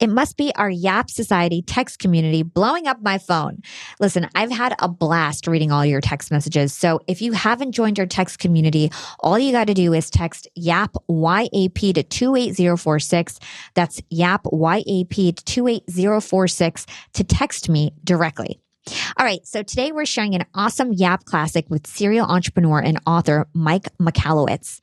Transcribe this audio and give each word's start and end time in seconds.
It 0.00 0.08
must 0.08 0.36
be 0.36 0.52
our 0.54 0.70
Yap 0.70 1.10
Society 1.10 1.62
text 1.62 1.98
community 1.98 2.42
blowing 2.42 2.86
up 2.86 3.02
my 3.02 3.18
phone. 3.18 3.62
Listen, 3.98 4.28
I've 4.34 4.52
had 4.52 4.74
a 4.78 4.88
blast 4.88 5.46
reading 5.46 5.72
all 5.72 5.84
your 5.84 6.00
text 6.00 6.30
messages. 6.30 6.72
So 6.72 7.00
if 7.08 7.20
you 7.20 7.32
haven't 7.32 7.72
joined 7.72 7.98
our 7.98 8.06
text 8.06 8.38
community, 8.38 8.92
all 9.20 9.38
you 9.38 9.50
got 9.50 9.66
to 9.66 9.74
do 9.74 9.92
is 9.92 10.08
text 10.10 10.46
YAP 10.54 10.94
YAP 11.08 11.94
to 11.94 12.02
28046. 12.02 13.40
That's 13.74 14.00
YAP 14.10 14.46
YAP 14.52 15.14
to 15.14 15.32
28046 15.32 16.86
to 17.14 17.24
text 17.24 17.68
me 17.68 17.92
directly. 18.04 18.60
All 19.18 19.26
right, 19.26 19.46
so 19.46 19.62
today 19.62 19.92
we're 19.92 20.06
sharing 20.06 20.34
an 20.34 20.46
awesome 20.54 20.92
Yap 20.92 21.24
classic 21.24 21.68
with 21.68 21.86
serial 21.86 22.26
entrepreneur 22.26 22.80
and 22.80 22.98
author 23.06 23.46
Mike 23.52 23.88
Michalowicz. 23.98 24.80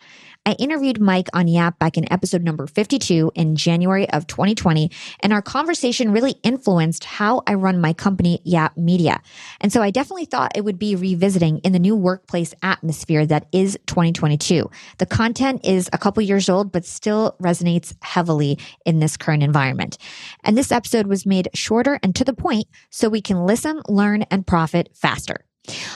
I 0.48 0.52
interviewed 0.54 1.02
Mike 1.02 1.28
on 1.34 1.48
Yap 1.48 1.80
back 1.80 1.98
in 1.98 2.12
episode 2.14 2.44
number 2.44 2.68
52 2.68 3.32
in 3.34 3.56
January 3.56 4.08
of 4.12 4.28
2020, 4.28 4.92
and 5.22 5.34
our 5.34 5.42
conversation 5.42 6.12
really 6.12 6.36
influenced 6.44 7.04
how 7.04 7.42
I 7.48 7.56
run 7.56 7.82
my 7.82 7.94
company, 7.94 8.42
Yap 8.44 8.78
Media. 8.78 9.22
And 9.60 9.74
so 9.74 9.82
I 9.82 9.90
definitely 9.90 10.26
thought 10.26 10.56
it 10.56 10.64
would 10.64 10.78
be 10.78 10.96
revisiting 10.96 11.58
in 11.60 11.72
the 11.72 11.80
new 11.80 11.96
workplace 11.96 12.54
atmosphere 12.62 13.26
that 13.26 13.48
is 13.52 13.76
2022. 13.88 14.70
The 15.00 15.06
content 15.08 15.66
is 15.66 15.90
a 15.92 15.98
couple 15.98 16.22
years 16.22 16.48
old, 16.48 16.72
but 16.72 16.86
still 16.86 17.36
resonates 17.42 17.96
heavily 18.04 18.60
in 18.86 19.00
this 19.00 19.18
current 19.18 19.42
environment. 19.42 19.98
And 20.44 20.56
this 20.56 20.72
episode 20.72 21.08
was 21.08 21.26
made 21.26 21.50
shorter 21.56 22.00
and 22.04 22.16
to 22.16 22.24
the 22.24 22.34
point 22.34 22.68
so 22.92 23.10
we 23.10 23.22
can 23.22 23.48
listen, 23.48 23.82
learn, 23.88 24.22
and 24.24 24.46
profit 24.46 24.90
faster. 24.94 25.46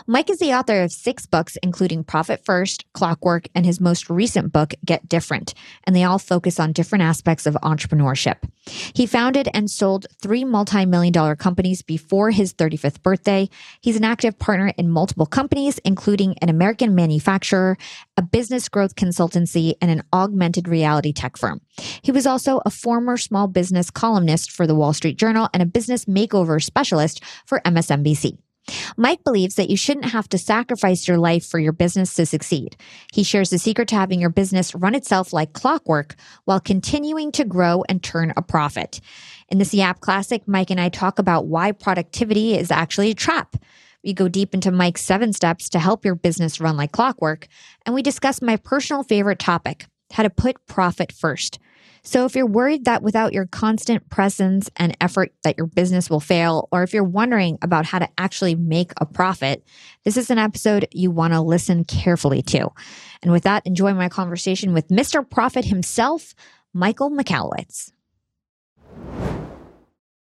Mike 0.08 0.30
is 0.30 0.40
the 0.40 0.54
author 0.54 0.82
of 0.82 0.92
six 0.92 1.26
books, 1.26 1.58
including 1.62 2.04
Profit 2.04 2.44
First, 2.44 2.86
Clockwork, 2.94 3.48
and 3.54 3.66
his 3.66 3.80
most 3.80 4.10
recent 4.10 4.52
book, 4.52 4.74
Get 4.86 5.08
Different, 5.08 5.54
and 5.84 5.96
they 5.96 6.04
all 6.04 6.20
focus 6.20 6.60
on 6.60 6.74
different 6.74 7.04
aspects 7.04 7.46
of 7.46 7.56
entrepreneurship. 7.56 8.38
He 8.94 9.06
founded 9.06 9.50
and 9.54 9.70
sold 9.70 10.08
three 10.22 10.44
multi 10.44 10.86
million 10.86 11.12
dollar 11.12 11.36
companies 11.36 11.82
before 11.82 12.32
his 12.32 12.54
35th 12.54 13.02
birthday. 13.02 13.50
He's 13.82 13.96
an 13.96 14.04
active 14.04 14.38
partner 14.40 14.74
in 14.78 14.90
multiple 14.90 15.26
companies, 15.26 15.80
including 15.80 16.36
an 16.42 16.50
American 16.50 16.96
manufacturer, 16.96 17.78
a 18.18 18.22
business 18.22 18.70
growth 18.70 18.96
consultancy, 18.96 19.74
and 19.82 19.92
an 19.92 20.04
augmented 20.14 20.68
reality 20.68 21.14
tech 21.14 21.38
firm. 21.38 21.62
He 22.02 22.12
was 22.12 22.28
also 22.28 22.62
a 22.66 22.70
former 22.70 23.18
small 23.18 23.48
business 23.48 23.90
columnist 23.90 24.52
for 24.52 24.68
the 24.68 24.76
Wall 24.76 24.94
Street 24.94 25.18
Journal 25.18 25.50
and 25.54 25.64
a 25.64 25.66
business 25.66 26.06
makeover 26.06 26.62
specialist 26.64 27.24
for 27.46 27.62
MSNBC. 27.62 28.38
Mike 28.98 29.24
believes 29.24 29.56
that 29.56 29.70
you 29.70 29.78
shouldn't 29.78 30.06
have 30.06 30.28
to 30.30 30.38
sacrifice 30.38 31.08
your 31.08 31.18
life 31.18 31.46
for 31.46 31.60
your 31.60 31.72
business 31.72 32.14
to 32.16 32.26
succeed. 32.26 32.76
He 33.14 33.24
shares 33.24 33.50
the 33.50 33.58
secret 33.58 33.88
to 33.90 33.96
having 33.96 34.20
your 34.20 34.30
business 34.30 34.76
run 34.76 34.96
itself 34.96 35.34
like 35.34 35.54
clockwork 35.54 36.16
while 36.46 36.60
continuing 36.60 37.32
to 37.34 37.46
grow 37.46 37.84
and 37.90 38.02
turn 38.02 38.34
a 38.36 38.42
profit. 38.42 39.02
In 39.50 39.58
this 39.58 39.74
Yap 39.74 40.00
Classic, 40.00 40.48
Mike 40.48 40.70
and 40.70 40.80
I 40.80 40.90
talk 40.90 41.20
about 41.20 41.48
why 41.48 41.72
productivity 41.72 42.56
is 42.56 42.72
actually 42.72 43.12
a 43.12 43.16
trap. 43.16 43.56
We 44.04 44.14
go 44.14 44.28
deep 44.28 44.54
into 44.54 44.72
Mike's 44.72 45.02
seven 45.02 45.34
steps 45.34 45.70
to 45.70 45.80
help 45.80 46.06
your 46.06 46.16
business 46.16 46.62
run 46.62 46.78
like 46.78 46.92
clockwork, 46.92 47.48
and 47.86 47.94
we 47.94 48.02
discuss 48.02 48.42
my 48.42 48.56
personal 48.56 49.04
favorite 49.04 49.40
topic 49.40 49.88
how 50.12 50.24
to 50.24 50.30
put 50.30 50.66
profit 50.66 51.12
first. 51.12 51.60
So 52.10 52.26
if 52.26 52.36
you're 52.36 52.48
worried 52.48 52.86
that 52.86 53.04
without 53.04 53.34
your 53.34 53.46
constant 53.46 54.10
presence 54.10 54.68
and 54.78 54.98
effort 55.00 55.32
that 55.44 55.60
your 55.60 55.68
business 55.68 56.10
will 56.10 56.20
fail, 56.20 56.68
or 56.72 56.82
if 56.82 56.92
you're 56.92 57.04
wondering 57.04 57.60
about 57.62 57.86
how 57.86 58.00
to 58.00 58.10
actually 58.18 58.56
make 58.56 58.94
a 58.98 59.06
profit, 59.06 59.64
this 60.06 60.18
is 60.18 60.32
an 60.32 60.40
episode 60.40 60.88
you 60.92 61.12
want 61.12 61.34
to 61.34 61.42
listen 61.42 61.84
carefully 61.84 62.42
to. 62.42 62.70
And 63.22 63.32
with 63.32 63.44
that, 63.44 63.64
enjoy 63.68 63.94
my 63.94 64.10
conversation 64.10 64.74
with 64.74 64.88
Mr. 64.88 65.24
Profit 65.30 65.66
himself, 65.66 66.34
Michael 66.74 67.12
Michalowicz. 67.12 67.92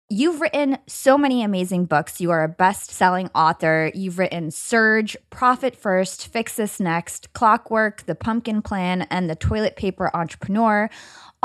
You've 0.09 0.39
written 0.39 0.77
so 0.87 1.17
many 1.17 1.43
amazing 1.43 1.85
books. 1.85 2.21
You 2.21 2.29
are 2.29 2.43
a 2.43 2.47
best 2.47 2.91
selling 2.91 3.29
author. 3.33 3.91
You've 3.95 4.19
written 4.19 4.51
Surge, 4.51 5.17
Profit 5.31 5.75
First, 5.75 6.27
Fix 6.27 6.55
This 6.55 6.79
Next, 6.79 7.33
Clockwork, 7.33 8.05
The 8.05 8.13
Pumpkin 8.13 8.61
Plan, 8.61 9.03
and 9.09 9.27
The 9.27 9.35
Toilet 9.35 9.75
Paper 9.75 10.11
Entrepreneur. 10.15 10.91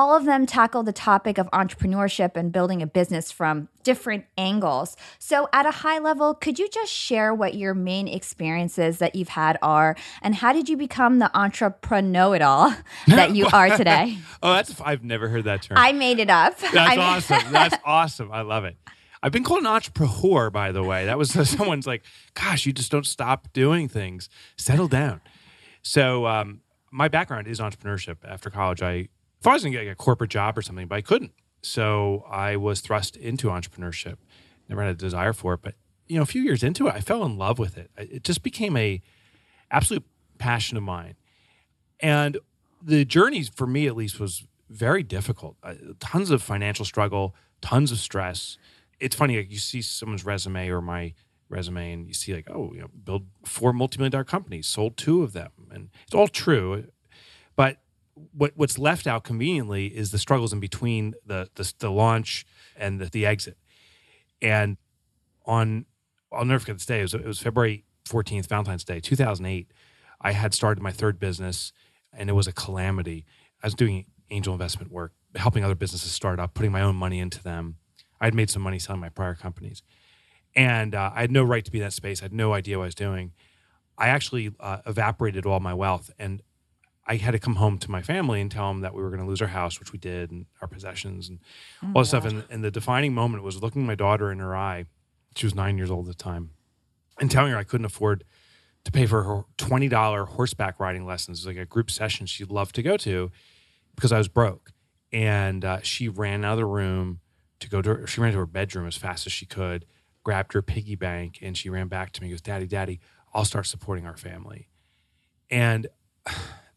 All 0.00 0.16
of 0.16 0.25
them 0.25 0.47
tackle 0.47 0.83
the 0.83 0.94
topic 0.94 1.37
of 1.37 1.47
entrepreneurship 1.50 2.34
and 2.34 2.50
building 2.50 2.81
a 2.81 2.87
business 2.87 3.31
from 3.31 3.69
different 3.83 4.25
angles. 4.38 4.97
So, 5.19 5.50
at 5.53 5.66
a 5.66 5.71
high 5.71 5.99
level, 5.99 6.33
could 6.33 6.59
you 6.59 6.71
just 6.71 6.91
share 6.91 7.34
what 7.34 7.53
your 7.53 7.75
main 7.75 8.09
experiences 8.09 8.97
that 8.97 9.15
you've 9.15 9.28
had 9.28 9.59
are, 9.60 9.94
and 10.22 10.37
how 10.37 10.55
did 10.55 10.71
you 10.71 10.78
become 10.78 11.19
the 11.19 11.31
entrepreneur 11.39 12.34
it 12.34 12.41
all 12.41 12.75
that 13.09 13.37
you 13.37 13.47
are 13.53 13.77
today? 13.77 14.16
oh, 14.43 14.55
that's 14.55 14.81
I've 14.81 15.05
never 15.05 15.28
heard 15.28 15.44
that 15.44 15.60
term. 15.60 15.77
I 15.77 15.93
made 15.93 16.19
it 16.19 16.31
up. 16.31 16.59
That's 16.59 16.75
I 16.77 16.97
awesome. 16.97 17.53
That's 17.53 17.77
awesome. 17.84 18.33
I 18.33 18.41
love 18.41 18.65
it. 18.65 18.78
I've 19.22 19.33
been 19.33 19.44
called 19.44 19.60
an 19.60 19.66
entrepreneur, 19.66 20.49
by 20.49 20.72
the 20.72 20.83
way. 20.83 21.05
That 21.05 21.19
was 21.19 21.31
someone's 21.31 21.87
like, 21.87 22.05
"Gosh, 22.33 22.65
you 22.65 22.72
just 22.72 22.91
don't 22.91 23.05
stop 23.05 23.53
doing 23.53 23.87
things. 23.87 24.31
Settle 24.56 24.89
down." 24.89 25.21
So, 25.83 26.25
um, 26.25 26.62
my 26.91 27.09
background 27.09 27.47
is 27.47 27.60
entrepreneurship. 27.60 28.16
After 28.25 28.49
college, 28.49 28.81
I 28.81 29.10
thought 29.41 29.51
I 29.51 29.55
was 29.55 29.62
going 29.62 29.73
to 29.73 29.84
get 29.84 29.91
a 29.91 29.95
corporate 29.95 30.31
job 30.31 30.56
or 30.59 30.62
something, 30.62 30.87
but 30.87 30.97
I 30.97 31.01
couldn't. 31.01 31.33
So 31.62 32.25
I 32.31 32.56
was 32.56 32.81
thrust 32.81 33.17
into 33.17 33.49
entrepreneurship. 33.49 34.17
Never 34.69 34.83
had 34.83 34.93
a 34.93 34.95
desire 34.95 35.33
for 35.33 35.55
it, 35.55 35.61
but 35.62 35.75
you 36.06 36.17
know, 36.17 36.23
a 36.23 36.27
few 36.27 36.43
years 36.43 36.62
into 36.62 36.89
it, 36.89 36.95
I 36.95 37.01
fell 37.01 37.25
in 37.25 37.39
love 37.39 37.59
with 37.59 37.78
it. 37.78 37.91
It 37.97 38.25
just 38.25 38.43
became 38.43 38.77
a 38.77 39.01
absolute 39.71 40.05
passion 40.39 40.77
of 40.77 40.83
mine. 40.83 41.15
And 42.01 42.39
the 42.83 43.05
journey 43.05 43.45
for 43.45 43.67
me, 43.67 43.87
at 43.87 43.95
least, 43.95 44.19
was 44.19 44.45
very 44.69 45.03
difficult. 45.03 45.57
Uh, 45.62 45.75
tons 46.01 46.31
of 46.31 46.43
financial 46.43 46.84
struggle, 46.84 47.34
tons 47.61 47.93
of 47.93 47.99
stress. 47.99 48.59
It's 48.99 49.15
funny, 49.15 49.37
like 49.37 49.51
you 49.51 49.59
see 49.59 49.83
someone's 49.83 50.25
resume 50.25 50.69
or 50.69 50.81
my 50.81 51.15
resume, 51.49 51.93
and 51.93 52.09
you 52.09 52.15
see 52.15 52.34
like, 52.34 52.49
oh, 52.51 52.72
you 52.75 52.81
know, 52.81 52.89
build 53.05 53.27
four 53.45 53.72
multi-million 53.72 54.12
dollar 54.12 54.25
companies, 54.25 54.67
sold 54.67 54.97
two 54.97 55.22
of 55.22 55.33
them, 55.33 55.51
and 55.71 55.91
it's 56.05 56.15
all 56.15 56.28
true. 56.28 56.87
But 57.54 57.78
what 58.33 58.53
what's 58.55 58.78
left 58.78 59.07
out 59.07 59.25
conveniently 59.25 59.87
is 59.87 60.11
the 60.11 60.19
struggles 60.19 60.53
in 60.53 60.61
between 60.61 61.15
the 61.25 61.49
the, 61.55 61.72
the 61.78 61.91
launch 61.91 62.47
and 62.77 63.01
the, 63.01 63.07
the, 63.07 63.27
exit. 63.27 63.57
And 64.43 64.77
on, 65.45 65.87
I'll 66.33 66.45
never 66.45 66.61
forget 66.61 66.77
this 66.77 66.87
day. 66.87 67.01
It 67.01 67.03
was, 67.03 67.15
it 67.15 67.27
was 67.27 67.39
February 67.41 67.84
14th, 68.09 68.47
Valentine's 68.47 68.84
Day, 68.84 69.01
2008. 69.01 69.71
I 70.21 70.33
had 70.33 70.55
started 70.55 70.83
my 70.83 70.93
third 70.93 71.19
business, 71.19 71.72
and 72.13 72.31
it 72.31 72.34
was 72.34 72.47
a 72.47 72.53
calamity. 72.53 73.27
I 73.63 73.67
was 73.67 73.75
doing 73.75 74.07
angel 74.31 74.53
investment 74.53 74.91
work, 74.91 75.13
helping 75.37 75.65
other 75.65 75.75
businesses 75.75 76.13
start 76.13 76.39
up, 76.39 76.55
putting 76.55 76.73
my 76.73 76.83
own 76.83 76.97
money 76.97 77.21
into 77.21 77.43
them. 77.43 77.77
I 78.21 78.27
had 78.27 78.34
made 78.34 78.51
some 78.51 78.63
money 78.63 78.78
selling 78.78 79.01
my 79.01 79.09
prior 79.09 79.34
companies, 79.34 79.83
and 80.55 80.95
uh, 80.95 81.11
I 81.15 81.23
had 81.23 81.31
no 81.31 81.43
right 81.43 81.65
to 81.65 81.71
be 81.71 81.78
in 81.78 81.84
that 81.84 81.93
space. 81.93 82.21
I 82.21 82.25
had 82.25 82.33
no 82.33 82.53
idea 82.53 82.78
what 82.78 82.84
I 82.84 82.87
was 82.87 82.95
doing. 82.95 83.33
I 83.97 84.09
actually 84.09 84.53
uh, 84.61 84.78
evaporated 84.87 85.47
all 85.47 85.61
my 85.61 85.75
wealth, 85.75 86.11
and 86.19 86.43
I 87.10 87.16
had 87.16 87.33
to 87.33 87.41
come 87.41 87.57
home 87.57 87.77
to 87.78 87.91
my 87.91 88.03
family 88.03 88.41
and 88.41 88.48
tell 88.48 88.68
them 88.68 88.83
that 88.83 88.95
we 88.95 89.03
were 89.03 89.10
going 89.10 89.21
to 89.21 89.27
lose 89.27 89.42
our 89.42 89.48
house, 89.48 89.80
which 89.80 89.92
we 89.92 89.98
did, 89.98 90.30
and 90.30 90.47
our 90.62 90.68
possessions 90.68 91.28
and 91.28 91.41
oh 91.83 91.89
all 91.97 92.03
this 92.03 92.10
stuff. 92.10 92.24
And, 92.24 92.45
and, 92.48 92.62
the 92.62 92.71
defining 92.71 93.15
moment 93.15 93.42
was 93.42 93.60
looking 93.60 93.84
my 93.84 93.97
daughter 93.97 94.30
in 94.30 94.39
her 94.39 94.54
eye. 94.54 94.84
She 95.34 95.45
was 95.45 95.53
nine 95.53 95.77
years 95.77 95.91
old 95.91 96.09
at 96.09 96.16
the 96.16 96.22
time, 96.22 96.51
and 97.21 97.28
telling 97.28 97.51
her 97.51 97.59
I 97.59 97.65
couldn't 97.65 97.86
afford 97.86 98.22
to 98.84 98.92
pay 98.92 99.07
for 99.07 99.24
her 99.24 99.42
$20 99.59 100.28
horseback 100.28 100.78
riding 100.78 101.04
lessons, 101.04 101.45
like 101.45 101.57
a 101.57 101.66
group 101.66 101.91
session 101.91 102.27
she 102.27 102.45
loved 102.45 102.77
to 102.77 102.83
go 102.83 102.97
to 102.98 103.33
because 103.97 104.13
I 104.13 104.18
was 104.18 104.28
broke. 104.28 104.71
And 105.13 105.65
uh, 105.65 105.80
she 105.83 106.09
ran 106.09 106.45
out 106.45 106.53
of 106.53 106.59
the 106.59 106.65
room 106.65 107.18
to 107.59 107.68
go 107.68 107.83
to 107.83 107.95
her, 107.95 108.06
she 108.06 108.21
ran 108.21 108.33
to 108.33 108.39
her 108.39 108.47
bedroom 108.47 108.86
as 108.86 108.97
fast 108.97 109.27
as 109.27 109.33
she 109.33 109.47
could, 109.47 109.84
grabbed 110.22 110.53
her 110.53 110.63
piggy 110.63 110.95
bank, 110.95 111.41
and 111.42 111.59
she 111.59 111.71
ran 111.71 111.89
back 111.89 112.13
to 112.13 112.22
me 112.22 112.28
and 112.28 112.34
goes, 112.34 112.41
Daddy, 112.41 112.68
Daddy, 112.68 113.01
I'll 113.34 113.45
start 113.45 113.66
supporting 113.66 114.06
our 114.06 114.16
family. 114.16 114.68
And 115.51 115.89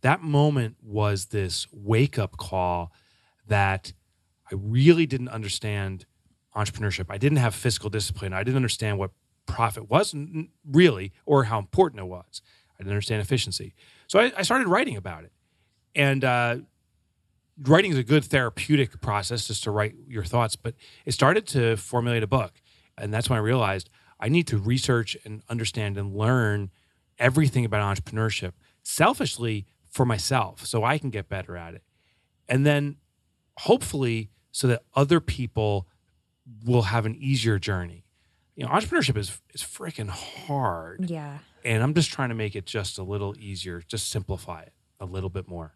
that 0.03 0.21
moment 0.21 0.75
was 0.81 1.27
this 1.27 1.65
wake 1.71 2.19
up 2.19 2.37
call 2.37 2.91
that 3.47 3.93
I 4.51 4.55
really 4.55 5.05
didn't 5.05 5.29
understand 5.29 6.05
entrepreneurship. 6.55 7.05
I 7.09 7.17
didn't 7.17 7.39
have 7.39 7.55
fiscal 7.55 7.89
discipline. 7.89 8.33
I 8.33 8.43
didn't 8.43 8.57
understand 8.57 8.99
what 8.99 9.11
profit 9.45 9.89
was 9.89 10.13
really 10.69 11.11
or 11.25 11.45
how 11.45 11.57
important 11.57 12.01
it 12.01 12.05
was. 12.05 12.41
I 12.75 12.83
didn't 12.83 12.91
understand 12.91 13.21
efficiency. 13.21 13.73
So 14.07 14.19
I, 14.19 14.31
I 14.37 14.41
started 14.43 14.67
writing 14.67 14.97
about 14.97 15.23
it. 15.23 15.31
And 15.95 16.23
uh, 16.23 16.57
writing 17.61 17.91
is 17.91 17.97
a 17.97 18.03
good 18.03 18.25
therapeutic 18.25 18.99
process 18.99 19.47
just 19.47 19.63
to 19.63 19.71
write 19.71 19.95
your 20.07 20.25
thoughts, 20.25 20.55
but 20.55 20.75
it 21.05 21.13
started 21.13 21.47
to 21.47 21.77
formulate 21.77 22.23
a 22.23 22.27
book. 22.27 22.61
And 22.97 23.13
that's 23.13 23.29
when 23.29 23.37
I 23.37 23.41
realized 23.41 23.89
I 24.19 24.27
need 24.27 24.47
to 24.47 24.57
research 24.57 25.15
and 25.23 25.43
understand 25.49 25.97
and 25.97 26.13
learn 26.13 26.71
everything 27.19 27.63
about 27.63 27.95
entrepreneurship 27.95 28.51
selfishly 28.83 29.65
for 29.93 30.05
myself 30.05 30.65
so 30.65 30.83
I 30.83 30.97
can 30.97 31.11
get 31.11 31.29
better 31.29 31.55
at 31.55 31.75
it. 31.75 31.83
And 32.49 32.65
then 32.65 32.97
hopefully 33.57 34.31
so 34.51 34.67
that 34.67 34.81
other 34.95 35.19
people 35.19 35.87
will 36.65 36.83
have 36.83 37.05
an 37.05 37.15
easier 37.15 37.59
journey. 37.59 38.03
You 38.55 38.65
know, 38.65 38.71
entrepreneurship 38.71 39.17
is 39.17 39.39
is 39.53 39.61
freaking 39.61 40.09
hard. 40.09 41.09
Yeah. 41.09 41.37
And 41.63 41.81
I'm 41.81 41.93
just 41.93 42.11
trying 42.11 42.29
to 42.29 42.35
make 42.35 42.55
it 42.55 42.65
just 42.65 42.97
a 42.97 43.03
little 43.03 43.35
easier, 43.39 43.81
just 43.87 44.09
simplify 44.09 44.63
it 44.63 44.73
a 44.99 45.05
little 45.05 45.29
bit 45.29 45.47
more. 45.47 45.73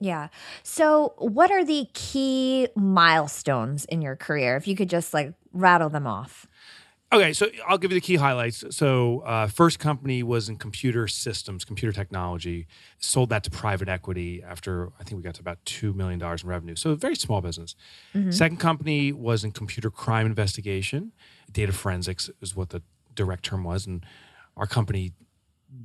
Yeah. 0.00 0.28
So, 0.62 1.14
what 1.18 1.50
are 1.50 1.64
the 1.64 1.88
key 1.92 2.68
milestones 2.76 3.84
in 3.86 4.00
your 4.00 4.14
career? 4.14 4.56
If 4.56 4.68
you 4.68 4.76
could 4.76 4.88
just 4.88 5.12
like 5.12 5.34
rattle 5.52 5.88
them 5.88 6.06
off. 6.06 6.46
Okay, 7.10 7.32
so 7.32 7.48
I'll 7.66 7.78
give 7.78 7.90
you 7.90 7.94
the 7.96 8.02
key 8.02 8.16
highlights. 8.16 8.64
So, 8.76 9.20
uh, 9.20 9.46
first 9.46 9.78
company 9.78 10.22
was 10.22 10.50
in 10.50 10.56
computer 10.56 11.08
systems, 11.08 11.64
computer 11.64 11.92
technology. 11.92 12.66
Sold 12.98 13.30
that 13.30 13.44
to 13.44 13.50
private 13.50 13.88
equity 13.88 14.42
after 14.42 14.88
I 15.00 15.04
think 15.04 15.16
we 15.16 15.22
got 15.22 15.34
to 15.36 15.40
about 15.40 15.64
two 15.64 15.94
million 15.94 16.18
dollars 16.18 16.42
in 16.42 16.50
revenue. 16.50 16.76
So, 16.76 16.90
a 16.90 16.96
very 16.96 17.16
small 17.16 17.40
business. 17.40 17.74
Mm-hmm. 18.14 18.30
Second 18.30 18.58
company 18.58 19.12
was 19.12 19.42
in 19.42 19.52
computer 19.52 19.90
crime 19.90 20.26
investigation. 20.26 21.12
Data 21.50 21.72
forensics 21.72 22.28
is 22.42 22.54
what 22.54 22.70
the 22.70 22.82
direct 23.14 23.42
term 23.42 23.64
was, 23.64 23.86
and 23.86 24.04
our 24.58 24.66
company 24.66 25.12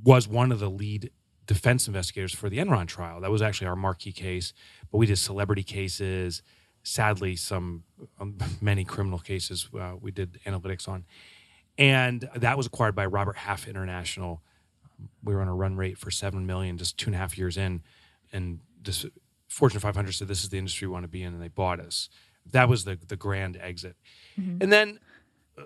was 0.02 0.28
one 0.28 0.52
of 0.52 0.60
the 0.60 0.68
lead 0.68 1.10
defense 1.46 1.86
investigators 1.86 2.34
for 2.34 2.50
the 2.50 2.58
Enron 2.58 2.86
trial. 2.86 3.22
That 3.22 3.30
was 3.30 3.40
actually 3.40 3.68
our 3.68 3.76
marquee 3.76 4.12
case. 4.12 4.52
But 4.90 4.98
we 4.98 5.06
did 5.06 5.16
celebrity 5.16 5.62
cases 5.62 6.42
sadly 6.84 7.34
some 7.34 7.82
um, 8.20 8.36
many 8.60 8.84
criminal 8.84 9.18
cases 9.18 9.68
uh, 9.78 9.94
we 10.00 10.12
did 10.12 10.38
analytics 10.46 10.88
on. 10.88 11.04
And 11.76 12.28
that 12.36 12.56
was 12.56 12.66
acquired 12.66 12.94
by 12.94 13.06
robert 13.06 13.36
half 13.36 13.66
international. 13.66 14.42
We 15.24 15.34
were 15.34 15.40
on 15.40 15.48
a 15.48 15.54
run 15.54 15.76
rate 15.76 15.98
for 15.98 16.12
7 16.12 16.46
million 16.46 16.78
just 16.78 16.96
two 16.96 17.08
and 17.08 17.16
a 17.16 17.18
half 17.18 17.36
years 17.36 17.56
in 17.56 17.82
and 18.32 18.60
this 18.80 19.04
fortune 19.48 19.80
500 19.80 20.12
said 20.12 20.28
this 20.28 20.44
is 20.44 20.50
the 20.50 20.58
industry 20.58 20.86
we 20.86 20.92
want 20.92 21.04
to 21.04 21.08
be 21.08 21.22
in 21.22 21.32
and 21.32 21.42
they 21.42 21.48
bought 21.48 21.80
us. 21.80 22.08
That 22.52 22.68
was 22.68 22.84
the 22.84 22.96
the 23.08 23.16
grand 23.16 23.58
exit. 23.60 23.96
Mm-hmm. 24.38 24.62
and 24.62 24.72
then 24.72 24.98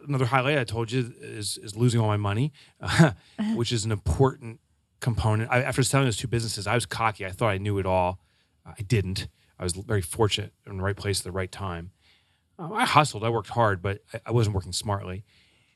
another 0.06 0.26
highlight 0.26 0.58
i 0.58 0.64
told 0.64 0.92
you 0.92 1.14
is 1.18 1.56
is 1.56 1.74
losing 1.74 1.98
all 1.98 2.08
my 2.08 2.18
money 2.18 2.52
uh, 2.82 3.12
which 3.54 3.72
is 3.72 3.86
an 3.86 3.92
important 3.92 4.60
component. 5.00 5.50
I, 5.50 5.62
after 5.62 5.82
selling 5.82 6.06
those 6.06 6.16
two 6.16 6.28
businesses 6.28 6.66
i 6.66 6.74
was 6.74 6.86
cocky. 6.86 7.26
I 7.26 7.30
thought 7.30 7.48
i 7.48 7.58
knew 7.58 7.78
it 7.78 7.86
all. 7.86 8.20
I 8.64 8.82
didn't 8.82 9.28
I 9.58 9.64
was 9.64 9.72
very 9.72 10.02
fortunate 10.02 10.52
in 10.66 10.76
the 10.76 10.82
right 10.82 10.96
place 10.96 11.20
at 11.20 11.24
the 11.24 11.32
right 11.32 11.50
time. 11.50 11.90
Um, 12.58 12.72
I 12.72 12.84
hustled, 12.84 13.24
I 13.24 13.28
worked 13.28 13.50
hard, 13.50 13.82
but 13.82 14.02
I, 14.12 14.20
I, 14.26 14.32
wasn't 14.32 14.54
working 14.54 14.72
smartly. 14.72 15.24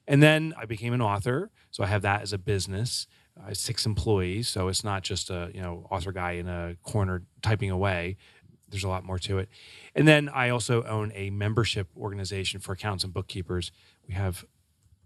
And 0.08 0.22
then 0.22 0.52
I 0.58 0.64
became 0.64 0.92
an 0.92 1.00
author, 1.00 1.50
so 1.70 1.84
I 1.84 1.86
have 1.86 2.02
that 2.02 2.22
as 2.22 2.32
a 2.32 2.38
business. 2.38 3.06
I 3.42 3.48
have 3.48 3.56
six 3.56 3.86
employees, 3.86 4.48
so 4.48 4.68
it's 4.68 4.82
not 4.82 5.02
just 5.02 5.30
a 5.30 5.50
you 5.54 5.62
know 5.62 5.86
author 5.90 6.12
guy 6.12 6.32
in 6.32 6.48
a 6.48 6.76
corner 6.82 7.22
typing 7.40 7.70
away. 7.70 8.16
There's 8.68 8.84
a 8.84 8.88
lot 8.88 9.04
more 9.04 9.18
to 9.20 9.38
it. 9.38 9.48
And 9.94 10.08
then 10.08 10.28
I 10.28 10.48
also 10.48 10.82
own 10.84 11.12
a 11.14 11.30
membership 11.30 11.88
organization 11.96 12.58
for 12.58 12.72
accountants 12.72 13.04
and 13.04 13.12
bookkeepers. 13.12 13.70
We 14.08 14.14
have 14.14 14.44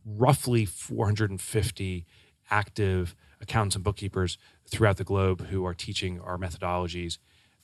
roughly 0.04 0.64
450 0.64 2.06
active 2.50 3.16
accountants 3.40 3.74
and 3.74 3.84
bookkeepers 3.84 4.38
throughout 4.68 4.96
the 4.96 5.04
globe 5.04 5.48
who 5.48 5.64
are 5.66 5.74
teaching 5.74 6.20
our 6.20 6.38
methodologies 6.38 7.18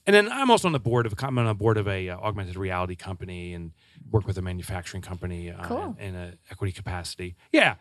and 0.07 0.15
then 0.15 0.31
I'm 0.31 0.51
also 0.51 0.69
on 0.69 0.73
the 0.73 0.81
board 0.81 1.07
of 1.07 1.15
I'm 1.19 1.39
on 1.39 1.47
the 1.47 1.55
board 1.55 1.77
of 1.77 1.87
a 1.87 2.09
uh, 2.09 2.17
augmented 2.19 2.57
reality 2.57 2.97
company 2.97 3.55
and 3.55 3.73
work 4.11 4.27
with 4.27 4.37
a 4.39 4.43
manufacturing 4.43 5.03
company 5.03 5.51
uh, 5.51 5.65
cool. 5.65 5.97
in, 5.99 6.15
an 6.15 6.39
equity 6.51 6.73
capacity. 6.73 7.37
Yeah, 7.53 7.77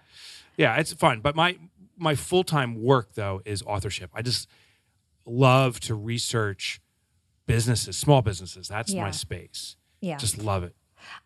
yeah, 0.58 0.78
it's 0.78 0.94
fun. 0.94 1.22
But 1.22 1.36
my 1.36 1.58
my 1.98 2.16
full 2.16 2.44
time 2.44 2.82
work 2.82 3.16
though 3.16 3.42
is 3.46 3.64
authorship. 3.64 4.12
I 4.14 4.22
just 4.22 4.48
love 5.26 5.80
to 5.82 5.96
research 5.96 6.80
businesses, 7.48 7.98
small 7.98 8.22
businesses. 8.22 8.68
That's 8.68 8.94
yeah. 8.94 9.02
my 9.02 9.12
space. 9.12 9.76
Yeah, 10.00 10.18
just 10.18 10.38
love 10.38 10.64
it. 10.64 10.76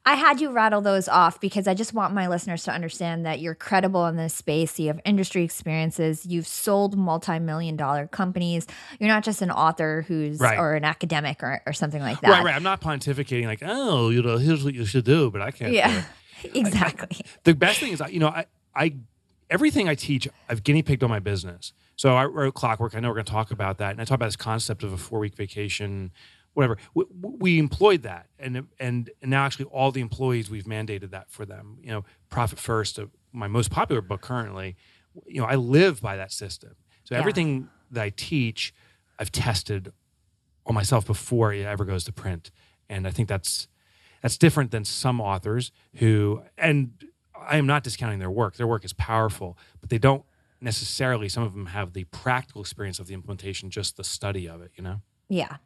I 0.05 0.15
had 0.15 0.39
you 0.39 0.51
rattle 0.51 0.81
those 0.81 1.07
off 1.07 1.39
because 1.39 1.67
I 1.67 1.73
just 1.73 1.93
want 1.93 2.13
my 2.13 2.27
listeners 2.27 2.63
to 2.63 2.71
understand 2.71 3.25
that 3.25 3.39
you're 3.39 3.55
credible 3.55 4.05
in 4.07 4.15
this 4.15 4.33
space. 4.33 4.79
You 4.79 4.87
have 4.87 4.99
industry 5.05 5.43
experiences. 5.43 6.25
You've 6.25 6.47
sold 6.47 6.97
multi-million 6.97 7.75
dollar 7.75 8.07
companies. 8.07 8.67
You're 8.99 9.09
not 9.09 9.23
just 9.23 9.41
an 9.41 9.51
author 9.51 10.05
who's 10.07 10.39
right. 10.39 10.57
or 10.57 10.75
an 10.75 10.83
academic 10.83 11.41
or, 11.41 11.61
or 11.65 11.73
something 11.73 12.01
like 12.01 12.21
that. 12.21 12.29
Right, 12.29 12.45
right. 12.45 12.55
I'm 12.55 12.63
not 12.63 12.81
pontificating 12.81 13.45
like, 13.45 13.63
oh, 13.65 14.09
you 14.09 14.21
know, 14.21 14.37
here's 14.37 14.63
what 14.63 14.73
you 14.73 14.85
should 14.85 15.05
do, 15.05 15.31
but 15.31 15.41
I 15.41 15.51
can't. 15.51 15.73
Yeah, 15.73 16.03
exactly. 16.53 17.09
I, 17.25 17.27
I, 17.27 17.31
the 17.43 17.55
best 17.55 17.79
thing 17.79 17.91
is, 17.91 18.01
you 18.09 18.19
know, 18.19 18.29
I, 18.29 18.45
I, 18.75 18.95
everything 19.49 19.89
I 19.89 19.95
teach, 19.95 20.27
I've 20.49 20.63
guinea 20.63 20.83
pigged 20.83 21.03
on 21.03 21.09
my 21.09 21.19
business. 21.19 21.73
So 21.97 22.15
I 22.15 22.25
wrote 22.25 22.53
Clockwork. 22.55 22.95
I 22.95 22.99
know 22.99 23.07
we're 23.09 23.15
going 23.15 23.25
to 23.25 23.31
talk 23.31 23.51
about 23.51 23.77
that, 23.77 23.91
and 23.91 24.01
I 24.01 24.03
talk 24.03 24.15
about 24.15 24.27
this 24.27 24.35
concept 24.35 24.83
of 24.83 24.91
a 24.91 24.97
four 24.97 25.19
week 25.19 25.35
vacation 25.35 26.11
whatever. 26.55 26.77
We, 26.93 27.05
we, 27.11 27.59
employed 27.59 28.01
that, 28.03 28.27
and 28.39 28.67
and 28.79 29.11
now 29.21 29.45
actually 29.45 29.65
all 29.65 29.91
the 29.91 30.01
employees 30.01 30.49
we've 30.49 30.65
mandated 30.65 31.11
that 31.11 31.29
for 31.29 31.45
them. 31.45 31.77
You 31.81 31.91
know, 31.91 32.05
profit 32.29 32.57
first. 32.57 32.97
Uh, 32.97 33.05
my 33.31 33.47
most 33.47 33.69
popular 33.69 34.01
book 34.01 34.21
currently. 34.21 34.75
You 35.27 35.41
know, 35.41 35.47
I 35.47 35.55
live 35.55 36.01
by 36.01 36.17
that 36.17 36.31
system. 36.31 36.75
So 37.03 37.13
yeah. 37.13 37.19
everything 37.19 37.69
that 37.91 38.03
I 38.03 38.09
teach, 38.09 38.73
I've 39.19 39.31
tested 39.31 39.93
on 40.65 40.73
myself 40.73 41.05
before 41.05 41.53
it 41.53 41.65
ever 41.65 41.85
goes 41.85 42.03
to 42.05 42.11
print, 42.11 42.51
and 42.89 43.05
I 43.05 43.11
think 43.11 43.29
that's 43.29 43.67
that's 44.21 44.37
different 44.37 44.71
than 44.71 44.85
some 44.85 45.21
authors 45.21 45.71
who 45.95 46.41
and 46.57 46.93
I 47.47 47.57
am 47.57 47.67
not 47.67 47.83
discounting 47.83 48.19
their 48.19 48.31
work. 48.31 48.55
Their 48.55 48.67
work 48.67 48.83
is 48.85 48.93
powerful, 48.93 49.57
but 49.81 49.89
they 49.89 49.99
don't 49.99 50.23
necessarily. 50.61 51.29
Some 51.29 51.43
of 51.43 51.53
them 51.53 51.67
have 51.67 51.93
the 51.93 52.05
practical 52.05 52.61
experience 52.61 52.97
of 52.97 53.07
the 53.07 53.13
implementation, 53.13 53.69
just 53.69 53.97
the 53.97 54.03
study 54.03 54.47
of 54.47 54.61
it. 54.61 54.71
You 54.75 54.83
know. 54.83 55.01
Yeah, 55.27 55.57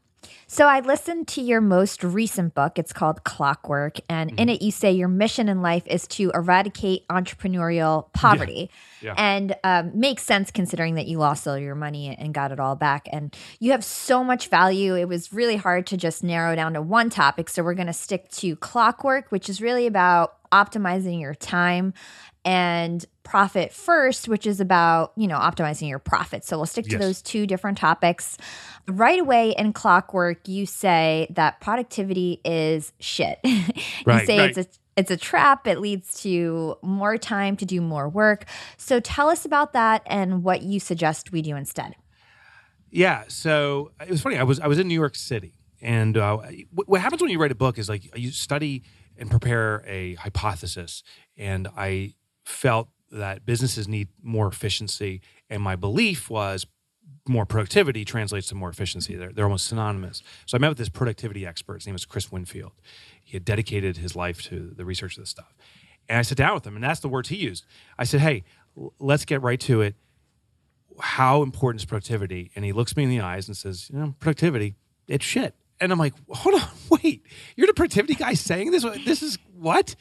so 0.48 0.66
I 0.66 0.80
listened 0.80 1.28
to 1.30 1.42
your 1.42 1.62
most 1.62 2.04
recent 2.04 2.56
book. 2.56 2.80
It's 2.80 2.92
called 2.92 3.24
Clockwork. 3.24 4.00
And 4.10 4.32
mm-hmm. 4.32 4.40
in 4.40 4.50
it, 4.50 4.62
you 4.62 4.72
say 4.72 4.92
your 4.92 5.08
mission 5.08 5.48
in 5.48 5.62
life 5.62 5.84
is 5.86 6.08
to 6.08 6.32
eradicate 6.34 7.08
entrepreneurial 7.08 8.12
poverty. 8.14 8.72
Yeah. 9.02 9.14
Yeah. 9.14 9.14
And 9.18 9.56
um, 9.64 9.92
makes 9.98 10.24
sense 10.24 10.52
considering 10.52 10.96
that 10.96 11.08
you 11.08 11.20
lost 11.20 11.48
all 11.48 11.58
your 11.58 11.76
money 11.76 12.16
and 12.18 12.34
got 12.34 12.52
it 12.52 12.60
all 12.60 12.76
back. 12.76 13.08
And 13.12 13.36
you 13.60 13.72
have 13.72 13.84
so 13.84 14.24
much 14.24 14.50
value. 14.50 14.96
It 14.96 15.08
was 15.08 15.32
really 15.32 15.56
hard 15.56 15.86
to 15.88 15.98
just 15.98 16.24
narrow 16.24 16.56
down 16.56 16.74
to 16.74 16.82
one 16.82 17.10
topic. 17.10 17.48
So 17.50 17.64
we're 17.64 17.76
going 17.76 17.88
to 17.88 17.94
stick 17.94 18.30
to 18.32 18.56
Clockwork, 18.56 19.32
which 19.32 19.50
is 19.50 19.62
really 19.62 19.88
about 19.88 20.36
optimizing 20.52 21.22
your 21.22 21.36
time 21.36 21.94
and 22.44 23.06
profit 23.30 23.72
first, 23.72 24.28
which 24.28 24.48
is 24.48 24.60
about, 24.60 25.14
you 25.16 25.28
know, 25.28 25.38
optimizing 25.38 25.88
your 25.88 26.00
profit. 26.00 26.44
So 26.44 26.58
we'll 26.58 26.66
stick 26.66 26.86
to 26.86 26.92
yes. 26.94 27.00
those 27.00 27.22
two 27.22 27.46
different 27.46 27.78
topics. 27.78 28.40
Right 28.88 29.20
away 29.20 29.52
in 29.56 29.72
clockwork, 29.72 30.48
you 30.48 30.66
say 30.66 31.28
that 31.36 31.62
productivity 31.62 32.42
is 32.44 32.92
shit. 33.00 33.38
you 33.44 33.64
right, 34.04 34.26
say 34.26 34.40
right. 34.40 34.58
it's 34.58 34.58
a 34.58 34.80
it's 34.98 35.12
a 35.12 35.18
trap. 35.18 35.68
It 35.68 35.80
leads 35.80 36.24
to 36.24 36.78
more 36.82 37.20
time 37.20 37.56
to 37.58 37.66
do 37.66 37.82
more 37.82 38.10
work. 38.10 38.46
So 38.78 39.00
tell 39.00 39.30
us 39.30 39.46
about 39.46 39.74
that 39.74 40.02
and 40.08 40.44
what 40.44 40.64
you 40.64 40.80
suggest 40.80 41.32
we 41.32 41.44
do 41.44 41.56
instead. 41.56 41.96
Yeah. 42.90 43.26
So 43.28 43.92
it 44.02 44.10
was 44.10 44.24
funny. 44.24 44.38
I 44.38 44.44
was 44.44 44.60
I 44.60 44.66
was 44.66 44.80
in 44.80 44.88
New 44.88 44.96
York 45.00 45.16
City, 45.16 45.54
and 45.84 46.18
uh, 46.18 46.40
what 46.74 47.00
happens 47.00 47.22
when 47.22 47.30
you 47.30 47.40
write 47.40 47.52
a 47.52 47.56
book 47.56 47.78
is 47.78 47.88
like 47.90 48.18
you 48.18 48.32
study 48.32 48.82
and 49.20 49.30
prepare 49.30 49.84
a 49.86 50.16
hypothesis, 50.16 51.04
and 51.38 51.68
I 51.78 52.16
felt 52.44 52.90
that 53.12 53.46
businesses 53.46 53.88
need 53.88 54.10
more 54.22 54.48
efficiency. 54.48 55.22
And 55.50 55.62
my 55.62 55.76
belief 55.76 56.30
was 56.30 56.66
more 57.28 57.46
productivity 57.46 58.06
translates 58.06 58.48
to 58.48 58.56
more 58.56 58.70
efficiency. 58.70 59.16
They're, 59.16 59.32
they're 59.32 59.46
almost 59.46 59.68
synonymous. 59.68 60.24
So 60.46 60.58
I 60.58 60.60
met 60.60 60.70
with 60.70 60.78
this 60.78 60.90
productivity 60.90 61.46
expert. 61.46 61.76
His 61.76 61.86
name 61.86 61.94
was 61.94 62.06
Chris 62.06 62.32
Winfield. 62.32 62.74
He 63.24 63.36
had 63.36 63.46
dedicated 63.46 63.98
his 63.98 64.16
life 64.16 64.42
to 64.44 64.74
the 64.76 64.86
research 64.86 65.18
of 65.18 65.24
this 65.24 65.30
stuff. 65.30 65.56
And 66.08 66.18
I 66.18 66.22
sat 66.24 66.38
down 66.38 66.56
with 66.56 66.66
him, 66.66 66.76
and 66.76 66.84
that's 66.84 67.02
the 67.02 67.10
words 67.10 67.30
he 67.30 67.36
used. 67.36 67.66
I 67.98 68.04
said, 68.04 68.22
hey, 68.22 68.44
let's 69.00 69.26
get 69.26 69.42
right 69.42 69.60
to 69.62 69.82
it. 69.82 69.96
how 71.02 71.44
important 71.44 71.82
is 71.82 71.86
productivity? 71.86 72.52
And 72.56 72.66
he 72.66 72.74
looks 72.74 72.98
me 72.98 73.04
in 73.04 73.10
the 73.10 73.22
eyes 73.22 73.48
and 73.48 73.56
says, 73.56 73.90
you 73.92 74.00
know, 74.00 74.16
productivity, 74.20 74.76
it's 75.08 75.24
shit. 75.24 75.56
And 75.80 75.92
I'm 75.92 76.00
like, 76.00 76.14
hold 76.30 76.56
on, 76.56 76.68
wait, 76.90 77.26
you're 77.56 77.68
the 77.68 77.74
productivity 77.74 78.16
guy 78.16 78.34
saying 78.34 78.72
this? 78.72 78.84
This 79.06 79.24
is 79.24 79.38
what? 79.56 79.96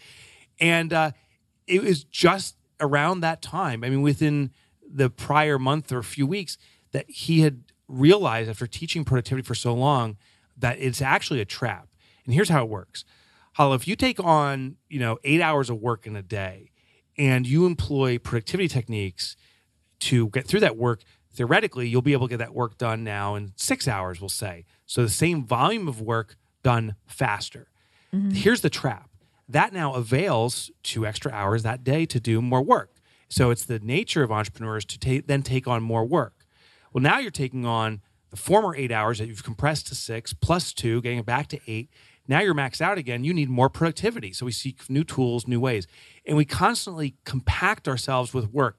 And 0.59 0.93
uh, 0.93 1.13
it 1.67 1.83
was 1.83 2.05
just 2.05 2.57
around 2.81 3.21
that 3.21 3.43
time. 3.43 3.85
I 3.85 3.91
mean, 3.91 4.03
within 4.03 4.51
the 4.91 5.11
prior 5.11 5.59
month 5.59 5.93
or 5.93 5.99
a 5.99 6.05
few 6.05 6.27
weeks, 6.27 6.59
that 6.93 7.09
he 7.09 7.41
had 7.41 7.65
realized 7.87 8.49
after 8.49 8.67
teaching 8.67 9.05
productivity 9.05 9.47
for 9.47 9.55
so 9.55 9.75
long 9.75 10.17
that 10.57 10.79
it's 10.79 11.03
actually 11.03 11.41
a 11.41 11.45
trap. 11.45 11.89
And 12.25 12.35
here's 12.35 12.49
how 12.49 12.63
it 12.63 12.69
works. 12.69 13.05
Hala, 13.55 13.75
if 13.75 13.89
you 13.89 13.97
take 13.97 14.23
on, 14.23 14.77
you 14.89 15.01
know, 15.01 15.19
eight 15.25 15.41
hours 15.41 15.71
of 15.71 15.81
work 15.81 16.07
in 16.07 16.15
a 16.15 16.23
day 16.23 16.71
and 17.17 17.47
you 17.47 17.67
employ 17.67 18.19
productivity 18.19 18.69
techniques 18.69 19.37
to 20.01 20.29
get 20.29 20.47
through 20.47 20.61
that 20.61 20.77
work, 20.77 21.03
theoretically, 21.33 21.89
you'll 21.89 22.03
be 22.03 22.13
able 22.13 22.29
to 22.29 22.31
get 22.31 22.39
that 22.39 22.55
work 22.55 22.79
done 22.79 23.03
now 23.03 23.35
in 23.35 23.53
six 23.57 23.89
hours, 23.89 24.21
we'll 24.21 24.29
say. 24.29 24.65
So 24.87 25.03
the 25.03 25.09
same 25.09 25.45
volume 25.45 25.89
of 25.89 26.01
work 26.01 26.37
done 26.63 26.95
faster. 27.07 27.69
Mm-hmm. 28.15 28.31
Here's 28.31 28.61
the 28.61 28.71
trap 28.71 29.08
that 29.49 29.73
now 29.73 29.95
avails 29.95 30.71
two 30.83 31.07
extra 31.07 31.33
hours 31.33 31.63
that 31.63 31.83
day 31.83 32.05
to 32.07 32.21
do 32.21 32.43
more 32.43 32.63
work. 32.63 32.97
So 33.29 33.51
it's 33.51 33.65
the 33.65 33.79
nature 33.79 34.23
of 34.23 34.33
entrepreneurs 34.33 34.85
to 34.87 34.99
ta- 34.99 35.25
then 35.27 35.43
take 35.43 35.67
on 35.67 35.83
more 35.83 36.05
work. 36.05 36.47
Well, 36.93 37.03
now 37.03 37.19
you're 37.19 37.31
taking 37.31 37.65
on 37.65 38.01
the 38.31 38.37
former 38.37 38.75
eight 38.75 38.93
hours 38.93 39.19
that 39.19 39.27
you've 39.27 39.45
compressed 39.45 39.87
to 39.89 39.95
six 39.95 40.33
plus 40.33 40.73
two, 40.73 41.01
getting 41.01 41.19
it 41.19 41.27
back 41.27 41.49
to 41.49 41.61
eight. 41.67 41.91
Now 42.27 42.41
you're 42.41 42.55
maxed 42.55 42.83
out 42.83 42.99
again. 42.99 43.25
You 43.25 43.33
need 43.33 43.49
more 43.49 43.71
productivity. 43.71 44.33
So 44.35 44.45
we 44.45 44.53
seek 44.53 44.89
new 44.91 45.05
tools, 45.05 45.47
new 45.47 45.61
ways. 45.61 45.87
And 46.27 46.37
we 46.37 46.45
constantly 46.45 47.17
compact 47.25 47.89
ourselves 47.89 48.35
with 48.35 48.53
work. 48.53 48.79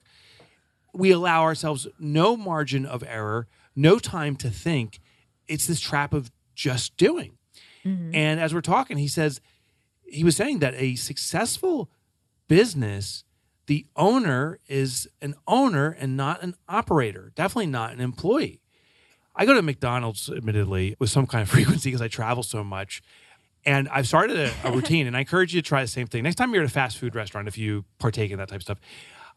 We 0.94 1.12
allow 1.12 1.44
ourselves 1.44 1.88
no 2.00 2.38
margin 2.38 2.86
of 2.86 3.04
error, 3.04 3.48
no 3.76 3.98
time 3.98 4.36
to 4.38 4.50
think. 4.50 5.00
It's 5.48 5.66
this 5.66 5.80
trap 5.80 6.14
of 6.14 6.32
just 6.54 6.96
doing. 6.98 7.38
Mm-hmm. 7.84 8.14
And 8.14 8.40
as 8.40 8.54
we're 8.54 8.62
talking, 8.62 8.98
he 8.98 9.08
says, 9.08 9.42
he 10.12 10.24
was 10.24 10.36
saying 10.36 10.60
that 10.60 10.74
a 10.76 10.96
successful 10.96 11.90
business, 12.48 13.24
the 13.68 13.86
owner 13.96 14.60
is 14.68 15.08
an 15.22 15.36
owner 15.48 15.96
and 16.00 16.18
not 16.18 16.44
an 16.44 16.56
operator, 16.68 17.32
definitely 17.36 17.68
not 17.68 17.94
an 17.94 18.02
employee. 18.02 18.62
I 19.36 19.46
go 19.46 19.54
to 19.54 19.62
McDonald's, 19.62 20.30
admittedly, 20.30 20.96
with 21.00 21.10
some 21.10 21.26
kind 21.26 21.42
of 21.42 21.50
frequency 21.56 21.90
because 21.90 22.02
I 22.02 22.08
travel 22.08 22.44
so 22.44 22.64
much. 22.64 23.02
And 23.66 23.88
I've 23.90 24.08
started 24.08 24.38
a, 24.38 24.52
a, 24.68 24.72
routine, 24.76 25.08
and 25.08 25.16
I 25.16 25.22
encourage 25.22 25.54
you 25.54 25.62
to 25.62 25.68
try 25.68 25.82
the 25.82 25.88
same 25.88 26.08
thing. 26.08 26.24
Next 26.24 26.36
time 26.36 26.54
you're 26.54 26.64
at 26.64 26.70
a 26.70 26.74
fast 26.74 26.98
food 26.98 27.16
restaurant, 27.16 27.48
if 27.48 27.58
you 27.58 27.86
partake 28.00 28.32
in 28.32 28.38
that 28.38 28.50
type 28.50 28.58
of 28.58 28.64
stuff, 28.64 28.80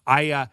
I 0.06 0.30
uh, 0.30 0.46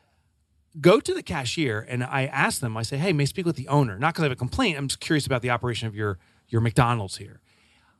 go 0.79 0.99
to 0.99 1.13
the 1.13 1.23
cashier 1.23 1.85
and 1.87 2.03
I 2.03 2.25
ask 2.25 2.61
them, 2.61 2.77
I 2.77 2.83
say, 2.83 2.97
hey, 2.97 3.13
may 3.13 3.23
I 3.23 3.25
speak 3.25 3.45
with 3.45 3.55
the 3.55 3.67
owner? 3.67 3.97
Not 3.97 4.13
because 4.13 4.23
I 4.23 4.25
have 4.25 4.31
a 4.31 4.35
complaint. 4.35 4.77
I'm 4.77 4.87
just 4.87 4.99
curious 4.99 5.25
about 5.25 5.41
the 5.41 5.49
operation 5.49 5.87
of 5.87 5.95
your, 5.95 6.19
your 6.47 6.61
McDonald's 6.61 7.17
here. 7.17 7.41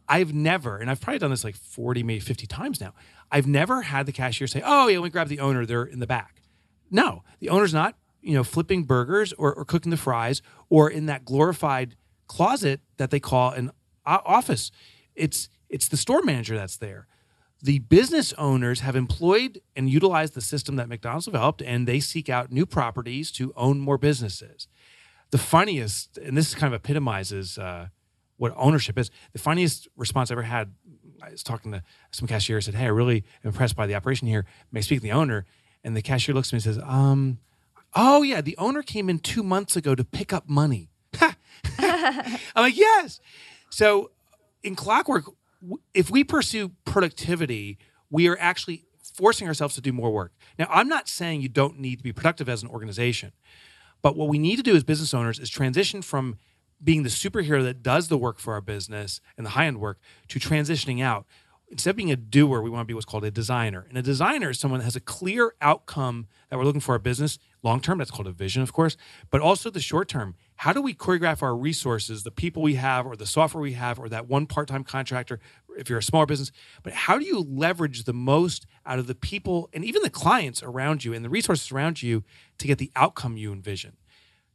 I've 0.10 0.34
never, 0.34 0.78
and 0.78 0.90
I've 0.90 1.00
probably 1.00 1.20
done 1.20 1.30
this 1.30 1.44
like 1.44 1.56
40, 1.56 2.02
maybe 2.02 2.20
50 2.20 2.48
times 2.48 2.82
now. 2.82 2.94
I've 3.32 3.46
never 3.46 3.84
had 3.84 4.08
the 4.08 4.12
cashier 4.12 4.48
say, 4.48 4.64
"Oh, 4.66 4.88
yeah, 4.88 4.98
let 4.98 5.04
me 5.04 5.10
grab 5.12 5.28
the 5.28 5.40
owner. 5.40 5.66
They're 5.66 5.84
in 5.84 6.00
the 6.00 6.08
back." 6.08 6.42
No, 6.90 7.24
the 7.40 7.50
owner's 7.50 7.74
not, 7.74 7.96
you 8.22 8.34
know, 8.34 8.44
flipping 8.44 8.84
burgers 8.84 9.34
or, 9.34 9.54
or 9.54 9.64
cooking 9.64 9.92
the 9.92 9.98
fries 9.98 10.42
or 10.68 10.90
in 10.90 11.06
that 11.06 11.26
glorified 11.26 11.96
closet 12.28 12.82
that 12.98 13.12
they 13.12 13.20
call 13.20 13.52
an 13.52 13.72
office. 14.06 14.72
It's 15.16 15.48
it's 15.70 15.88
the 15.88 15.98
store 15.98 16.24
manager 16.24 16.58
that's 16.58 16.78
there. 16.78 17.06
The 17.62 17.80
business 17.80 18.34
owners 18.34 18.80
have 18.80 18.96
employed 18.96 19.62
and 19.76 19.90
utilized 19.90 20.34
the 20.34 20.42
system 20.42 20.78
that 20.78 20.88
McDonald's 20.88 21.26
developed, 21.26 21.62
and 21.62 21.88
they 21.88 22.00
seek 22.00 22.30
out 22.30 22.52
new 22.52 22.66
properties 22.66 23.32
to 23.34 23.54
own 23.56 23.80
more 23.80 23.98
businesses. 23.98 24.68
The 25.30 25.38
funniest, 25.38 26.18
and 26.18 26.36
this 26.36 26.56
kind 26.56 26.74
of 26.74 26.80
epitomizes. 26.80 27.60
Uh, 27.60 27.90
what 28.40 28.54
ownership 28.56 28.98
is. 28.98 29.12
The 29.34 29.40
funniest 29.40 29.88
response 29.96 30.32
I 30.32 30.34
ever 30.34 30.44
had, 30.44 30.74
I 31.22 31.30
was 31.32 31.44
talking 31.44 31.72
to 31.74 31.84
some 32.12 32.28
cashier, 32.28 32.60
said, 32.62 32.74
Hey, 32.74 32.86
I 32.86 32.88
really 32.88 33.18
am 33.44 33.50
impressed 33.50 33.76
by 33.76 33.86
the 33.86 33.96
operation 33.96 34.28
here. 34.28 34.46
May 34.72 34.80
I 34.80 34.82
speak 34.82 35.00
to 35.00 35.04
the 35.04 35.12
owner? 35.12 35.46
And 35.84 35.96
the 35.96 36.02
cashier 36.02 36.34
looks 36.34 36.50
at 36.50 36.54
me 36.54 36.58
and 36.58 36.64
says, 36.64 36.80
Um, 36.84 37.40
oh 37.96 38.24
yeah, 38.24 38.42
the 38.42 38.58
owner 38.58 38.82
came 38.82 39.10
in 39.10 39.20
two 39.20 39.44
months 39.44 39.76
ago 39.76 39.94
to 39.94 40.04
pick 40.04 40.34
up 40.34 40.50
money. 40.50 40.90
I'm 41.80 42.40
like, 42.56 42.78
yes. 42.78 43.20
So 43.70 44.12
in 44.64 44.76
clockwork, 44.76 45.26
if 45.94 46.10
we 46.10 46.24
pursue 46.24 46.72
productivity, 46.86 47.78
we 48.10 48.30
are 48.30 48.38
actually 48.40 48.86
forcing 49.14 49.50
ourselves 49.50 49.76
to 49.76 49.82
do 49.82 49.92
more 49.92 50.12
work. 50.12 50.32
Now, 50.58 50.68
I'm 50.70 50.88
not 50.88 51.10
saying 51.10 51.42
you 51.42 51.50
don't 51.50 51.78
need 51.78 51.98
to 51.98 52.04
be 52.04 52.14
productive 52.14 52.48
as 52.48 52.64
an 52.64 52.70
organization, 52.70 53.34
but 54.02 54.16
what 54.16 54.30
we 54.30 54.40
need 54.40 54.56
to 54.56 54.64
do 54.64 54.78
as 54.78 54.86
business 54.86 55.14
owners 55.14 55.40
is 55.40 55.50
transition 55.50 56.02
from 56.02 56.38
being 56.84 57.04
the 57.04 57.10
superhero 57.10 57.64
that 57.64 57.84
does 57.84 58.08
the 58.08 58.18
work 58.18 58.40
for 58.40 58.54
our 58.54 58.62
business 58.62 59.22
and 59.38 59.46
the 59.46 59.52
high 59.52 59.66
end 59.66 59.80
work 59.80 60.00
to 60.30 60.40
transitioning 60.40 61.02
out. 61.02 61.26
Instead 61.72 61.92
of 61.92 61.96
being 61.98 62.12
a 62.12 62.16
doer, 62.16 62.62
we 62.62 62.70
want 62.70 62.82
to 62.82 62.88
be 62.88 62.96
what's 62.96 63.06
called 63.06 63.24
a 63.24 63.30
designer. 63.30 63.86
And 63.90 63.98
a 63.98 64.02
designer 64.02 64.50
is 64.50 64.60
someone 64.60 64.80
that 64.80 64.86
has 64.86 64.96
a 64.96 65.02
clear 65.02 65.54
outcome 65.62 66.28
that 66.50 66.58
we're 66.58 66.66
looking 66.66 66.82
for 66.82 66.94
our 66.94 67.00
business 67.00 67.38
long 67.62 67.80
term. 67.80 68.00
That's 68.00 68.10
called 68.10 68.28
a 68.28 68.32
vision, 68.32 68.64
of 68.64 68.74
course, 68.74 68.98
but 69.30 69.40
also 69.40 69.70
the 69.70 69.80
short 69.80 70.08
term. 70.08 70.36
How 70.56 70.74
do 70.74 70.82
we 70.82 70.96
choreograph 70.96 71.44
our 71.44 71.56
resources, 71.56 72.24
the 72.24 72.32
people 72.32 72.64
we 72.64 72.76
have, 72.76 73.06
or 73.06 73.16
the 73.16 73.28
software 73.28 73.62
we 73.62 73.74
have, 73.74 74.00
or 74.00 74.10
that 74.10 74.28
one 74.28 74.48
part 74.48 74.68
time 74.68 74.84
contractor, 74.84 75.40
if 75.78 75.90
you're 75.90 76.00
a 76.00 76.04
small 76.04 76.26
business? 76.26 76.52
But 76.82 76.94
how 76.94 77.20
do 77.20 77.26
you 77.26 77.40
leverage 77.40 78.06
the 78.06 78.14
most 78.14 78.66
out 78.84 78.98
of 78.98 79.06
the 79.06 79.16
people 79.16 79.70
and 79.72 79.86
even 79.86 80.02
the 80.02 80.10
clients 80.10 80.64
around 80.64 81.06
you 81.06 81.14
and 81.14 81.24
the 81.24 81.30
resources 81.30 81.72
around 81.72 82.02
you 82.02 82.24
to 82.58 82.68
get 82.68 82.80
the 82.80 82.92
outcome 82.96 83.38
you 83.38 83.54
envision? 83.54 83.99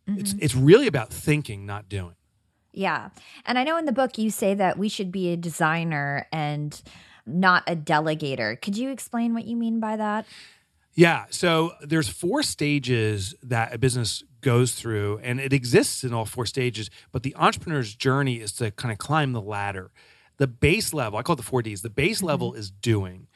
Mm-hmm. 0.08 0.20
It's 0.20 0.34
it's 0.38 0.54
really 0.54 0.86
about 0.86 1.10
thinking, 1.10 1.66
not 1.66 1.88
doing. 1.88 2.16
Yeah. 2.72 3.10
And 3.46 3.58
I 3.58 3.64
know 3.64 3.76
in 3.76 3.84
the 3.84 3.92
book 3.92 4.18
you 4.18 4.30
say 4.30 4.54
that 4.54 4.76
we 4.76 4.88
should 4.88 5.12
be 5.12 5.32
a 5.32 5.36
designer 5.36 6.26
and 6.32 6.80
not 7.24 7.62
a 7.66 7.76
delegator. 7.76 8.60
Could 8.60 8.76
you 8.76 8.90
explain 8.90 9.32
what 9.32 9.44
you 9.44 9.56
mean 9.56 9.80
by 9.80 9.96
that? 9.96 10.26
Yeah. 10.94 11.24
So 11.30 11.72
there's 11.80 12.08
four 12.08 12.42
stages 12.42 13.34
that 13.42 13.72
a 13.72 13.78
business 13.78 14.22
goes 14.40 14.72
through, 14.72 15.20
and 15.22 15.40
it 15.40 15.52
exists 15.52 16.04
in 16.04 16.12
all 16.12 16.26
four 16.26 16.46
stages. 16.46 16.90
But 17.12 17.22
the 17.22 17.34
entrepreneur's 17.36 17.94
journey 17.94 18.36
is 18.36 18.52
to 18.54 18.70
kind 18.72 18.92
of 18.92 18.98
climb 18.98 19.32
the 19.32 19.40
ladder. 19.40 19.90
The 20.36 20.46
base 20.46 20.92
level, 20.92 21.18
I 21.18 21.22
call 21.22 21.34
it 21.34 21.36
the 21.36 21.42
four 21.42 21.62
Ds. 21.62 21.80
The 21.80 21.90
base 21.90 22.18
mm-hmm. 22.18 22.26
level 22.26 22.54
is 22.54 22.70
doing. 22.70 23.28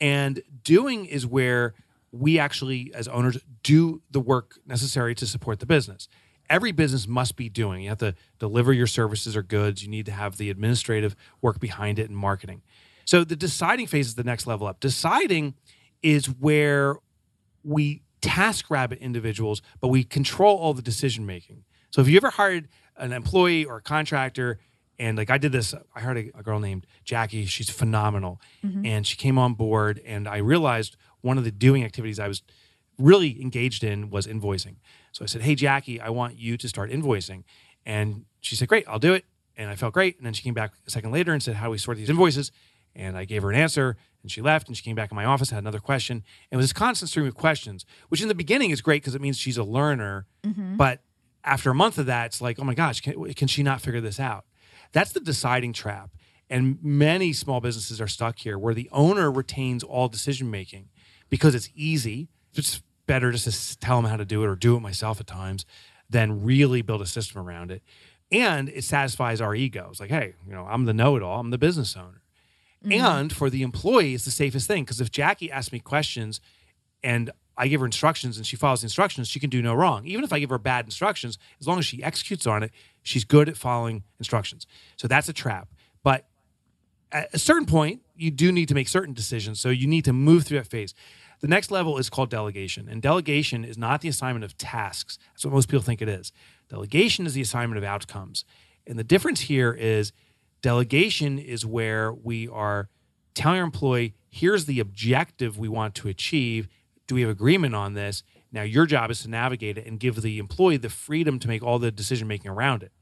And 0.00 0.42
doing 0.62 1.06
is 1.06 1.26
where 1.26 1.74
we 2.12 2.38
actually, 2.38 2.92
as 2.94 3.08
owners, 3.08 3.38
do 3.62 4.02
the 4.10 4.20
work 4.20 4.58
necessary 4.66 5.14
to 5.16 5.26
support 5.26 5.60
the 5.60 5.66
business. 5.66 6.08
Every 6.48 6.72
business 6.72 7.08
must 7.08 7.36
be 7.36 7.48
doing. 7.48 7.82
You 7.82 7.88
have 7.88 7.98
to 7.98 8.14
deliver 8.38 8.72
your 8.72 8.86
services 8.86 9.36
or 9.36 9.42
goods. 9.42 9.82
You 9.82 9.88
need 9.88 10.06
to 10.06 10.12
have 10.12 10.36
the 10.36 10.50
administrative 10.50 11.16
work 11.42 11.58
behind 11.58 11.98
it 11.98 12.08
and 12.08 12.16
marketing. 12.16 12.62
So 13.04 13.24
the 13.24 13.36
deciding 13.36 13.86
phase 13.88 14.06
is 14.08 14.14
the 14.14 14.24
next 14.24 14.46
level 14.46 14.66
up. 14.66 14.80
Deciding 14.80 15.54
is 16.02 16.26
where 16.26 16.96
we 17.64 18.02
task 18.20 18.70
rabbit 18.70 18.98
individuals, 19.00 19.62
but 19.80 19.88
we 19.88 20.04
control 20.04 20.56
all 20.56 20.74
the 20.74 20.82
decision 20.82 21.26
making. 21.26 21.64
So 21.90 22.00
if 22.00 22.08
you 22.08 22.16
ever 22.16 22.30
hired 22.30 22.68
an 22.96 23.12
employee 23.12 23.64
or 23.64 23.76
a 23.76 23.82
contractor, 23.82 24.58
and 24.98 25.18
like 25.18 25.30
I 25.30 25.38
did 25.38 25.52
this, 25.52 25.74
I 25.94 26.00
hired 26.00 26.18
a, 26.18 26.38
a 26.38 26.42
girl 26.42 26.58
named 26.58 26.86
Jackie. 27.04 27.44
She's 27.46 27.70
phenomenal, 27.70 28.40
mm-hmm. 28.64 28.86
and 28.86 29.06
she 29.06 29.16
came 29.16 29.38
on 29.38 29.54
board, 29.54 30.00
and 30.04 30.26
I 30.26 30.38
realized 30.38 30.96
one 31.26 31.38
of 31.38 31.44
the 31.44 31.50
doing 31.50 31.84
activities 31.84 32.18
I 32.18 32.28
was 32.28 32.42
really 32.98 33.40
engaged 33.42 33.84
in 33.84 34.10
was 34.10 34.26
invoicing. 34.26 34.76
So 35.12 35.24
I 35.24 35.26
said, 35.26 35.42
Hey, 35.42 35.54
Jackie, 35.54 36.00
I 36.00 36.08
want 36.10 36.38
you 36.38 36.56
to 36.56 36.68
start 36.68 36.90
invoicing. 36.90 37.44
And 37.84 38.24
she 38.40 38.56
said, 38.56 38.68
Great, 38.68 38.86
I'll 38.88 38.98
do 38.98 39.12
it. 39.12 39.24
And 39.56 39.70
I 39.70 39.74
felt 39.74 39.94
great. 39.94 40.16
And 40.16 40.26
then 40.26 40.32
she 40.32 40.42
came 40.42 40.54
back 40.54 40.72
a 40.86 40.90
second 40.90 41.12
later 41.12 41.32
and 41.32 41.42
said, 41.42 41.56
How 41.56 41.66
do 41.66 41.70
we 41.72 41.78
sort 41.78 41.98
these 41.98 42.10
invoices? 42.10 42.52
And 42.94 43.16
I 43.16 43.26
gave 43.26 43.42
her 43.42 43.50
an 43.50 43.56
answer 43.56 43.96
and 44.22 44.30
she 44.30 44.40
left 44.40 44.68
and 44.68 44.76
she 44.76 44.82
came 44.82 44.96
back 44.96 45.10
in 45.10 45.16
my 45.16 45.24
office, 45.24 45.50
had 45.50 45.58
another 45.58 45.80
question. 45.80 46.24
And 46.50 46.56
it 46.56 46.56
was 46.56 46.64
this 46.64 46.72
constant 46.72 47.10
stream 47.10 47.26
of 47.26 47.34
questions, 47.34 47.84
which 48.08 48.22
in 48.22 48.28
the 48.28 48.34
beginning 48.34 48.70
is 48.70 48.80
great 48.80 49.02
because 49.02 49.14
it 49.14 49.20
means 49.20 49.36
she's 49.36 49.58
a 49.58 49.64
learner. 49.64 50.26
Mm-hmm. 50.42 50.76
But 50.76 51.02
after 51.44 51.70
a 51.70 51.74
month 51.74 51.98
of 51.98 52.06
that, 52.06 52.26
it's 52.26 52.40
like, 52.40 52.58
oh 52.58 52.64
my 52.64 52.74
gosh, 52.74 53.00
can, 53.02 53.32
can 53.34 53.48
she 53.48 53.62
not 53.62 53.82
figure 53.82 54.00
this 54.00 54.18
out? 54.18 54.46
That's 54.92 55.12
the 55.12 55.20
deciding 55.20 55.74
trap. 55.74 56.10
And 56.48 56.78
many 56.82 57.32
small 57.32 57.60
businesses 57.60 58.00
are 58.00 58.08
stuck 58.08 58.38
here 58.38 58.58
where 58.58 58.72
the 58.74 58.88
owner 58.92 59.30
retains 59.30 59.82
all 59.82 60.08
decision 60.08 60.50
making 60.50 60.88
because 61.28 61.54
it's 61.54 61.70
easy. 61.74 62.28
It's 62.54 62.82
better 63.06 63.30
just 63.30 63.44
to 63.44 63.78
tell 63.78 64.00
them 64.00 64.10
how 64.10 64.16
to 64.16 64.24
do 64.24 64.42
it 64.42 64.46
or 64.46 64.56
do 64.56 64.76
it 64.76 64.80
myself 64.80 65.20
at 65.20 65.26
times 65.26 65.64
than 66.08 66.44
really 66.44 66.82
build 66.82 67.02
a 67.02 67.06
system 67.06 67.40
around 67.40 67.70
it. 67.70 67.82
And 68.30 68.68
it 68.68 68.84
satisfies 68.84 69.40
our 69.40 69.54
egos. 69.54 70.00
Like, 70.00 70.10
hey, 70.10 70.34
you 70.46 70.52
know, 70.52 70.66
I'm 70.68 70.84
the 70.84 70.94
know 70.94 71.16
it 71.16 71.22
all, 71.22 71.40
I'm 71.40 71.50
the 71.50 71.58
business 71.58 71.96
owner. 71.96 72.22
Mm-hmm. 72.84 73.04
And 73.04 73.32
for 73.32 73.50
the 73.50 73.62
employee, 73.62 74.14
it's 74.14 74.24
the 74.24 74.30
safest 74.30 74.66
thing 74.66 74.84
because 74.84 75.00
if 75.00 75.10
Jackie 75.10 75.50
asks 75.50 75.72
me 75.72 75.78
questions 75.78 76.40
and 77.02 77.30
I 77.56 77.68
give 77.68 77.80
her 77.80 77.86
instructions 77.86 78.36
and 78.36 78.46
she 78.46 78.56
follows 78.56 78.82
the 78.82 78.86
instructions, 78.86 79.28
she 79.28 79.40
can 79.40 79.50
do 79.50 79.62
no 79.62 79.74
wrong. 79.74 80.06
Even 80.06 80.24
if 80.24 80.32
I 80.32 80.38
give 80.38 80.50
her 80.50 80.58
bad 80.58 80.84
instructions, 80.84 81.38
as 81.60 81.66
long 81.66 81.78
as 81.78 81.86
she 81.86 82.02
executes 82.02 82.46
on 82.46 82.62
it, 82.62 82.70
she's 83.02 83.24
good 83.24 83.48
at 83.48 83.56
following 83.56 84.02
instructions. 84.18 84.66
So 84.96 85.08
that's 85.08 85.28
a 85.28 85.32
trap. 85.32 85.68
At 87.12 87.32
a 87.32 87.38
certain 87.38 87.66
point, 87.66 88.02
you 88.16 88.30
do 88.30 88.50
need 88.50 88.68
to 88.68 88.74
make 88.74 88.88
certain 88.88 89.14
decisions. 89.14 89.60
So 89.60 89.68
you 89.68 89.86
need 89.86 90.04
to 90.04 90.12
move 90.12 90.44
through 90.44 90.58
that 90.58 90.66
phase 90.66 90.94
The 91.40 91.48
next 91.48 91.70
level 91.70 91.98
is 91.98 92.10
called 92.10 92.30
delegation. 92.30 92.88
And 92.88 93.02
delegation 93.02 93.64
is 93.64 93.78
not 93.78 94.00
the 94.00 94.08
assignment 94.08 94.44
of 94.44 94.56
tasks. 94.56 95.18
That's 95.32 95.44
what 95.44 95.54
most 95.54 95.68
people 95.68 95.82
think 95.82 96.02
it 96.02 96.08
is. 96.08 96.32
Delegation 96.68 97.26
is 97.26 97.34
the 97.34 97.42
assignment 97.42 97.78
of 97.78 97.84
outcomes. 97.84 98.44
And 98.86 98.98
the 98.98 99.04
difference 99.04 99.40
here 99.42 99.72
is 99.72 100.12
delegation 100.62 101.38
is 101.38 101.64
where 101.66 102.12
we 102.12 102.48
are 102.48 102.88
telling 103.34 103.58
our 103.58 103.64
employee, 103.64 104.14
here's 104.30 104.64
the 104.64 104.80
objective 104.80 105.58
we 105.58 105.68
want 105.68 105.94
to 105.96 106.08
achieve. 106.08 106.68
Do 107.06 107.14
we 107.14 107.20
have 107.20 107.30
agreement 107.30 107.74
on 107.74 107.94
this? 107.94 108.22
Now, 108.50 108.62
your 108.62 108.86
job 108.86 109.10
is 109.10 109.20
to 109.20 109.30
navigate 109.30 109.76
it 109.76 109.86
and 109.86 110.00
give 110.00 110.22
the 110.22 110.38
employee 110.38 110.78
the 110.78 110.88
freedom 110.88 111.38
to 111.40 111.48
make 111.48 111.62
all 111.62 111.78
the 111.78 111.90
decision 111.90 112.26
making 112.26 112.50
around 112.50 112.82
it. 112.82 112.92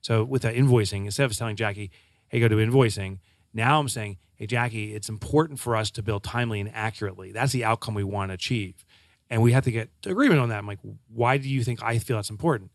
So, 0.00 0.24
with 0.24 0.42
that 0.42 0.54
invoicing, 0.54 1.04
instead 1.04 1.30
of 1.30 1.36
telling 1.36 1.56
Jackie, 1.56 1.90
hey, 2.28 2.40
go 2.40 2.48
do 2.48 2.56
invoicing, 2.56 3.18
now 3.54 3.78
I'm 3.80 3.88
saying, 3.88 4.18
hey, 4.36 4.46
Jackie, 4.46 4.94
it's 4.94 5.08
important 5.08 5.60
for 5.60 5.76
us 5.76 5.90
to 5.92 6.02
build 6.02 6.24
timely 6.24 6.60
and 6.60 6.70
accurately. 6.74 7.32
That's 7.32 7.52
the 7.52 7.64
outcome 7.64 7.94
we 7.94 8.04
want 8.04 8.30
to 8.30 8.34
achieve. 8.34 8.84
And 9.30 9.42
we 9.42 9.52
have 9.52 9.64
to 9.64 9.70
get 9.70 9.90
agreement 10.04 10.40
on 10.40 10.48
that. 10.50 10.58
I'm 10.58 10.66
like, 10.66 10.80
why 11.08 11.38
do 11.38 11.48
you 11.48 11.64
think 11.64 11.82
I 11.82 11.98
feel 11.98 12.16
that's 12.16 12.30
important? 12.30 12.70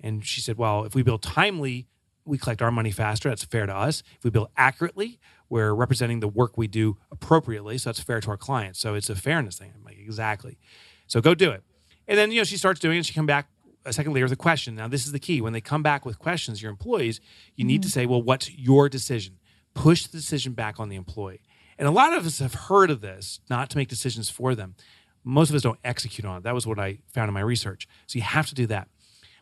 And 0.00 0.24
she 0.24 0.40
said, 0.40 0.56
well, 0.56 0.84
if 0.84 0.94
we 0.94 1.02
build 1.02 1.22
timely, 1.22 1.88
we 2.24 2.38
collect 2.38 2.62
our 2.62 2.70
money 2.70 2.90
faster. 2.90 3.28
That's 3.28 3.44
fair 3.44 3.66
to 3.66 3.74
us. 3.74 4.02
If 4.16 4.24
we 4.24 4.30
build 4.30 4.48
accurately, 4.56 5.18
we're 5.48 5.72
representing 5.72 6.20
the 6.20 6.28
work 6.28 6.56
we 6.56 6.68
do 6.68 6.98
appropriately. 7.10 7.78
So 7.78 7.88
that's 7.88 8.00
fair 8.00 8.20
to 8.20 8.30
our 8.30 8.36
clients. 8.36 8.78
So 8.78 8.94
it's 8.94 9.10
a 9.10 9.16
fairness 9.16 9.58
thing. 9.58 9.72
I'm 9.74 9.82
like, 9.82 9.98
exactly. 9.98 10.58
So 11.06 11.20
go 11.20 11.34
do 11.34 11.50
it. 11.50 11.62
And 12.06 12.18
then, 12.18 12.30
you 12.30 12.38
know, 12.38 12.44
she 12.44 12.56
starts 12.56 12.80
doing 12.80 12.98
it. 12.98 13.06
She 13.06 13.14
come 13.14 13.26
back 13.26 13.48
a 13.84 13.92
second 13.92 14.12
later 14.12 14.26
with 14.26 14.32
a 14.32 14.36
question. 14.36 14.74
Now, 14.74 14.88
this 14.88 15.06
is 15.06 15.12
the 15.12 15.18
key. 15.18 15.40
When 15.40 15.52
they 15.52 15.60
come 15.60 15.82
back 15.82 16.04
with 16.04 16.18
questions, 16.18 16.62
your 16.62 16.70
employees, 16.70 17.20
you 17.56 17.62
mm-hmm. 17.62 17.68
need 17.68 17.82
to 17.82 17.88
mm-hmm. 17.88 17.92
say, 17.92 18.06
well, 18.06 18.22
what's 18.22 18.50
your 18.56 18.88
decision? 18.88 19.38
Push 19.78 20.06
the 20.06 20.16
decision 20.16 20.54
back 20.54 20.80
on 20.80 20.88
the 20.88 20.96
employee. 20.96 21.40
And 21.78 21.86
a 21.86 21.92
lot 21.92 22.12
of 22.12 22.26
us 22.26 22.40
have 22.40 22.54
heard 22.54 22.90
of 22.90 23.00
this, 23.00 23.38
not 23.48 23.70
to 23.70 23.76
make 23.76 23.86
decisions 23.86 24.28
for 24.28 24.56
them. 24.56 24.74
Most 25.22 25.50
of 25.50 25.56
us 25.56 25.62
don't 25.62 25.78
execute 25.84 26.24
on 26.24 26.38
it. 26.38 26.42
That 26.42 26.54
was 26.54 26.66
what 26.66 26.80
I 26.80 26.98
found 27.12 27.28
in 27.28 27.34
my 27.34 27.40
research. 27.40 27.86
So 28.08 28.18
you 28.18 28.22
have 28.22 28.48
to 28.48 28.56
do 28.56 28.66
that. 28.66 28.88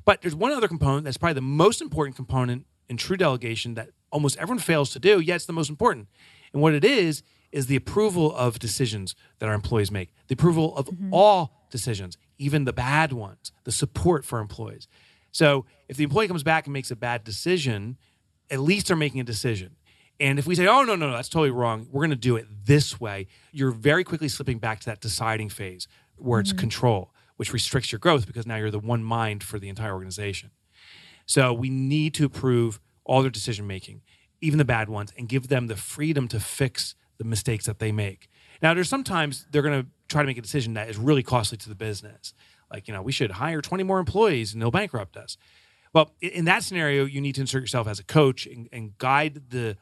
But 0.05 0.21
there's 0.21 0.35
one 0.35 0.53
other 0.53 0.69
component 0.69 1.05
that's 1.05 1.17
probably 1.17 1.35
the 1.35 1.41
most 1.41 1.81
important 1.81 2.17
component 2.17 2.67
in 2.91 2.99
true 2.99 3.17
delegation 3.17 3.75
that 3.75 3.89
almost 4.13 4.37
everyone 4.37 4.59
fails 4.59 4.91
to 4.91 4.99
do, 4.99 5.21
yet 5.21 5.37
it's 5.37 5.47
the 5.47 5.55
most 5.55 5.71
important. 5.71 6.09
And 6.53 6.61
what 6.61 6.75
it 6.75 6.85
is, 6.85 7.23
is 7.51 7.67
the 7.67 7.77
approval 7.77 8.37
of 8.37 8.59
decisions 8.59 9.15
that 9.39 9.49
our 9.49 9.55
employees 9.55 9.91
make, 9.91 10.13
the 10.29 10.35
approval 10.35 10.77
of 10.77 10.87
mm-hmm. 10.87 11.15
all 11.15 11.67
decisions, 11.71 12.19
even 12.37 12.65
the 12.65 12.73
bad 12.75 13.13
ones, 13.13 13.53
the 13.65 13.73
support 13.73 14.25
for 14.25 14.41
employees. 14.41 14.87
So 15.33 15.65
if 15.89 15.97
the 15.97 16.05
employee 16.05 16.29
comes 16.29 16.43
back 16.43 16.67
and 16.67 16.75
makes 16.75 16.91
a 16.91 16.97
bad 16.97 17.25
decision, 17.25 17.97
at 18.51 18.61
least 18.61 18.89
they're 18.89 18.97
making 18.97 19.21
a 19.21 19.25
decision. 19.25 19.77
And 20.19 20.39
if 20.39 20.47
we 20.47 20.55
say, 20.55 20.67
oh, 20.67 20.83
no, 20.83 20.97
no, 20.97 21.09
no, 21.09 21.13
that's 21.13 21.29
totally 21.29 21.51
wrong, 21.51 21.89
we're 21.91 22.01
going 22.01 22.11
to 22.11 22.17
do 22.17 22.37
it 22.37 22.47
this 22.65 22.99
way, 23.01 23.27
you're 23.53 23.71
very 23.71 24.03
quickly 24.03 24.29
slipping 24.29 24.59
back 24.59 24.81
to 24.81 24.87
that 24.87 25.01
deciding 25.01 25.51
phase 25.51 25.89
where 26.17 26.41
it's 26.41 26.51
mm-hmm. 26.51 26.61
control, 26.61 27.13
which 27.37 27.53
restricts 27.53 27.93
your 27.93 27.99
growth 27.99 28.27
because 28.27 28.47
now 28.47 28.57
you're 28.57 28.71
the 28.71 28.79
one 28.79 29.05
mind 29.05 29.43
for 29.43 29.59
the 29.59 29.69
entire 29.69 29.93
organization. 29.93 30.51
So 31.27 31.53
we 31.53 31.69
need 31.69 32.15
to 32.15 32.25
approve 32.25 32.81
all 33.05 33.21
their 33.21 33.31
decision 33.31 33.67
making, 33.67 34.03
even 34.41 34.59
the 34.59 34.65
bad 34.65 34.89
ones, 34.89 35.13
and 35.19 35.29
give 35.29 35.49
them 35.49 35.67
the 35.67 35.77
freedom 35.77 36.29
to 36.29 36.41
fix 36.41 36.95
the 37.19 37.25
mistakes 37.25 37.67
that 37.67 37.79
they 37.79 37.93
make. 37.93 38.29
Now, 38.63 38.73
there's 38.75 38.89
sometimes 38.89 39.47
they're 39.51 39.63
going 39.63 39.83
to 39.83 39.89
try 40.09 40.23
to 40.23 40.27
make 40.27 40.39
a 40.39 40.43
decision 40.43 40.75
that 40.75 40.89
is 40.89 40.97
really 40.97 41.23
costly 41.23 41.59
to 41.59 41.69
the 41.69 41.75
business. 41.75 42.33
Like, 42.71 42.89
you 42.89 42.95
know, 42.95 43.03
we 43.03 43.13
should 43.13 43.33
hire 43.33 43.61
20 43.61 43.85
more 43.85 43.99
employees 43.99 44.53
and 44.53 44.63
they'll 44.63 44.71
bankrupt 44.71 45.17
us. 45.17 45.37
Well, 45.93 46.13
in 46.21 46.45
that 46.47 46.63
scenario, 46.63 47.05
you 47.05 47.21
need 47.21 47.37
to 47.37 47.41
insert 47.41 47.63
yourself 47.63 47.87
as 47.87 47.99
a 47.99 48.05
coach 48.05 48.47
and, 48.47 48.69
and 48.73 48.99
guide 48.99 49.51
the 49.51 49.77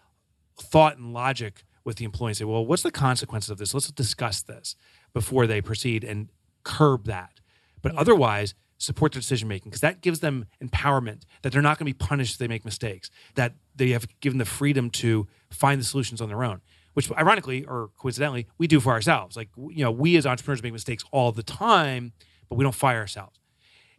thought 0.60 0.96
and 0.96 1.12
logic 1.12 1.64
with 1.84 1.96
the 1.96 2.04
employee 2.04 2.30
and 2.30 2.36
say, 2.36 2.44
well, 2.44 2.64
what's 2.64 2.82
the 2.82 2.90
consequences 2.90 3.50
of 3.50 3.58
this? 3.58 3.74
Let's 3.74 3.90
discuss 3.90 4.42
this 4.42 4.76
before 5.12 5.46
they 5.46 5.60
proceed 5.60 6.02
and 6.04 6.28
curb 6.62 7.04
that. 7.04 7.40
But 7.82 7.92
yeah. 7.92 8.00
otherwise, 8.00 8.54
support 8.78 9.12
their 9.12 9.20
decision 9.20 9.48
making 9.48 9.70
because 9.70 9.80
that 9.80 10.00
gives 10.00 10.20
them 10.20 10.46
empowerment 10.62 11.22
that 11.42 11.52
they're 11.52 11.62
not 11.62 11.78
going 11.78 11.90
to 11.90 11.94
be 11.94 12.06
punished 12.06 12.34
if 12.34 12.38
they 12.38 12.48
make 12.48 12.64
mistakes, 12.64 13.10
that 13.34 13.54
they 13.74 13.90
have 13.90 14.06
given 14.20 14.38
the 14.38 14.44
freedom 14.44 14.90
to 14.90 15.26
find 15.50 15.80
the 15.80 15.84
solutions 15.84 16.20
on 16.20 16.28
their 16.28 16.42
own, 16.42 16.60
which 16.94 17.10
ironically 17.12 17.64
or 17.64 17.90
coincidentally, 17.98 18.46
we 18.58 18.66
do 18.66 18.80
for 18.80 18.92
ourselves. 18.92 19.36
Like, 19.36 19.48
you 19.56 19.84
know, 19.84 19.90
we 19.90 20.16
as 20.16 20.26
entrepreneurs 20.26 20.62
make 20.62 20.72
mistakes 20.72 21.04
all 21.12 21.32
the 21.32 21.42
time, 21.42 22.12
but 22.48 22.56
we 22.56 22.64
don't 22.64 22.74
fire 22.74 22.98
ourselves. 22.98 23.38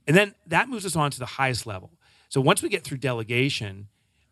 And 0.08 0.16
then 0.16 0.36
that 0.48 0.70
moves 0.70 0.86
us 0.86 0.96
on 0.96 1.12
to 1.12 1.20
the 1.20 1.26
highest 1.26 1.66
level. 1.66 1.92
So 2.30 2.42
once 2.42 2.62
we 2.62 2.70
get 2.70 2.84
through 2.84 2.98
delegation, 2.98 3.88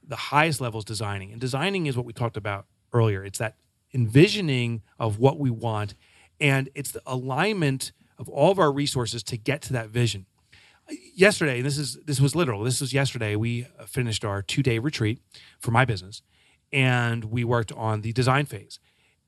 the 0.07 0.15
highest 0.15 0.61
level 0.61 0.79
is 0.79 0.85
designing. 0.85 1.31
And 1.31 1.39
designing 1.39 1.85
is 1.85 1.95
what 1.95 2.05
we 2.05 2.13
talked 2.13 2.37
about 2.37 2.65
earlier. 2.91 3.23
It's 3.23 3.39
that 3.39 3.55
envisioning 3.93 4.81
of 4.99 5.19
what 5.19 5.39
we 5.39 5.49
want, 5.49 5.95
and 6.39 6.69
it's 6.75 6.91
the 6.91 7.01
alignment 7.05 7.91
of 8.17 8.29
all 8.29 8.51
of 8.51 8.59
our 8.59 8.71
resources 8.71 9.23
to 9.23 9.37
get 9.37 9.61
to 9.63 9.73
that 9.73 9.89
vision. 9.89 10.25
Yesterday, 11.15 11.61
this 11.61 11.77
is 11.77 11.97
this 12.05 12.19
was 12.19 12.35
literal. 12.35 12.63
This 12.63 12.81
was 12.81 12.93
yesterday. 12.93 13.35
We 13.35 13.67
finished 13.87 14.25
our 14.25 14.41
two 14.41 14.61
day 14.61 14.79
retreat 14.79 15.19
for 15.59 15.71
my 15.71 15.85
business, 15.85 16.21
and 16.71 17.25
we 17.25 17.43
worked 17.43 17.71
on 17.71 18.01
the 18.01 18.11
design 18.11 18.45
phase. 18.45 18.79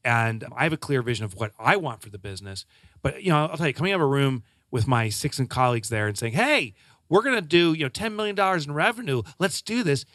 And 0.03 0.45
I 0.55 0.63
have 0.63 0.73
a 0.73 0.77
clear 0.77 1.01
vision 1.01 1.25
of 1.25 1.33
what 1.35 1.51
I 1.57 1.77
want 1.77 2.01
for 2.01 2.09
the 2.09 2.19
business. 2.19 2.65
But 3.01 3.23
you 3.23 3.29
know, 3.29 3.45
I'll 3.45 3.57
tell 3.57 3.67
you, 3.67 3.73
coming 3.73 3.93
out 3.93 3.95
of 3.95 4.01
a 4.01 4.07
room 4.07 4.43
with 4.69 4.87
my 4.87 5.09
six 5.09 5.39
and 5.39 5.49
colleagues 5.49 5.89
there 5.89 6.07
and 6.07 6.17
saying, 6.17 6.33
"Hey, 6.33 6.73
we're 7.07 7.23
going 7.23 7.35
to 7.35 7.41
do 7.41 7.73
you 7.73 7.83
know 7.83 7.89
ten 7.89 8.15
million 8.15 8.35
dollars 8.35 8.65
in 8.65 8.73
revenue. 8.73 9.21
Let's 9.39 9.61
do 9.61 9.81
this." 9.83 10.05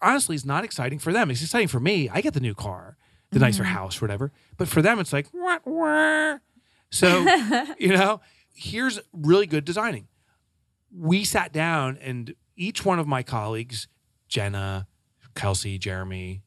Honestly 0.00 0.36
is 0.36 0.44
not 0.44 0.64
exciting 0.64 0.98
for 0.98 1.12
them. 1.12 1.30
It's 1.30 1.42
exciting 1.42 1.68
for 1.68 1.80
me. 1.80 2.08
I 2.08 2.20
get 2.20 2.34
the 2.34 2.40
new 2.40 2.54
car, 2.54 2.96
the 3.30 3.36
mm-hmm. 3.36 3.44
nicer 3.44 3.64
house, 3.64 4.00
whatever. 4.00 4.32
But 4.56 4.68
for 4.68 4.82
them, 4.82 4.98
it's 4.98 5.12
like, 5.12 5.28
wah, 5.32 5.58
wah. 5.64 6.38
so, 6.90 7.26
you 7.78 7.88
know, 7.88 8.20
here's 8.54 9.00
really 9.12 9.46
good 9.46 9.64
designing. 9.64 10.08
We 10.96 11.24
sat 11.24 11.52
down 11.52 11.98
and 12.00 12.34
each 12.56 12.84
one 12.84 12.98
of 12.98 13.06
my 13.06 13.22
colleagues, 13.22 13.88
Jenna, 14.28 14.86
Kelsey, 15.34 15.78
Jeremy, 15.78 16.42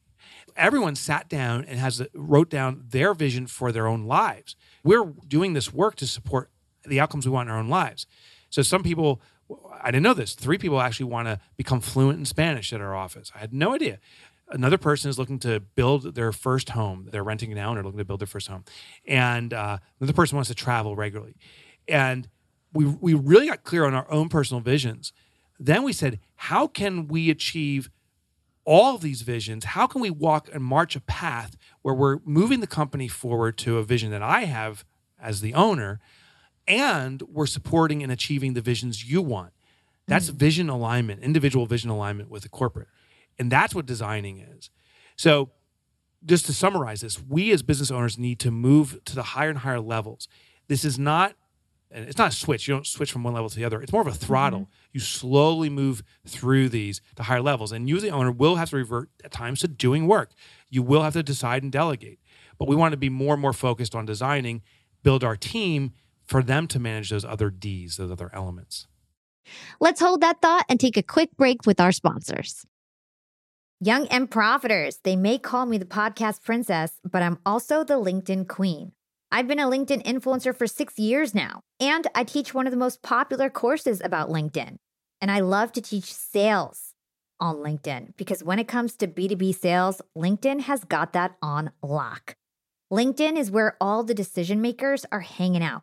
everyone 0.56 0.96
sat 0.96 1.28
down 1.28 1.64
and 1.64 1.78
has 1.78 2.02
wrote 2.14 2.50
down 2.50 2.84
their 2.88 3.14
vision 3.14 3.46
for 3.46 3.72
their 3.72 3.86
own 3.86 4.04
lives. 4.04 4.56
We're 4.82 5.12
doing 5.26 5.52
this 5.52 5.72
work 5.72 5.94
to 5.96 6.06
support 6.06 6.50
the 6.84 7.00
outcomes 7.00 7.26
we 7.26 7.32
want 7.32 7.48
in 7.48 7.52
our 7.54 7.60
own 7.60 7.68
lives. 7.68 8.06
So 8.50 8.62
some 8.62 8.82
people 8.82 9.20
I 9.80 9.90
didn't 9.90 10.02
know 10.02 10.14
this. 10.14 10.34
Three 10.34 10.58
people 10.58 10.80
actually 10.80 11.06
want 11.06 11.28
to 11.28 11.40
become 11.56 11.80
fluent 11.80 12.18
in 12.18 12.24
Spanish 12.24 12.72
at 12.72 12.80
our 12.80 12.94
office. 12.94 13.32
I 13.34 13.38
had 13.38 13.52
no 13.52 13.74
idea. 13.74 13.98
Another 14.50 14.78
person 14.78 15.10
is 15.10 15.18
looking 15.18 15.38
to 15.40 15.60
build 15.60 16.14
their 16.14 16.32
first 16.32 16.70
home. 16.70 17.08
They're 17.10 17.24
renting 17.24 17.52
now 17.54 17.68
and 17.68 17.76
they're 17.76 17.84
looking 17.84 17.98
to 17.98 18.04
build 18.04 18.20
their 18.20 18.26
first 18.26 18.48
home. 18.48 18.64
And 19.06 19.52
uh, 19.52 19.78
another 20.00 20.14
person 20.14 20.36
wants 20.36 20.48
to 20.48 20.54
travel 20.54 20.96
regularly. 20.96 21.36
And 21.86 22.28
we, 22.72 22.86
we 22.86 23.14
really 23.14 23.46
got 23.48 23.62
clear 23.62 23.84
on 23.84 23.94
our 23.94 24.10
own 24.10 24.28
personal 24.28 24.60
visions. 24.60 25.12
Then 25.58 25.82
we 25.82 25.92
said, 25.92 26.20
how 26.36 26.66
can 26.66 27.08
we 27.08 27.30
achieve 27.30 27.90
all 28.64 28.94
of 28.94 29.00
these 29.00 29.22
visions? 29.22 29.64
How 29.64 29.86
can 29.86 30.00
we 30.00 30.10
walk 30.10 30.48
and 30.52 30.62
march 30.62 30.94
a 30.94 31.00
path 31.00 31.56
where 31.82 31.94
we're 31.94 32.18
moving 32.24 32.60
the 32.60 32.66
company 32.66 33.08
forward 33.08 33.58
to 33.58 33.78
a 33.78 33.82
vision 33.82 34.10
that 34.10 34.22
I 34.22 34.44
have 34.44 34.84
as 35.20 35.40
the 35.40 35.54
owner? 35.54 36.00
And 36.68 37.22
we're 37.22 37.46
supporting 37.46 38.02
and 38.02 38.12
achieving 38.12 38.54
the 38.54 38.60
visions 38.60 39.10
you 39.10 39.22
want. 39.22 39.52
That's 40.06 40.30
mm. 40.30 40.34
vision 40.34 40.68
alignment, 40.68 41.22
individual 41.22 41.66
vision 41.66 41.90
alignment 41.90 42.30
with 42.30 42.42
the 42.42 42.48
corporate. 42.48 42.88
And 43.38 43.50
that's 43.50 43.74
what 43.74 43.86
designing 43.86 44.38
is. 44.38 44.70
So, 45.16 45.50
just 46.24 46.46
to 46.46 46.52
summarize 46.52 47.00
this, 47.00 47.22
we 47.22 47.52
as 47.52 47.62
business 47.62 47.92
owners 47.92 48.18
need 48.18 48.40
to 48.40 48.50
move 48.50 49.00
to 49.04 49.14
the 49.14 49.22
higher 49.22 49.50
and 49.50 49.58
higher 49.60 49.80
levels. 49.80 50.26
This 50.66 50.84
is 50.84 50.98
not 50.98 51.34
and 51.90 52.06
it's 52.06 52.18
not 52.18 52.32
a 52.32 52.36
switch. 52.36 52.68
You 52.68 52.74
don't 52.74 52.86
switch 52.86 53.10
from 53.10 53.22
one 53.22 53.32
level 53.32 53.48
to 53.48 53.56
the 53.56 53.64
other. 53.64 53.80
It's 53.80 53.92
more 53.92 54.02
of 54.02 54.08
a 54.08 54.12
throttle. 54.12 54.60
Mm-hmm. 54.60 54.70
You 54.92 55.00
slowly 55.00 55.70
move 55.70 56.02
through 56.26 56.68
these 56.68 57.00
to 57.16 57.22
higher 57.22 57.40
levels. 57.40 57.72
And 57.72 57.88
you, 57.88 57.96
as 57.96 58.02
the 58.02 58.10
owner, 58.10 58.30
will 58.30 58.56
have 58.56 58.70
to 58.70 58.76
revert 58.76 59.08
at 59.24 59.30
times 59.30 59.60
to 59.60 59.68
doing 59.68 60.06
work. 60.06 60.32
You 60.68 60.82
will 60.82 61.02
have 61.02 61.14
to 61.14 61.22
decide 61.22 61.62
and 61.62 61.72
delegate. 61.72 62.18
But 62.58 62.68
we 62.68 62.76
want 62.76 62.92
to 62.92 62.98
be 62.98 63.08
more 63.08 63.34
and 63.34 63.40
more 63.40 63.54
focused 63.54 63.94
on 63.94 64.04
designing, 64.04 64.62
build 65.02 65.24
our 65.24 65.36
team 65.36 65.92
for 66.28 66.42
them 66.42 66.66
to 66.68 66.78
manage 66.78 67.10
those 67.10 67.24
other 67.24 67.50
D's, 67.50 67.96
those 67.96 68.10
other 68.10 68.30
elements. 68.34 68.86
Let's 69.80 70.00
hold 70.00 70.20
that 70.20 70.42
thought 70.42 70.66
and 70.68 70.78
take 70.78 70.96
a 70.96 71.02
quick 71.02 71.36
break 71.36 71.64
with 71.66 71.80
our 71.80 71.90
sponsors. 71.90 72.66
Young 73.80 74.06
and 74.08 74.30
Profiters, 74.30 74.98
they 75.04 75.16
may 75.16 75.38
call 75.38 75.64
me 75.64 75.78
the 75.78 75.84
podcast 75.84 76.42
princess, 76.44 77.00
but 77.02 77.22
I'm 77.22 77.38
also 77.46 77.82
the 77.82 77.94
LinkedIn 77.94 78.48
queen. 78.48 78.92
I've 79.30 79.46
been 79.46 79.60
a 79.60 79.66
LinkedIn 79.66 80.04
influencer 80.04 80.54
for 80.54 80.66
six 80.66 80.98
years 80.98 81.34
now, 81.34 81.60
and 81.80 82.06
I 82.14 82.24
teach 82.24 82.52
one 82.52 82.66
of 82.66 82.72
the 82.72 82.78
most 82.78 83.02
popular 83.02 83.48
courses 83.48 84.00
about 84.04 84.30
LinkedIn. 84.30 84.76
And 85.20 85.30
I 85.30 85.40
love 85.40 85.72
to 85.72 85.80
teach 85.80 86.12
sales 86.12 86.94
on 87.40 87.56
LinkedIn 87.56 88.16
because 88.16 88.42
when 88.42 88.58
it 88.58 88.68
comes 88.68 88.96
to 88.96 89.06
B2B 89.06 89.54
sales, 89.54 90.02
LinkedIn 90.16 90.60
has 90.60 90.84
got 90.84 91.12
that 91.12 91.36
on 91.40 91.70
lock. 91.82 92.36
LinkedIn 92.92 93.38
is 93.38 93.50
where 93.50 93.76
all 93.80 94.02
the 94.02 94.14
decision 94.14 94.60
makers 94.60 95.04
are 95.12 95.20
hanging 95.20 95.62
out. 95.62 95.82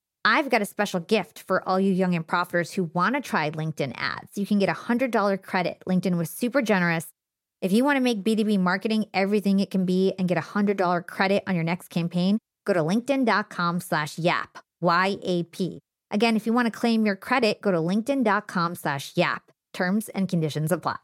I've 0.23 0.49
got 0.49 0.61
a 0.61 0.65
special 0.65 0.99
gift 0.99 1.43
for 1.47 1.67
all 1.67 1.79
you 1.79 1.91
young 1.91 2.13
and 2.13 2.25
profiters 2.25 2.73
who 2.73 2.91
want 2.93 3.15
to 3.15 3.21
try 3.21 3.49
LinkedIn 3.49 3.93
ads. 3.95 4.37
You 4.37 4.45
can 4.45 4.59
get 4.59 4.69
a 4.69 4.73
$100 4.73 5.41
credit. 5.41 5.81
LinkedIn 5.87 6.17
was 6.17 6.29
super 6.29 6.61
generous. 6.61 7.07
If 7.61 7.71
you 7.71 7.83
want 7.83 7.97
to 7.97 8.01
make 8.01 8.23
B2B 8.23 8.59
marketing 8.59 9.05
everything 9.13 9.59
it 9.59 9.71
can 9.71 9.85
be 9.85 10.13
and 10.19 10.27
get 10.27 10.37
a 10.37 10.41
$100 10.41 11.07
credit 11.07 11.43
on 11.47 11.55
your 11.55 11.63
next 11.63 11.89
campaign, 11.89 12.37
go 12.65 12.73
to 12.73 12.81
linkedin.com 12.81 13.79
slash 13.79 14.19
yap, 14.19 14.59
Y-A-P. 14.79 15.79
Again, 16.11 16.35
if 16.35 16.45
you 16.45 16.53
want 16.53 16.67
to 16.67 16.71
claim 16.71 17.05
your 17.05 17.15
credit, 17.15 17.61
go 17.61 17.71
to 17.71 17.77
linkedin.com 17.77 18.75
slash 18.75 19.13
yap. 19.15 19.51
Terms 19.73 20.09
and 20.09 20.27
conditions 20.27 20.71
apply. 20.71 20.97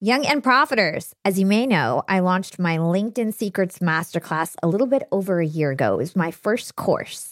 Young 0.00 0.26
and 0.26 0.42
Profiters, 0.42 1.12
as 1.24 1.38
you 1.38 1.46
may 1.46 1.64
know, 1.64 2.02
I 2.08 2.18
launched 2.18 2.58
my 2.58 2.76
LinkedIn 2.76 3.32
Secrets 3.32 3.78
Masterclass 3.78 4.56
a 4.60 4.66
little 4.66 4.88
bit 4.88 5.04
over 5.12 5.40
a 5.40 5.46
year 5.46 5.70
ago. 5.70 5.94
It 5.94 5.98
was 5.98 6.16
my 6.16 6.32
first 6.32 6.74
course. 6.74 7.31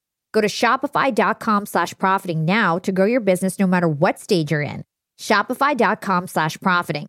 Go 0.31 0.41
to 0.41 0.47
shopify.com 0.47 1.65
slash 1.65 1.97
profiting 1.97 2.45
now 2.45 2.79
to 2.79 2.91
grow 2.91 3.05
your 3.05 3.21
business 3.21 3.59
no 3.59 3.67
matter 3.67 3.87
what 3.87 4.19
stage 4.19 4.51
you're 4.51 4.61
in. 4.61 4.83
Shopify.com 5.19 6.27
slash 6.27 6.57
profiting. 6.59 7.07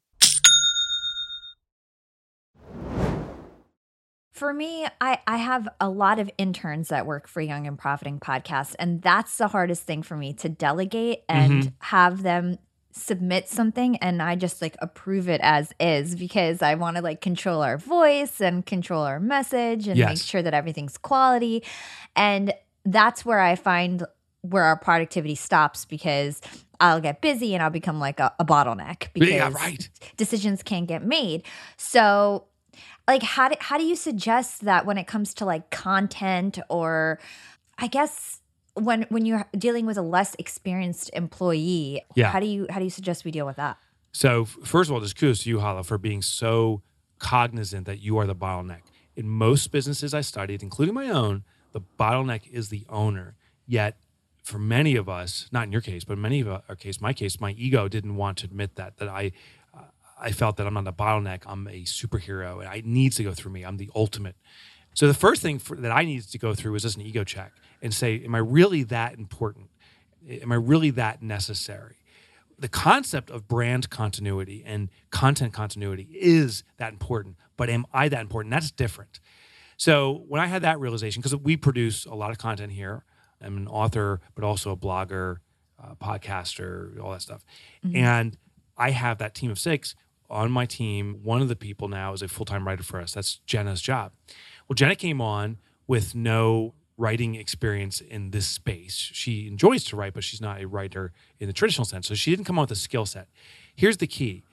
For 4.33 4.53
me, 4.53 4.87
I, 5.01 5.19
I 5.27 5.37
have 5.37 5.69
a 5.81 5.89
lot 5.89 6.19
of 6.19 6.29
interns 6.37 6.89
that 6.89 7.07
work 7.07 7.29
for 7.29 7.41
Young 7.41 7.67
and 7.69 7.79
Profiting 7.79 8.19
Podcast, 8.19 8.75
and 8.79 9.01
that's 9.01 9.39
the 9.39 9.47
hardest 9.47 9.85
thing 9.85 10.03
for 10.03 10.17
me 10.17 10.33
to 10.35 10.49
delegate 10.49 11.23
and 11.29 11.53
mm-hmm. 11.53 11.69
have 11.79 12.23
them 12.23 12.59
submit 12.93 13.49
something 13.49 13.97
and 13.97 14.21
I 14.21 14.37
just 14.37 14.61
like 14.61 14.77
approve 14.81 15.29
it 15.29 15.41
as 15.43 15.73
is 15.81 16.15
because 16.15 16.61
I 16.61 16.75
want 16.75 16.97
to 16.97 17.03
like 17.03 17.21
control 17.23 17.63
our 17.63 17.79
voice 17.79 18.41
and 18.41 18.65
control 18.65 19.03
our 19.03 19.19
message 19.19 19.89
and 19.89 19.97
yes. 19.97 20.09
make 20.09 20.19
sure 20.19 20.43
that 20.43 20.53
everything's 20.53 20.99
quality. 20.99 21.65
And 22.15 22.53
that's 22.85 23.25
where 23.25 23.41
I 23.41 23.57
find 23.57 24.05
where 24.43 24.65
our 24.65 24.77
productivity 24.77 25.35
stops 25.35 25.85
because 25.85 26.41
I'll 26.81 27.01
get 27.01 27.21
busy 27.21 27.55
and 27.55 27.63
I'll 27.63 27.71
become 27.71 28.01
like 28.01 28.19
a, 28.19 28.33
a 28.41 28.45
bottleneck 28.45 29.09
because 29.13 29.29
yeah, 29.29 29.51
right. 29.53 29.89
decisions 30.17 30.63
can't 30.63 30.89
get 30.89 31.05
made. 31.05 31.45
So 31.77 32.47
like 33.07 33.23
how 33.23 33.49
do, 33.49 33.55
how 33.61 33.79
do 33.79 33.85
you 33.85 33.95
suggest 33.95 34.63
that 34.63 34.85
when 34.85 34.99
it 34.99 35.07
comes 35.07 35.35
to 35.35 35.45
like 35.45 35.71
content 35.71 36.59
or 36.69 37.21
I 37.79 37.87
guess 37.87 38.41
when 38.75 39.03
when 39.11 39.27
you're 39.27 39.47
dealing 39.57 39.87
with 39.87 39.99
a 39.99 40.03
less 40.03 40.35
experienced 40.39 41.11
employee, 41.13 42.03
yeah. 42.15 42.31
how 42.31 42.41
do 42.41 42.47
you 42.47 42.67
how 42.71 42.79
do 42.79 42.85
you 42.85 42.91
suggest 42.91 43.25
we 43.25 43.31
deal 43.31 43.47
with 43.47 43.57
that? 43.57 43.77
So 44.13 44.45
first 44.45 44.91
of 44.91 44.95
all, 44.95 45.01
just 45.01 45.17
kudos 45.17 45.45
to 45.45 45.49
you, 45.49 45.61
Hala, 45.61 45.85
for 45.85 45.99
being 45.99 46.23
so 46.23 46.83
cognizant 47.19 47.87
that 47.87 48.01
you 48.01 48.19
are 48.19 48.27
the 48.27 48.35
bottleneck. 48.35 48.83
In 49.15 49.29
most 49.29 49.71
businesses 49.71 50.15
I 50.15 50.23
studied, 50.23 50.63
including 50.63 50.95
my 50.95 51.09
own, 51.09 51.45
the 51.73 51.81
bottleneck 51.99 52.51
is 52.51 52.69
the 52.69 52.85
owner. 52.89 53.37
Yet 53.67 53.97
for 54.43 54.59
many 54.59 54.97
of 54.97 55.09
us, 55.09 55.49
not 55.53 55.65
in 55.65 55.73
your 55.73 55.81
case, 55.81 56.05
but 56.05 56.19
many 56.19 56.41
of 56.41 56.49
our 56.49 56.77
case, 56.77 57.01
my 57.01 57.13
case, 57.13 57.41
my 57.41 57.53
ego 57.53 57.89
didn't 57.89 58.17
want 58.17 58.39
to 58.39 58.47
admit 58.47 58.77
that 58.77 58.99
that 58.99 59.09
I 59.09 59.33
uh, 59.75 59.83
I 60.21 60.33
felt 60.33 60.57
that 60.57 60.67
I'm 60.67 60.75
not 60.75 60.87
a 60.87 60.93
bottleneck. 60.93 61.43
I'm 61.47 61.67
a 61.69 61.83
superhero, 61.83 62.65
and 62.65 62.75
it 62.75 62.85
needs 62.85 63.17
to 63.17 63.25
go 63.25 63.33
through 63.33 63.53
me. 63.53 63.63
I'm 63.63 63.77
the 63.77 63.91
ultimate. 63.95 64.37
So 64.95 65.07
the 65.07 65.15
first 65.15 65.41
thing 65.41 65.59
for, 65.59 65.77
that 65.77 65.91
I 65.91 66.05
needed 66.05 66.31
to 66.31 66.39
go 66.39 66.55
through 66.55 66.73
was 66.73 66.83
just 66.83 66.97
an 66.97 67.03
ego 67.03 67.25
check 67.25 67.53
and 67.81 67.95
say, 67.95 68.23
am 68.25 68.35
I 68.35 68.39
really 68.39 68.83
that 68.85 69.15
important? 69.15 69.71
Am 70.29 70.53
I 70.53 70.57
really 70.57 70.91
that 70.91 71.23
necessary? 71.23 71.97
The 72.59 72.69
concept 72.69 73.31
of 73.31 73.49
brand 73.49 73.91
continuity 73.91 74.63
and 74.65 74.91
content 75.11 75.53
continuity 75.53 76.09
is 76.13 76.63
that 76.77 76.93
important, 76.93 77.37
but 77.57 77.71
am 77.71 77.87
I 77.93 78.09
that 78.09 78.21
important? 78.21 78.53
That's 78.53 78.71
different. 78.71 79.19
So 79.77 80.25
when 80.29 80.41
I 80.41 80.47
had 80.47 80.63
that 80.63 80.81
realization, 80.81 81.21
because 81.21 81.37
we 81.37 81.57
produce 81.57 82.05
a 82.05 82.15
lot 82.15 82.31
of 82.31 82.39
content 82.39 82.73
here, 82.73 83.05
I'm 83.41 83.57
an 83.57 83.69
author, 83.69 84.21
but 84.35 84.45
also 84.45 84.71
a 84.71 84.77
blogger, 84.77 85.39
uh, 85.83 85.95
podcaster, 85.95 87.01
all 87.01 87.11
that 87.13 87.23
stuff. 87.23 87.45
Mm-hmm. 87.85 87.97
And 87.97 88.39
I 88.77 88.91
have 88.91 89.19
that 89.19 89.35
team 89.35 89.51
of 89.51 89.59
six 89.59 89.95
on 90.31 90.51
my 90.51 90.67
team. 90.67 91.21
One 91.23 91.43
of 91.43 91.49
the 91.49 91.57
people 91.57 91.89
now 91.89 92.13
is 92.13 92.23
a 92.23 92.29
full 92.29 92.47
time 92.47 92.67
writer 92.67 92.83
for 92.83 93.01
us. 93.01 93.13
That's 93.13 93.37
Jenna's 93.47 93.83
job. 93.83 94.13
Well, 94.69 94.75
Jenna 94.75 94.97
came 94.97 95.21
on 95.21 95.59
with 95.87 96.15
no 96.15 96.75
writing 96.97 97.35
experience 97.35 98.01
in 98.01 98.31
this 98.31 98.47
space. 98.47 98.95
She 98.95 99.49
enjoys 99.49 99.85
to 99.85 99.97
write, 99.97 100.15
but 100.15 100.25
she's 100.25 100.41
not 100.41 100.61
a 100.61 100.69
writer 100.69 101.13
in 101.41 101.47
the 101.47 101.53
traditional 101.53 101.85
sense. 101.85 102.07
So 102.07 102.15
she 102.15 102.31
didn't 102.31 102.47
come 102.47 102.59
out 102.59 102.71
with 102.71 102.79
a 102.79 102.81
skill 102.81 103.07
set. 103.07 103.29
Here's 103.75 103.97
the 103.97 104.07
key 104.07 104.45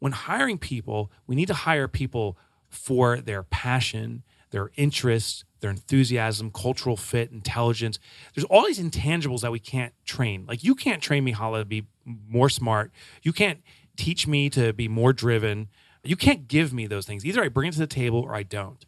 when 0.00 0.12
hiring 0.12 0.58
people, 0.58 1.10
we 1.26 1.36
need 1.36 1.46
to 1.46 1.54
hire 1.54 1.88
people 1.88 2.36
for 2.68 3.18
their 3.18 3.42
passion, 3.42 4.22
their 4.54 4.70
interests, 4.76 5.44
their 5.58 5.70
enthusiasm, 5.70 6.48
cultural 6.52 6.96
fit, 6.96 7.32
intelligence. 7.32 7.98
There's 8.34 8.44
all 8.44 8.64
these 8.64 8.78
intangibles 8.78 9.40
that 9.40 9.50
we 9.50 9.58
can't 9.58 9.92
train. 10.04 10.46
Like 10.46 10.62
you 10.62 10.76
can't 10.76 11.02
train 11.02 11.24
me, 11.24 11.32
Hala, 11.32 11.58
to 11.58 11.64
be 11.64 11.88
more 12.04 12.48
smart. 12.48 12.92
You 13.24 13.32
can't 13.32 13.60
teach 13.96 14.28
me 14.28 14.48
to 14.50 14.72
be 14.72 14.86
more 14.86 15.12
driven. 15.12 15.70
You 16.04 16.14
can't 16.14 16.46
give 16.46 16.72
me 16.72 16.86
those 16.86 17.04
things. 17.04 17.26
Either 17.26 17.42
I 17.42 17.48
bring 17.48 17.68
it 17.68 17.72
to 17.72 17.80
the 17.80 17.88
table 17.88 18.20
or 18.20 18.32
I 18.36 18.44
don't. 18.44 18.86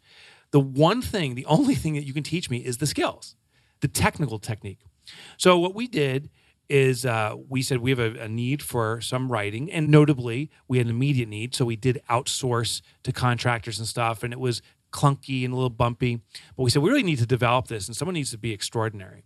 The 0.51 0.61
one 0.61 1.01
thing, 1.01 1.35
the 1.35 1.45
only 1.47 1.75
thing 1.75 1.95
that 1.95 2.05
you 2.05 2.13
can 2.13 2.23
teach 2.23 2.49
me 2.49 2.59
is 2.59 2.77
the 2.77 2.87
skills, 2.87 3.35
the 3.81 3.89
technical 3.89 4.39
technique. 4.39 4.79
So 5.35 5.59
what 5.59 5.75
we 5.75 5.89
did 5.89 6.29
is 6.69 7.05
uh, 7.05 7.35
we 7.49 7.61
said 7.61 7.79
we 7.79 7.91
have 7.91 7.99
a, 7.99 8.23
a, 8.23 8.27
need 8.27 8.61
for 8.61 8.99
some 9.01 9.31
writing, 9.31 9.71
and 9.71 9.89
notably 9.89 10.49
we 10.67 10.77
had 10.77 10.87
an 10.87 10.91
immediate 10.91 11.29
need, 11.29 11.55
so 11.55 11.65
we 11.65 11.75
did 11.75 12.01
outsource 12.09 12.81
to 13.03 13.11
contractors 13.11 13.79
and 13.79 13.87
stuff, 13.87 14.23
and 14.23 14.33
it 14.33 14.39
was 14.39 14.61
clunky 14.97 15.43
and 15.43 15.53
a 15.53 15.55
little 15.55 15.69
bumpy. 15.69 16.21
But 16.55 16.63
we 16.63 16.69
said 16.69 16.81
we 16.81 16.89
really 16.89 17.03
need 17.03 17.19
to 17.19 17.25
develop 17.25 17.67
this, 17.67 17.87
and 17.87 17.95
someone 17.95 18.13
needs 18.13 18.31
to 18.31 18.37
be 18.37 18.51
extraordinary. 18.51 19.23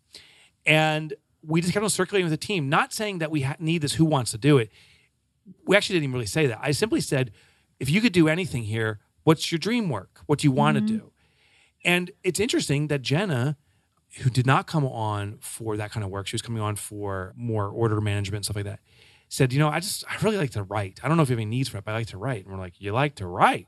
And 0.65 1.13
we 1.43 1.61
just 1.61 1.73
kept 1.73 1.83
on 1.83 1.89
circulating 1.89 2.29
with 2.29 2.39
the 2.39 2.45
team, 2.45 2.69
not 2.69 2.93
saying 2.93 3.19
that 3.19 3.31
we 3.31 3.41
ha- 3.41 3.55
need 3.59 3.81
this. 3.81 3.93
Who 3.93 4.05
wants 4.05 4.31
to 4.31 4.37
do 4.37 4.57
it? 4.57 4.71
We 5.65 5.75
actually 5.75 5.95
didn't 5.95 6.03
even 6.05 6.13
really 6.13 6.25
say 6.27 6.45
that. 6.47 6.59
I 6.61 6.71
simply 6.71 7.01
said, 7.01 7.31
if 7.79 7.89
you 7.89 7.99
could 8.01 8.13
do 8.13 8.27
anything 8.27 8.63
here, 8.63 8.99
what's 9.23 9.51
your 9.51 9.59
dream 9.59 9.89
work? 9.89 10.21
What 10.27 10.39
do 10.39 10.47
you 10.47 10.51
want 10.51 10.77
to 10.77 10.83
mm-hmm. 10.83 10.97
do? 10.97 11.11
And 11.83 12.11
it's 12.23 12.39
interesting 12.39 12.87
that 12.87 13.01
Jenna 13.01 13.57
who 14.19 14.29
did 14.29 14.45
not 14.45 14.67
come 14.67 14.85
on 14.85 15.37
for 15.39 15.77
that 15.77 15.91
kind 15.91 16.03
of 16.03 16.09
work. 16.09 16.27
She 16.27 16.35
was 16.35 16.41
coming 16.41 16.61
on 16.61 16.75
for 16.75 17.33
more 17.35 17.67
order 17.69 18.01
management, 18.01 18.45
stuff 18.45 18.57
like 18.57 18.65
that. 18.65 18.79
Said, 19.29 19.53
you 19.53 19.59
know, 19.59 19.69
I 19.69 19.79
just, 19.79 20.03
I 20.09 20.17
really 20.21 20.37
like 20.37 20.51
to 20.51 20.63
write. 20.63 20.99
I 21.01 21.07
don't 21.07 21.15
know 21.15 21.23
if 21.23 21.29
you 21.29 21.33
have 21.33 21.39
any 21.39 21.49
needs 21.49 21.69
for 21.69 21.77
it, 21.77 21.85
but 21.85 21.91
I 21.91 21.95
like 21.95 22.07
to 22.07 22.17
write. 22.17 22.43
And 22.43 22.53
we're 22.53 22.59
like, 22.59 22.73
you 22.79 22.91
like 22.91 23.15
to 23.15 23.27
write? 23.27 23.67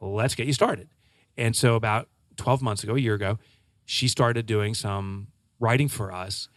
Let's 0.00 0.34
get 0.34 0.46
you 0.46 0.54
started. 0.54 0.88
And 1.36 1.54
so 1.54 1.74
about 1.74 2.08
12 2.36 2.62
months 2.62 2.82
ago, 2.82 2.94
a 2.94 2.98
year 2.98 3.14
ago, 3.14 3.38
she 3.84 4.08
started 4.08 4.46
doing 4.46 4.74
some 4.74 5.28
writing 5.60 5.88
for 5.88 6.12
us. 6.12 6.48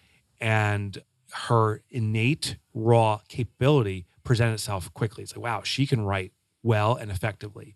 And 0.42 0.98
her 1.32 1.82
innate 1.90 2.58
raw 2.74 3.20
capability 3.28 4.06
presented 4.24 4.54
itself 4.54 4.94
quickly. 4.94 5.24
It's 5.24 5.36
like, 5.36 5.44
wow, 5.44 5.62
she 5.64 5.86
can 5.86 6.02
write 6.02 6.32
well 6.64 6.96
and 6.96 7.12
effectively. 7.12 7.76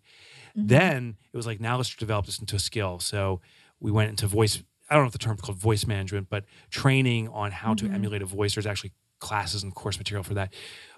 Mm-hmm. 0.56 0.66
Then 0.66 1.16
it 1.32 1.36
was 1.36 1.46
like, 1.46 1.60
now 1.60 1.76
let's 1.76 1.94
develop 1.94 2.26
this 2.26 2.38
into 2.38 2.56
a 2.56 2.60
skill. 2.60 2.98
So 3.00 3.40
we 3.80 3.90
went 3.90 4.10
into 4.10 4.26
voice 4.26 4.62
I 4.90 4.94
don't 4.94 5.04
know 5.04 5.06
if 5.06 5.12
the 5.12 5.18
term 5.18 5.34
is 5.34 5.40
called 5.40 5.58
voice 5.58 5.86
management, 5.86 6.28
but 6.28 6.44
training 6.70 7.28
on 7.28 7.50
how 7.50 7.74
mm-hmm. 7.74 7.88
to 7.88 7.94
emulate 7.94 8.22
a 8.22 8.26
voice. 8.26 8.54
There's 8.54 8.66
actually 8.66 8.92
classes 9.18 9.62
and 9.62 9.74
course 9.74 9.96
material 9.98 10.22
for 10.22 10.34
that. 10.34 10.52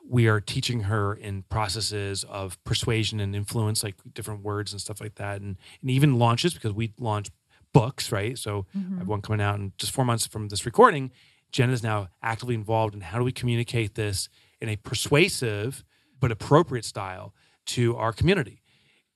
We 0.09 0.29
are 0.29 0.41
teaching 0.41 0.83
her 0.83 1.15
in 1.15 1.43
processes 1.45 2.25
of 2.25 2.63
persuasion 2.65 3.19
and 3.19 3.35
influence, 3.35 3.83
like 3.83 3.97
different 4.15 4.43
words 4.43 4.73
and 4.73 4.81
stuff 4.81 5.01
like 5.01 5.17
that, 5.17 5.41
and, 5.41 5.57
and 5.81 5.91
even 5.91 6.19
launches 6.19 6.55
because 6.55 6.73
we 6.73 6.93
launch 6.99 7.29
books, 7.73 8.13
right? 8.13 8.39
So 8.39 8.67
mm-hmm. 8.77 8.95
I 8.95 8.99
have 8.99 9.09
one 9.09 9.21
coming 9.21 9.41
out, 9.41 9.57
in 9.59 9.73
just 9.79 9.93
four 9.93 10.05
months 10.05 10.27
from 10.27 10.49
this 10.49 10.65
recording, 10.65 11.11
Jen 11.51 11.71
is 11.71 11.83
now 11.83 12.09
actively 12.23 12.55
involved 12.55 12.95
in 12.95 13.01
how 13.01 13.19
do 13.19 13.25
we 13.25 13.33
communicate 13.33 13.95
this 13.95 14.29
in 14.61 14.69
a 14.69 14.77
persuasive 14.77 15.85
but 16.21 16.31
appropriate 16.31 16.85
style 16.85 17.35
to 17.67 17.97
our 17.97 18.13
community, 18.13 18.63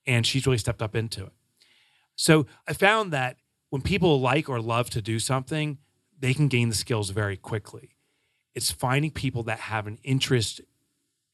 and 0.06 0.26
she's 0.26 0.46
really 0.46 0.58
stepped 0.58 0.82
up 0.82 0.96
into 0.96 1.24
it. 1.24 1.32
So 2.16 2.46
I 2.68 2.72
found 2.72 3.12
that 3.12 3.36
when 3.70 3.80
people 3.82 4.20
like 4.20 4.48
or 4.48 4.60
love 4.60 4.90
to 4.90 5.00
do 5.00 5.18
something, 5.18 5.78
they 6.18 6.34
can 6.34 6.48
gain 6.48 6.68
the 6.68 6.74
skills 6.74 7.10
very 7.10 7.36
quickly. 7.36 7.96
It's 8.54 8.70
finding 8.70 9.12
people 9.12 9.44
that 9.44 9.60
have 9.60 9.86
an 9.86 9.98
interest 10.02 10.60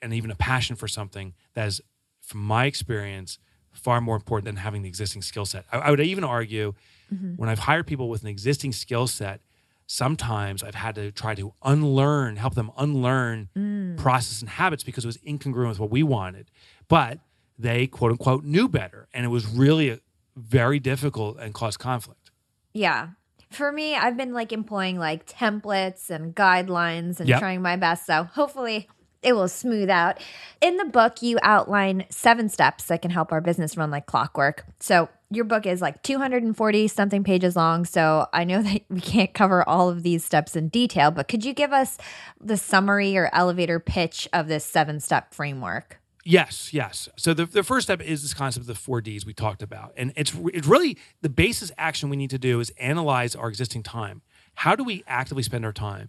and 0.03 0.13
even 0.13 0.31
a 0.31 0.35
passion 0.37 0.77
for 0.77 0.89
something 0.89 1.35
that 1.55 1.69
is, 1.69 1.81
from 2.21 2.41
my 2.41 2.67
experience, 2.67 3.39
far 3.73 4.01
more 4.01 4.17
important 4.17 4.47
than 4.47 4.57
having 4.57 4.83
the 4.83 4.89
existing 4.89 5.23
skill 5.23 5.47
set. 5.47 5.65
I, 5.71 5.79
I, 5.79 5.91
would 5.91 6.01
even 6.01 6.25
argue 6.25 6.75
mm-hmm. 7.13 7.35
when 7.37 7.49
I've 7.49 7.61
hired 7.61 7.87
people 7.87 8.09
with 8.09 8.23
an 8.23 8.29
existing 8.29 8.73
skill 8.73 9.07
set, 9.07 9.41
sometimes 9.87 10.63
I've 10.63 10.75
had 10.75 10.95
to 10.97 11.13
try 11.13 11.35
to 11.35 11.53
unlearn, 11.63 12.37
help 12.37 12.55
them 12.55 12.71
unlearn 12.77 13.49
mm. 13.57 13.97
process 13.97 14.41
and 14.41 14.49
habits 14.49 14.83
because 14.83 15.05
it 15.05 15.09
was 15.09 15.19
incongruent 15.19 15.69
with 15.69 15.81
what 15.81 15.91
we 15.91 16.03
wanted. 16.03 16.51
But 16.89 17.21
they 17.59 17.87
quote 17.87 18.13
unquote 18.13 18.45
knew 18.45 18.69
better. 18.69 19.09
And 19.15 19.25
it 19.25 19.29
was 19.29 19.47
really 19.47 20.01
very 20.37 20.79
difficult 20.79 21.39
and 21.39 21.55
caused 21.55 21.79
conflict. 21.79 22.31
Yeah. 22.73 23.11
For 23.51 23.71
me, 23.73 23.95
I've 23.95 24.17
been 24.17 24.33
like 24.33 24.53
employing 24.53 24.99
like 24.99 25.27
templates 25.27 26.11
and 26.11 26.35
guidelines 26.35 27.21
and 27.21 27.29
yep. 27.29 27.39
trying 27.39 27.63
my 27.63 27.77
best. 27.77 28.05
So 28.05 28.25
hopefully 28.25 28.89
it 29.23 29.35
will 29.35 29.49
smooth 29.49 29.91
out. 29.91 30.21
In 30.61 30.77
the 30.77 30.85
book, 30.85 31.23
you 31.23 31.39
outline 31.43 32.07
seven 32.11 32.49
steps 32.49 32.85
that 32.85 33.03
can 33.03 33.11
help 33.11 33.33
our 33.33 33.41
business 33.41 33.77
run 33.77 33.91
like 33.91 34.07
clockwork. 34.07 34.65
So 34.81 35.09
your 35.31 35.45
book 35.45 35.67
is 35.67 35.81
like 35.81 36.03
240 36.03 36.89
something 36.89 37.25
pages 37.25 37.57
long. 37.57 37.85
So 37.85 38.27
I 38.33 38.45
know 38.45 38.63
that 38.63 38.83
we 38.89 39.01
can't 39.01 39.33
cover 39.35 39.69
all 39.69 39.89
of 39.89 40.03
these 40.03 40.25
steps 40.25 40.57
in 40.57 40.69
detail, 40.69 41.11
but 41.11 41.29
could 41.29 41.45
you 41.45 41.53
give 41.53 41.73
us 41.73 41.99
the 42.41 42.57
summary 42.57 43.17
or 43.17 43.31
elevator 43.33 43.81
pitch 43.81 44.29
of 44.33 44.49
this 44.49 44.65
seven 44.65 45.01
step 45.01 45.35
framework? 45.35 46.01
Yes, 46.29 46.75
yes. 46.75 47.09
So 47.17 47.35
the, 47.35 47.47
the 47.47 47.63
first 47.63 47.87
step 47.87 48.03
is 48.03 48.23
this 48.23 48.35
concept 48.35 48.63
of 48.63 48.67
the 48.67 48.75
four 48.75 49.01
Ds 49.01 49.25
we 49.25 49.33
talked 49.33 49.63
about. 49.63 49.93
And 49.97 50.13
it's, 50.17 50.35
it's 50.53 50.67
really 50.67 50.99
the 51.23 51.29
basis 51.29 51.71
action 51.79 52.09
we 52.09 52.17
need 52.17 52.31
to 52.31 52.39
do 52.39 52.59
is 52.59 52.71
analyze 52.79 53.37
our 53.37 53.49
existing 53.49 53.85
time. 53.85 54.23
How 54.57 54.75
do 54.75 54.83
we 54.83 55.05
actively 55.07 55.45
spend 55.45 55.65
our 55.65 55.73
time? 55.73 56.09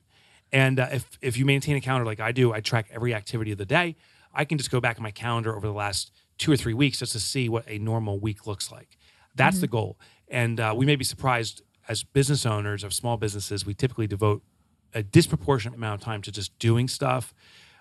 And 0.52 0.80
uh, 0.80 0.88
if, 0.92 1.18
if 1.22 1.38
you 1.38 1.46
maintain 1.46 1.76
a 1.76 1.82
calendar 1.82 2.06
like 2.06 2.20
I 2.20 2.32
do, 2.32 2.54
I 2.54 2.62
track 2.62 2.88
every 2.92 3.14
activity 3.14 3.52
of 3.52 3.58
the 3.58 3.66
day. 3.66 3.96
I 4.34 4.46
can 4.46 4.58
just 4.58 4.72
go 4.72 4.80
back 4.80 4.98
in 4.98 5.04
my 5.04 5.12
calendar 5.12 5.56
over 5.56 5.68
the 5.68 5.74
last 5.74 6.12
two 6.38 6.52
or 6.52 6.58
three 6.58 6.74
weeks 6.74 7.00
just 7.00 7.14
to 7.14 7.20
see 7.20 7.50
what 7.50 7.66
a 7.68 7.80
normal 7.80 8.20
week 8.20 8.46
looks 8.48 8.72
like. 8.72 8.98
That's 9.36 9.58
mm-hmm. 9.58 9.62
the 9.62 9.68
goal. 9.68 10.00
And 10.28 10.60
uh, 10.60 10.74
we 10.76 10.86
may 10.86 10.96
be 10.96 11.04
surprised 11.04 11.62
as 11.90 12.04
business 12.04 12.46
owners 12.46 12.84
of 12.84 12.94
small 12.94 13.18
businesses, 13.18 13.66
we 13.66 13.74
typically 13.74 14.08
devote 14.08 14.44
a 14.94 15.02
disproportionate 15.02 15.78
amount 15.78 16.02
of 16.02 16.06
time 16.06 16.22
to 16.22 16.32
just 16.32 16.58
doing 16.60 16.88
stuff 16.88 17.34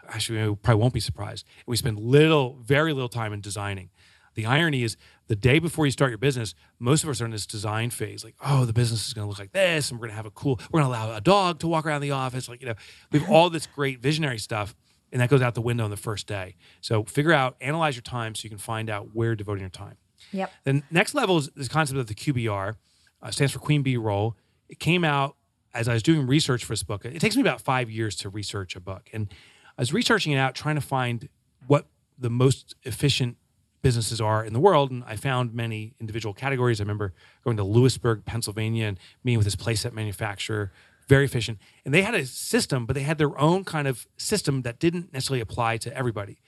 actually, 0.09 0.49
we 0.49 0.55
probably 0.57 0.81
won't 0.81 0.95
be 0.95 1.01
surprised. 1.01 1.47
We 1.67 1.77
spend 1.77 1.99
little, 1.99 2.59
very 2.63 2.93
little 2.93 3.09
time 3.09 3.33
in 3.33 3.41
designing. 3.41 3.91
The 4.37 4.47
irony 4.47 4.85
is, 4.85 4.97
the 5.29 5.35
day 5.35 5.59
before 5.59 5.87
you 5.87 5.91
start 5.91 6.11
your 6.11 6.19
business, 6.19 6.55
most 6.79 7.03
of 7.03 7.11
us 7.11 7.21
are 7.21 7.25
in 7.25 7.31
this 7.31 7.47
design 7.47 7.91
phase. 7.91 8.23
Like, 8.23 8.35
oh, 8.45 8.65
the 8.65 8.73
business 8.73 9.09
is 9.09 9.15
going 9.15 9.25
to 9.25 9.29
look 9.29 9.39
like 9.39 9.53
this, 9.53 9.91
and 9.91 9.99
we're 9.99 10.07
going 10.07 10.13
to 10.13 10.17
have 10.17 10.27
a 10.27 10.31
cool. 10.31 10.61
We're 10.71 10.83
going 10.83 10.93
to 10.93 10.97
allow 10.97 11.17
a 11.17 11.21
dog 11.21 11.59
to 11.61 11.67
walk 11.67 11.87
around 11.87 12.03
the 12.03 12.13
office. 12.13 12.49
Like, 12.49 12.61
you 12.61 12.69
know, 12.69 12.75
we 13.11 13.19
have 13.19 13.31
all 13.31 13.51
this 13.51 13.67
great 13.67 14.01
visionary 14.01 14.39
stuff, 14.39 14.77
and 15.11 15.21
that 15.21 15.31
goes 15.31 15.43
out 15.43 15.55
the 15.55 15.63
window 15.63 15.85
on 15.85 15.91
the 15.91 15.97
first 15.97 16.27
day. 16.27 16.57
So 16.83 17.03
figure 17.05 17.33
out, 17.33 17.57
analyze 17.61 17.97
your 17.97 18.03
time, 18.03 18.35
so 18.35 18.45
you 18.45 18.51
can 18.51 18.59
find 18.59 18.89
out 18.91 19.15
where 19.15 19.29
you're 19.29 19.37
devoting 19.37 19.63
your 19.63 19.71
time. 19.71 19.97
Yep. 20.33 20.53
The 20.65 20.83
next 20.91 21.15
level 21.15 21.39
is 21.39 21.49
this 21.57 21.69
concept 21.69 21.99
of 21.99 22.07
the 22.07 22.15
QBR, 22.15 22.75
uh, 23.23 23.31
stands 23.31 23.53
for 23.53 23.59
Queen 23.59 23.83
Bee 23.83 23.97
Role. 23.97 24.37
It 24.69 24.79
came 24.79 25.03
out 25.03 25.37
as 25.73 25.89
I 25.89 25.95
was 25.95 26.03
doing 26.03 26.27
research 26.27 26.65
for 26.65 26.73
this 26.73 26.83
book. 26.83 27.05
It 27.05 27.21
takes 27.21 27.37
me 27.37 27.43
about 27.43 27.63
five 27.63 27.91
years 27.91 28.17
to 28.17 28.29
research 28.29 28.77
a 28.77 28.81
book, 28.81 29.09
and 29.13 29.33
I 29.79 29.83
was 29.83 29.93
researching 29.93 30.33
it 30.33 30.39
out, 30.39 30.55
trying 30.55 30.75
to 30.77 30.81
find 30.81 31.29
what 31.67 31.87
the 32.19 32.31
most 32.31 32.75
efficient 32.85 33.37
businesses 33.83 34.21
are 34.21 34.45
in 34.45 34.53
the 34.53 34.61
world. 34.61 34.91
And 34.91 35.05
I 35.05 35.17
found 35.17 35.55
many 35.55 35.95
individual 36.01 36.35
categories. 36.35 36.81
I 36.81 36.85
remember 36.85 37.13
going 37.45 37.57
to 37.57 37.65
Lewisburg, 37.65 38.25
Pennsylvania, 38.25 38.87
and 38.87 38.99
meeting 39.25 39.39
with 39.39 39.47
this 39.47 39.57
playset 39.57 39.93
manufacturer, 39.93 40.73
very 41.09 41.25
efficient. 41.25 41.59
And 41.85 41.95
they 41.95 42.03
had 42.03 42.15
a 42.15 42.27
system, 42.27 42.87
but 42.87 42.95
they 42.95 43.03
had 43.03 43.19
their 43.19 43.39
own 43.39 43.65
kind 43.65 43.87
of 43.87 44.07
system 44.17 44.63
that 44.63 44.79
didn't 44.79 45.13
necessarily 45.13 45.41
apply 45.41 45.77
to 45.79 45.97
everybody. 45.97 46.39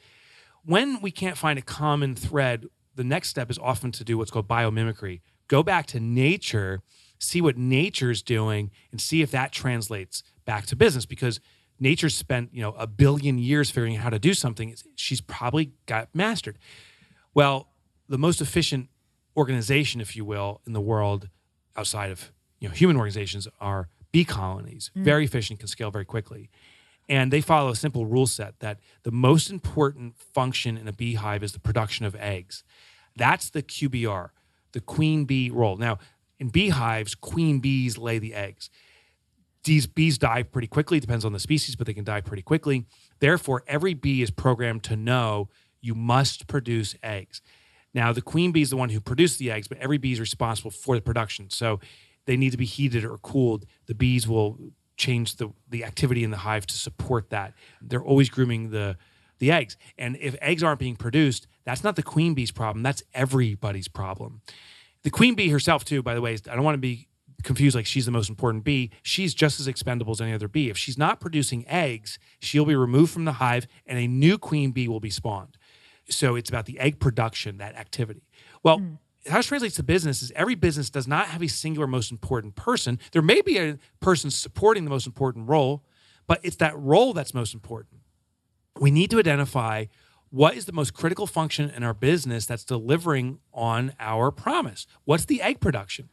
When 0.65 1.01
we 1.01 1.11
can't 1.11 1.39
find 1.39 1.59
a 1.59 1.63
common 1.63 2.15
thread, 2.15 2.67
the 2.95 3.05
next 3.05 3.29
step 3.29 3.51
is 3.51 3.59
often 3.59 3.93
to 3.93 4.05
do 4.05 4.19
what's 4.19 4.31
called 4.31 4.49
biomimicry. 4.49 5.21
Go 5.47 5.63
back 5.63 5.87
to 5.87 6.01
nature, 6.01 6.83
see 7.19 7.41
what 7.41 7.57
nature's 7.57 8.23
doing, 8.23 8.71
and 8.91 9.01
see 9.01 9.23
if 9.23 9.31
that 9.31 9.53
translates 9.53 10.23
back 10.45 10.67
to 10.67 10.77
business. 10.77 11.07
Because 11.07 11.41
nature 11.81 12.09
spent 12.09 12.53
you 12.53 12.61
know 12.61 12.73
a 12.73 12.87
billion 12.87 13.39
years 13.39 13.71
figuring 13.71 13.97
out 13.97 14.03
how 14.03 14.11
to 14.11 14.19
do 14.19 14.35
something 14.35 14.75
she's 14.97 15.21
probably 15.21 15.73
got 15.87 16.09
mastered 16.15 16.59
well 17.39 17.69
the 18.09 18.19
most 18.19 18.41
efficient 18.41 18.89
organization 19.37 20.01
if 20.01 20.17
you 20.17 20.25
will 20.25 20.61
in 20.67 20.73
the 20.73 20.81
world 20.81 21.29
outside 21.77 22.11
of 22.11 22.33
you 22.59 22.69
know 22.69 22.75
human 22.75 22.97
organizations 22.97 23.47
are 23.61 23.89
bee 24.11 24.25
colonies 24.25 24.91
mm. 24.97 25.05
very 25.05 25.25
efficient 25.25 25.61
can 25.61 25.69
scale 25.69 25.93
very 25.93 26.05
quickly 26.05 26.51
and 27.09 27.33
they 27.33 27.41
follow 27.41 27.71
a 27.71 27.77
simple 27.77 28.07
rule 28.07 28.27
set 28.27 28.59
that 28.59 28.81
the 29.05 29.13
most 29.13 29.51
important 29.51 30.19
function 30.19 30.77
in 30.77 30.89
a 30.89 30.93
beehive 30.93 31.45
is 31.45 31.53
the 31.53 31.61
production 31.61 32.05
of 32.05 32.17
eggs 32.17 32.65
that's 33.15 33.51
the 33.51 33.63
qbr 33.63 34.31
the 34.73 34.81
queen 34.81 35.25
bee 35.25 35.49
role 35.49 35.77
now 35.77 35.97
in 36.41 36.49
beehives 36.49 37.15
queen 37.15 37.61
bees 37.61 37.97
lay 37.97 38.19
the 38.19 38.35
eggs 38.35 38.69
these 39.65 39.87
bees 39.87 40.17
die 40.17 40.45
pretty 40.45 40.69
quickly. 40.69 40.99
Depends 40.99 41.25
on 41.25 41.33
the 41.33 41.39
species, 41.39 41.77
but 41.77 41.87
they 41.87 41.93
can 41.93 42.05
die 42.05 42.23
pretty 42.23 42.43
quickly. 42.43 42.87
Therefore, 43.19 43.65
every 43.67 43.93
bee 43.93 44.23
is 44.23 44.31
programmed 44.31 44.83
to 44.85 44.97
know 44.97 45.51
you 45.81 45.95
must 45.95 46.47
produce 46.47 46.95
eggs. 47.03 47.41
Now, 47.95 48.13
the 48.13 48.23
queen 48.23 48.53
bee 48.53 48.63
is 48.63 48.71
the 48.71 48.77
one 48.77 48.91
who 48.91 49.01
produces 49.01 49.39
the 49.39 49.51
eggs, 49.51 49.69
but 49.69 49.79
every 49.79 49.99
bee 49.99 50.13
is 50.13 50.21
responsible 50.21 50.71
for 50.71 50.95
the 50.95 51.01
production. 51.01 51.51
So 51.51 51.81
they 52.27 52.37
need 52.37 52.51
to 52.51 52.59
be 52.59 52.67
heated 52.67 53.05
or 53.05 53.19
cooled. 53.19 53.65
The 53.87 53.95
bees 53.95 54.29
will 54.29 54.59
change 54.97 55.37
the, 55.37 55.51
the 55.71 55.85
activity 55.85 56.25
in 56.25 56.31
the 56.31 56.39
hive 56.39 56.67
to 56.67 56.77
support 56.77 57.31
that. 57.31 57.55
They're 57.81 58.03
always 58.03 58.29
grooming 58.29 58.71
the, 58.71 58.97
the 59.39 59.51
eggs. 59.51 59.77
And 59.97 60.17
if 60.21 60.37
eggs 60.41 60.63
aren't 60.63 60.81
being 60.81 60.97
produced, 60.97 61.47
that's 61.65 61.85
not 61.85 61.97
the 61.97 62.03
queen 62.03 62.35
bee's 62.35 62.51
problem, 62.51 62.83
that's 62.83 63.03
everybody's 63.15 63.89
problem. 63.89 64.43
The 65.03 65.11
queen 65.11 65.35
bee 65.35 65.49
herself, 65.49 65.85
too, 65.85 66.03
by 66.03 66.15
the 66.15 66.21
way, 66.21 66.35
I 66.51 66.55
don't 66.55 66.65
want 66.65 66.75
to 66.75 66.79
be 66.79 67.09
confused 67.45 67.77
like 67.77 67.87
she's 67.87 68.07
the 68.07 68.11
most 68.13 68.29
important 68.29 68.65
bee. 68.65 68.91
She's 69.03 69.35
just 69.35 69.61
as 69.61 69.69
expendable 69.69 70.13
as 70.13 70.21
any 70.21 70.33
other 70.33 70.49
bee. 70.49 70.71
If 70.71 70.77
she's 70.77 70.99
not 70.99 71.21
producing 71.21 71.67
eggs, 71.69 72.19
she'll 72.41 72.65
be 72.65 72.75
removed 72.75 73.13
from 73.13 73.25
the 73.25 73.33
hive 73.33 73.67
and 73.87 73.99
a 73.99 74.07
new 74.07 74.39
queen 74.39 74.73
bee 74.73 74.89
will 74.89 75.01
be 75.01 75.11
spawned. 75.11 75.57
So 76.11 76.37
it's 76.37 76.49
about 76.49 76.67
the 76.67 76.79
egg 76.79 77.01
production, 77.01 77.59
that 77.59 77.77
activity. 77.77 78.23
Well, 78.63 78.79
mm. 78.79 78.99
how 79.29 79.41
it 79.41 79.45
translates 79.45 79.77
to 79.77 79.83
business 79.83 80.23
is 80.23 80.33
every 80.35 80.55
business 80.55 80.91
does 80.91 81.07
not 81.07 81.29
have 81.29 81.43
a 81.43 81.49
singular 81.49 81.87
most 81.87 82.11
important 82.11 82.57
person. 82.57 82.99
There 83.13 83.23
may 83.23 83.43
be 83.43 83.59
a 83.59 83.79
person 84.01 84.31
supporting 84.31 84.85
the 84.85 84.91
most 84.91 85.07
important 85.07 85.49
role, 85.49 85.85
but 86.27 86.41
it's 86.43 86.57
that 86.57 86.79
role 86.79 87.13
that's 87.13 87.35
most 87.35 87.55
important. 87.55 88.01
We 88.81 88.91
need 88.91 89.11
to 89.11 89.19
identify 89.19 89.87
what 90.31 90.57
is 90.57 90.67
the 90.67 90.73
most 90.73 90.95
critical 90.95 91.27
function 91.27 91.71
in 91.71 91.83
our 91.83 91.95
business 91.95 92.47
that's 92.47 92.65
delivering 92.65 93.39
on 93.53 93.93
our 93.99 94.31
promise? 94.31 94.87
What's 95.05 95.25
the 95.25 95.41
egg 95.43 95.61
production? 95.61 96.11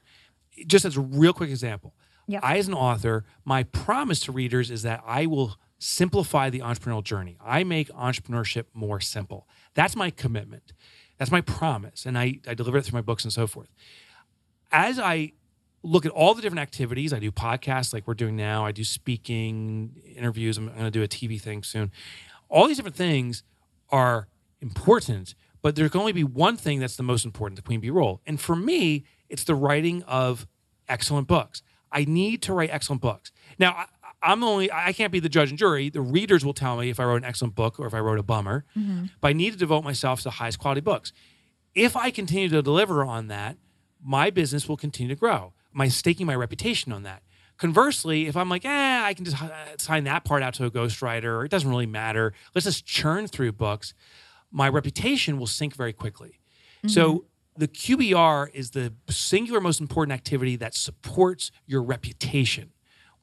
Just 0.65 0.85
as 0.85 0.95
a 0.95 1.01
real 1.01 1.33
quick 1.33 1.49
example, 1.49 1.93
yep. 2.27 2.41
I, 2.43 2.57
as 2.57 2.67
an 2.67 2.73
author, 2.73 3.25
my 3.43 3.63
promise 3.63 4.21
to 4.21 4.31
readers 4.31 4.71
is 4.71 4.83
that 4.83 5.03
I 5.05 5.25
will 5.25 5.57
simplify 5.77 6.49
the 6.49 6.59
entrepreneurial 6.59 7.03
journey. 7.03 7.37
I 7.43 7.63
make 7.63 7.89
entrepreneurship 7.89 8.65
more 8.73 8.99
simple. 8.99 9.47
That's 9.73 9.95
my 9.95 10.09
commitment. 10.09 10.73
That's 11.17 11.31
my 11.31 11.41
promise. 11.41 12.05
And 12.05 12.17
I, 12.17 12.39
I 12.47 12.53
deliver 12.53 12.77
it 12.77 12.85
through 12.85 12.97
my 12.97 13.01
books 13.01 13.23
and 13.23 13.31
so 13.31 13.47
forth. 13.47 13.69
As 14.71 14.99
I 14.99 15.33
look 15.83 16.05
at 16.05 16.11
all 16.11 16.33
the 16.33 16.41
different 16.41 16.61
activities, 16.61 17.13
I 17.13 17.19
do 17.19 17.31
podcasts 17.31 17.93
like 17.93 18.07
we're 18.07 18.15
doing 18.15 18.35
now, 18.35 18.65
I 18.65 18.71
do 18.71 18.83
speaking, 18.83 20.01
interviews, 20.15 20.57
I'm 20.57 20.67
going 20.67 20.79
to 20.79 20.91
do 20.91 21.03
a 21.03 21.07
TV 21.07 21.39
thing 21.39 21.63
soon. 21.63 21.91
All 22.49 22.67
these 22.67 22.77
different 22.77 22.95
things 22.95 23.43
are 23.89 24.27
important, 24.61 25.35
but 25.61 25.75
there 25.75 25.87
can 25.89 25.99
only 25.99 26.11
be 26.11 26.23
one 26.23 26.57
thing 26.57 26.79
that's 26.79 26.95
the 26.95 27.03
most 27.03 27.25
important, 27.25 27.55
the 27.57 27.61
queen 27.61 27.79
bee 27.79 27.89
role. 27.89 28.21
And 28.25 28.39
for 28.39 28.55
me, 28.55 29.05
it's 29.29 29.43
the 29.43 29.55
writing 29.55 30.03
of 30.03 30.47
excellent 30.87 31.27
books. 31.27 31.61
I 31.91 32.03
need 32.05 32.41
to 32.43 32.53
write 32.53 32.69
excellent 32.71 33.01
books. 33.01 33.31
Now, 33.57 33.85
I'm 34.25 34.43
only 34.43 34.71
I 34.71 34.91
can't 34.91 35.11
be 35.11 35.19
the 35.19 35.29
judge 35.29 35.49
and 35.51 35.59
jury. 35.59 35.89
The 35.89 36.01
readers 36.01 36.43
will 36.43 36.53
tell 36.53 36.77
me 36.77 36.89
if 36.89 36.99
I 36.99 37.03
wrote 37.03 37.17
an 37.17 37.25
excellent 37.25 37.53
book 37.53 37.79
or 37.79 37.85
if 37.85 37.93
I 37.93 37.99
wrote 37.99 38.17
a 38.17 38.23
bummer. 38.23 38.65
Mm-hmm. 38.75 39.05
But 39.21 39.27
I 39.29 39.33
need 39.33 39.53
to 39.53 39.57
devote 39.57 39.83
myself 39.83 40.19
to 40.19 40.25
the 40.25 40.31
highest 40.31 40.57
quality 40.57 40.81
books. 40.81 41.13
If 41.75 41.95
I 41.95 42.09
continue 42.09 42.49
to 42.49 42.61
deliver 42.61 43.03
on 43.03 43.27
that, 43.27 43.57
my 44.03 44.31
business 44.31 44.67
will 44.67 44.77
continue 44.77 45.13
to 45.13 45.19
grow. 45.19 45.53
My 45.71 45.89
staking 45.89 46.25
my 46.25 46.35
reputation 46.35 46.91
on 46.91 47.03
that. 47.03 47.21
Conversely, 47.57 48.27
if 48.27 48.35
I'm 48.35 48.49
like, 48.49 48.65
eh, 48.65 49.01
I 49.03 49.13
can 49.13 49.25
just 49.25 49.41
uh, 49.41 49.49
sign 49.77 50.05
that 50.05 50.25
part 50.25 50.43
out 50.43 50.55
to 50.55 50.65
a 50.65 50.71
ghostwriter, 50.71 51.25
or 51.25 51.45
it 51.45 51.51
doesn't 51.51 51.69
really 51.69 51.85
matter. 51.85 52.33
Let's 52.53 52.65
just 52.65 52.85
churn 52.85 53.27
through 53.27 53.53
books. 53.53 53.93
My 54.51 54.67
reputation 54.67 55.37
will 55.37 55.47
sink 55.47 55.75
very 55.75 55.93
quickly. 55.93 56.39
Mm-hmm. 56.79 56.89
So 56.89 57.25
the 57.57 57.67
QBR 57.67 58.49
is 58.53 58.71
the 58.71 58.93
singular 59.09 59.61
most 59.61 59.79
important 59.79 60.13
activity 60.13 60.55
that 60.57 60.75
supports 60.75 61.51
your 61.65 61.81
reputation. 61.81 62.71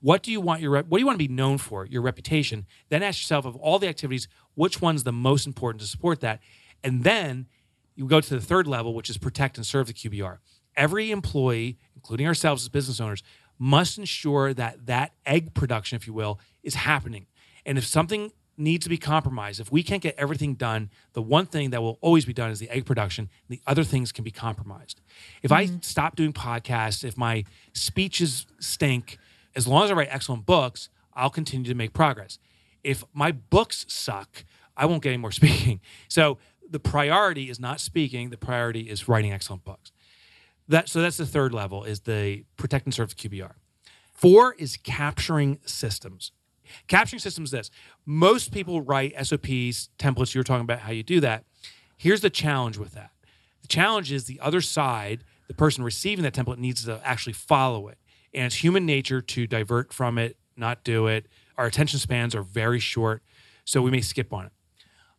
What 0.03 0.25
do 0.25 0.33
you 0.33 0.41
want 0.41 0.61
your 0.61 0.73
what 0.73 0.91
do 0.91 0.99
you 0.99 1.07
want 1.07 1.15
to 1.15 1.29
be 1.29 1.33
known 1.33 1.59
for? 1.59 1.87
Your 1.87 2.03
reputation. 2.03 2.67
Then 2.89 3.03
ask 3.03 3.21
yourself 3.21 3.47
of 3.47 3.55
all 3.57 3.79
the 3.79 3.87
activities, 3.89 4.27
which 4.55 4.83
one's 4.83 5.05
the 5.05 5.13
most 5.13 5.47
important 5.47 5.81
to 5.81 5.87
support 5.87 6.21
that? 6.21 6.41
And 6.83 7.05
then 7.05 7.47
you 7.95 8.07
go 8.07 8.21
to 8.21 8.35
the 8.35 8.41
third 8.41 8.67
level, 8.67 8.95
which 8.95 9.09
is 9.09 9.17
protect 9.17 9.57
and 9.57 9.65
serve 9.65 9.87
the 9.87 9.93
QBR. 9.93 10.39
Every 10.77 11.13
employee, 11.13 11.79
including 11.95 12.27
ourselves 12.27 12.65
as 12.65 12.69
business 12.69 13.01
owners, 13.01 13.23
must 13.61 13.97
ensure 13.97 14.53
that 14.55 14.87
that 14.87 15.13
egg 15.25 15.55
production, 15.55 15.95
if 15.95 16.09
you 16.09 16.13
will, 16.13 16.41
is 16.65 16.75
happening. 16.75 17.27
And 17.65 17.79
if 17.79 17.87
something 17.87 18.33
needs 18.57 18.85
to 18.85 18.91
be 18.91 18.99
compromised, 18.99 19.61
if 19.61 19.71
we 19.71 19.85
can't 19.85 20.03
get 20.03 20.17
everything 20.19 20.55
done, 20.55 20.91
the 21.13 21.23
one 21.23 21.47
thing 21.47 21.71
that 21.71 21.81
will 21.81 21.99
always 22.01 22.25
be 22.25 22.33
done 22.33 22.51
is 22.51 22.59
the 22.59 22.71
egg 22.71 22.87
production. 22.87 23.31
The 23.49 23.61
other 23.69 23.85
things 23.85 24.11
can 24.11 24.25
be 24.25 24.33
compromised. 24.33 25.01
If 25.43 25.53
mm-hmm. 25.53 25.77
I 25.77 25.79
stop 25.83 26.17
doing 26.17 26.33
podcasts, 26.33 27.05
if 27.05 27.17
my 27.17 27.45
speeches 27.73 28.47
stink, 28.59 29.19
as 29.55 29.67
long 29.67 29.85
as 29.85 29.91
I 29.91 29.95
write 29.95 30.09
excellent 30.11 30.47
books, 30.47 30.89
I'll 31.15 31.31
continue 31.31 31.69
to 31.69 31.75
make 31.75 31.93
progress. 31.93 32.39
If 32.83 33.05
my 33.13 33.33
books 33.33 33.85
suck, 33.89 34.45
I 34.77 34.87
won't 34.87 35.03
get 35.03 35.11
any 35.11 35.19
more 35.19 35.33
speaking. 35.33 35.81
So 36.09 36.39
the 36.69 36.81
priority 36.81 37.51
is 37.51 37.61
not 37.61 37.81
speaking, 37.81 38.31
the 38.31 38.39
priority 38.39 38.89
is 38.89 39.09
writing 39.09 39.33
excellent 39.33 39.65
books. 39.65 39.93
That, 40.69 40.89
so 40.89 41.03
that's 41.03 41.17
the 41.17 41.27
third 41.27 41.53
level 41.53 41.85
is 41.85 42.01
the 42.01 42.45
protect 42.57 42.87
and 42.87 42.95
serve 42.95 43.15
QBR. 43.17 43.53
Four 44.13 44.55
is 44.55 44.79
capturing 44.83 45.59
systems. 45.67 46.33
Capturing 46.87 47.21
systems 47.21 47.51
this. 47.51 47.71
Most 48.07 48.53
people 48.53 48.81
write 48.81 49.15
SOPs, 49.27 49.91
templates, 49.99 50.35
you're 50.35 50.45
talking 50.45 50.63
about 50.65 50.81
how 50.81 50.93
you 50.93 51.03
do 51.03 51.21
that. 51.21 51.45
Here's 51.97 52.21
the 52.21 52.31
challenge 52.31 52.79
with 52.79 52.93
that. 52.93 53.11
The 53.63 53.69
challenge 53.69 54.13
is 54.13 54.25
the 54.25 54.41
other 54.41 54.61
side, 54.61 55.25
the 55.49 55.55
person 55.55 55.85
receiving 55.85 56.23
that 56.23 56.35
template 56.35 56.59
needs 56.59 56.85
to 56.85 57.01
actually 57.05 57.35
follow 57.35 57.89
it. 57.89 57.99
And 58.35 58.47
it's 58.47 58.57
human 58.57 58.87
nature 58.87 59.21
to 59.21 59.47
divert 59.47 59.93
from 59.93 60.19
it, 60.19 60.37
not 60.57 60.85
do 60.85 61.07
it. 61.07 61.27
Our 61.57 61.67
attention 61.67 61.99
spans 61.99 62.35
are 62.35 62.43
very 62.43 62.81
short, 62.81 63.23
so 63.65 63.83
we 63.83 63.91
may 63.91 64.01
skip 64.01 64.33
on 64.33 64.47
it. 64.47 64.53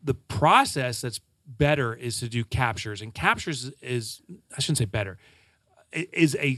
The 0.03 0.15
process 0.15 1.01
that's 1.01 1.19
better 1.45 1.93
is 1.93 2.19
to 2.19 2.29
do 2.29 2.43
captures, 2.43 3.01
and 3.01 3.13
captures 3.13 3.71
is, 3.81 4.21
I 4.57 4.61
shouldn't 4.61 4.79
say 4.79 4.85
better, 4.85 5.17
is 5.91 6.35
a 6.39 6.57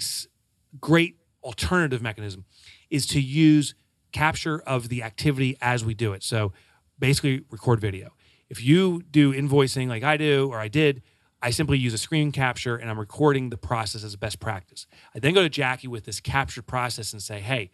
great 0.80 1.18
alternative 1.44 2.02
mechanism 2.02 2.46
is 2.90 3.06
to 3.06 3.22
use 3.22 3.76
capture 4.12 4.60
of 4.62 4.90
the 4.90 5.04
activity 5.04 5.58
as 5.62 5.86
we 5.86 5.94
do 5.94 6.14
it. 6.14 6.24
So 6.24 6.54
basically 6.98 7.42
record 7.52 7.80
video. 7.80 8.14
If 8.50 8.64
you 8.64 9.04
do 9.12 9.34
invoicing 9.34 9.88
like 9.88 10.04
I 10.04 10.18
do 10.18 10.50
or 10.52 10.60
I 10.60 10.68
did, 10.68 11.02
I 11.42 11.52
simply 11.52 11.78
use 11.78 11.94
a 11.94 11.98
screen 11.98 12.32
capture 12.32 12.76
and 12.76 12.90
I'm 12.90 13.00
recording 13.00 13.50
the 13.50 13.58
process 13.58 14.04
as 14.04 14.14
a 14.14 14.18
best 14.18 14.40
practice. 14.40 14.88
I 15.14 15.20
then 15.20 15.34
go 15.34 15.44
to 15.44 15.50
Jackie 15.50 15.88
with 15.88 16.06
this 16.06 16.20
captured 16.20 16.66
process 16.66 17.14
and 17.14 17.22
say, 17.22 17.40
hey, 17.40 17.72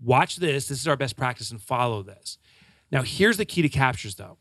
watch 0.00 0.36
this. 0.36 0.68
This 0.68 0.80
is 0.80 0.88
our 0.88 0.96
best 0.96 1.16
practice 1.16 1.50
and 1.50 1.60
follow 1.60 2.02
this. 2.02 2.38
Now, 2.90 3.02
here's 3.02 3.38
the 3.38 3.44
key 3.44 3.62
to 3.62 3.68
captures 3.68 4.16
though. 4.16 4.38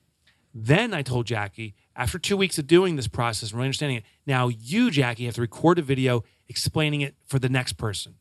Then 0.53 0.93
I 0.93 1.01
told 1.01 1.27
Jackie, 1.27 1.75
after 1.95 2.19
two 2.19 2.35
weeks 2.35 2.57
of 2.57 2.67
doing 2.67 2.97
this 2.97 3.07
process 3.07 3.51
and 3.51 3.57
really 3.57 3.67
understanding 3.67 3.97
it, 3.97 4.03
now 4.25 4.49
you, 4.49 4.91
Jackie, 4.91 5.25
have 5.25 5.35
to 5.35 5.41
record 5.41 5.79
a 5.79 5.81
video 5.81 6.23
explaining 6.49 7.01
it 7.01 7.15
for 7.25 7.39
the 7.39 7.47
next 7.47 7.73
person. 7.73 8.15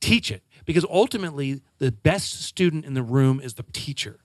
Teach 0.00 0.30
it 0.30 0.42
because 0.64 0.84
ultimately 0.90 1.62
the 1.78 1.92
best 1.92 2.42
student 2.42 2.84
in 2.84 2.94
the 2.94 3.02
room 3.02 3.40
is 3.40 3.54
the 3.54 3.62
teacher. 3.72 4.18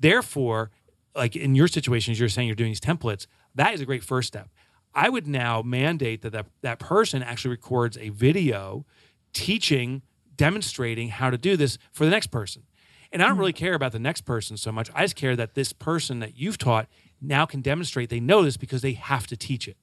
Therefore, 0.00 0.70
like 1.14 1.36
in 1.36 1.54
your 1.54 1.68
situation, 1.68 2.12
as 2.12 2.18
you're 2.18 2.28
saying 2.28 2.48
you're 2.48 2.56
doing 2.56 2.70
these 2.70 2.80
templates, 2.80 3.26
that 3.54 3.74
is 3.74 3.80
a 3.80 3.86
great 3.86 4.02
first 4.02 4.28
step. 4.28 4.48
I 4.94 5.08
would 5.08 5.26
now 5.26 5.62
mandate 5.62 6.22
that 6.22 6.32
that, 6.32 6.46
that 6.60 6.78
person 6.78 7.22
actually 7.22 7.52
records 7.52 7.96
a 7.96 8.10
video 8.10 8.84
teaching, 9.32 10.02
demonstrating 10.36 11.08
how 11.08 11.30
to 11.30 11.38
do 11.38 11.56
this 11.56 11.78
for 11.92 12.04
the 12.04 12.10
next 12.10 12.28
person. 12.28 12.62
And 13.10 13.22
I 13.22 13.28
don't 13.28 13.38
really 13.38 13.52
care 13.52 13.74
about 13.74 13.92
the 13.92 13.98
next 13.98 14.22
person 14.22 14.56
so 14.56 14.72
much. 14.72 14.90
I 14.94 15.02
just 15.02 15.16
care 15.16 15.36
that 15.36 15.54
this 15.54 15.72
person 15.72 16.20
that 16.20 16.36
you've 16.36 16.58
taught 16.58 16.88
now 17.20 17.44
can 17.46 17.60
demonstrate 17.60 18.08
they 18.08 18.20
know 18.20 18.42
this 18.42 18.56
because 18.56 18.82
they 18.82 18.92
have 18.92 19.26
to 19.28 19.36
teach 19.36 19.68
it. 19.68 19.76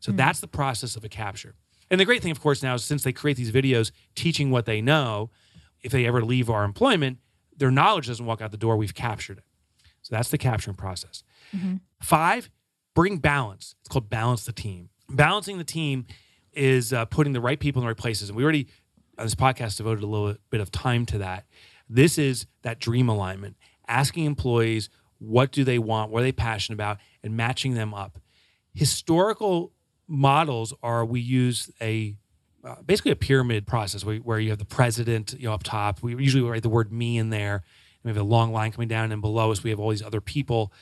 So 0.00 0.12
mm. 0.12 0.16
that's 0.16 0.40
the 0.40 0.48
process 0.48 0.96
of 0.96 1.04
a 1.04 1.08
capture. 1.08 1.54
And 1.90 1.98
the 1.98 2.04
great 2.04 2.22
thing, 2.22 2.30
of 2.30 2.40
course, 2.40 2.62
now 2.62 2.74
is 2.74 2.84
since 2.84 3.02
they 3.02 3.12
create 3.12 3.36
these 3.36 3.50
videos 3.50 3.90
teaching 4.14 4.50
what 4.50 4.66
they 4.66 4.80
know, 4.80 5.30
if 5.82 5.90
they 5.92 6.06
ever 6.06 6.22
leave 6.22 6.50
our 6.50 6.64
employment, 6.64 7.18
their 7.56 7.70
knowledge 7.70 8.06
doesn't 8.06 8.24
walk 8.24 8.40
out 8.40 8.52
the 8.52 8.56
door. 8.56 8.76
We've 8.76 8.94
captured 8.94 9.38
it. 9.38 9.44
So 10.02 10.14
that's 10.14 10.28
the 10.28 10.38
capturing 10.38 10.76
process. 10.76 11.24
Mm-hmm. 11.54 11.76
Five, 12.00 12.50
bring 12.98 13.18
balance. 13.18 13.76
It's 13.78 13.88
called 13.88 14.10
balance 14.10 14.44
the 14.44 14.50
team. 14.50 14.88
Balancing 15.08 15.56
the 15.56 15.62
team 15.62 16.04
is 16.52 16.92
uh, 16.92 17.04
putting 17.04 17.32
the 17.32 17.40
right 17.40 17.60
people 17.60 17.80
in 17.80 17.84
the 17.84 17.90
right 17.90 17.96
places. 17.96 18.28
And 18.28 18.36
we 18.36 18.42
already, 18.42 18.66
on 19.16 19.24
this 19.24 19.36
podcast, 19.36 19.76
devoted 19.76 20.02
a 20.02 20.06
little 20.08 20.34
bit 20.50 20.60
of 20.60 20.72
time 20.72 21.06
to 21.06 21.18
that. 21.18 21.44
This 21.88 22.18
is 22.18 22.46
that 22.62 22.80
dream 22.80 23.08
alignment, 23.08 23.54
asking 23.86 24.24
employees 24.24 24.90
what 25.18 25.52
do 25.52 25.62
they 25.62 25.78
want, 25.78 26.10
what 26.10 26.20
are 26.20 26.22
they 26.24 26.32
passionate 26.32 26.74
about, 26.74 26.98
and 27.22 27.36
matching 27.36 27.74
them 27.74 27.94
up. 27.94 28.18
Historical 28.74 29.72
models 30.08 30.74
are 30.82 31.04
we 31.04 31.20
use 31.20 31.70
a 31.80 32.16
uh, 32.64 32.82
basically 32.84 33.12
a 33.12 33.16
pyramid 33.16 33.64
process 33.64 34.04
where, 34.04 34.16
where 34.16 34.40
you 34.40 34.50
have 34.50 34.58
the 34.58 34.64
president 34.64 35.36
you 35.38 35.46
know 35.46 35.54
up 35.54 35.62
top. 35.62 36.02
We 36.02 36.16
usually 36.16 36.42
write 36.42 36.64
the 36.64 36.68
word 36.68 36.92
me 36.92 37.16
in 37.16 37.30
there. 37.30 37.54
And 37.54 37.62
we 38.02 38.08
have 38.08 38.16
a 38.16 38.28
long 38.28 38.52
line 38.52 38.72
coming 38.72 38.88
down, 38.88 39.12
and 39.12 39.22
below 39.22 39.52
us 39.52 39.62
we 39.62 39.70
have 39.70 39.78
all 39.78 39.90
these 39.90 40.02
other 40.02 40.20
people, 40.20 40.72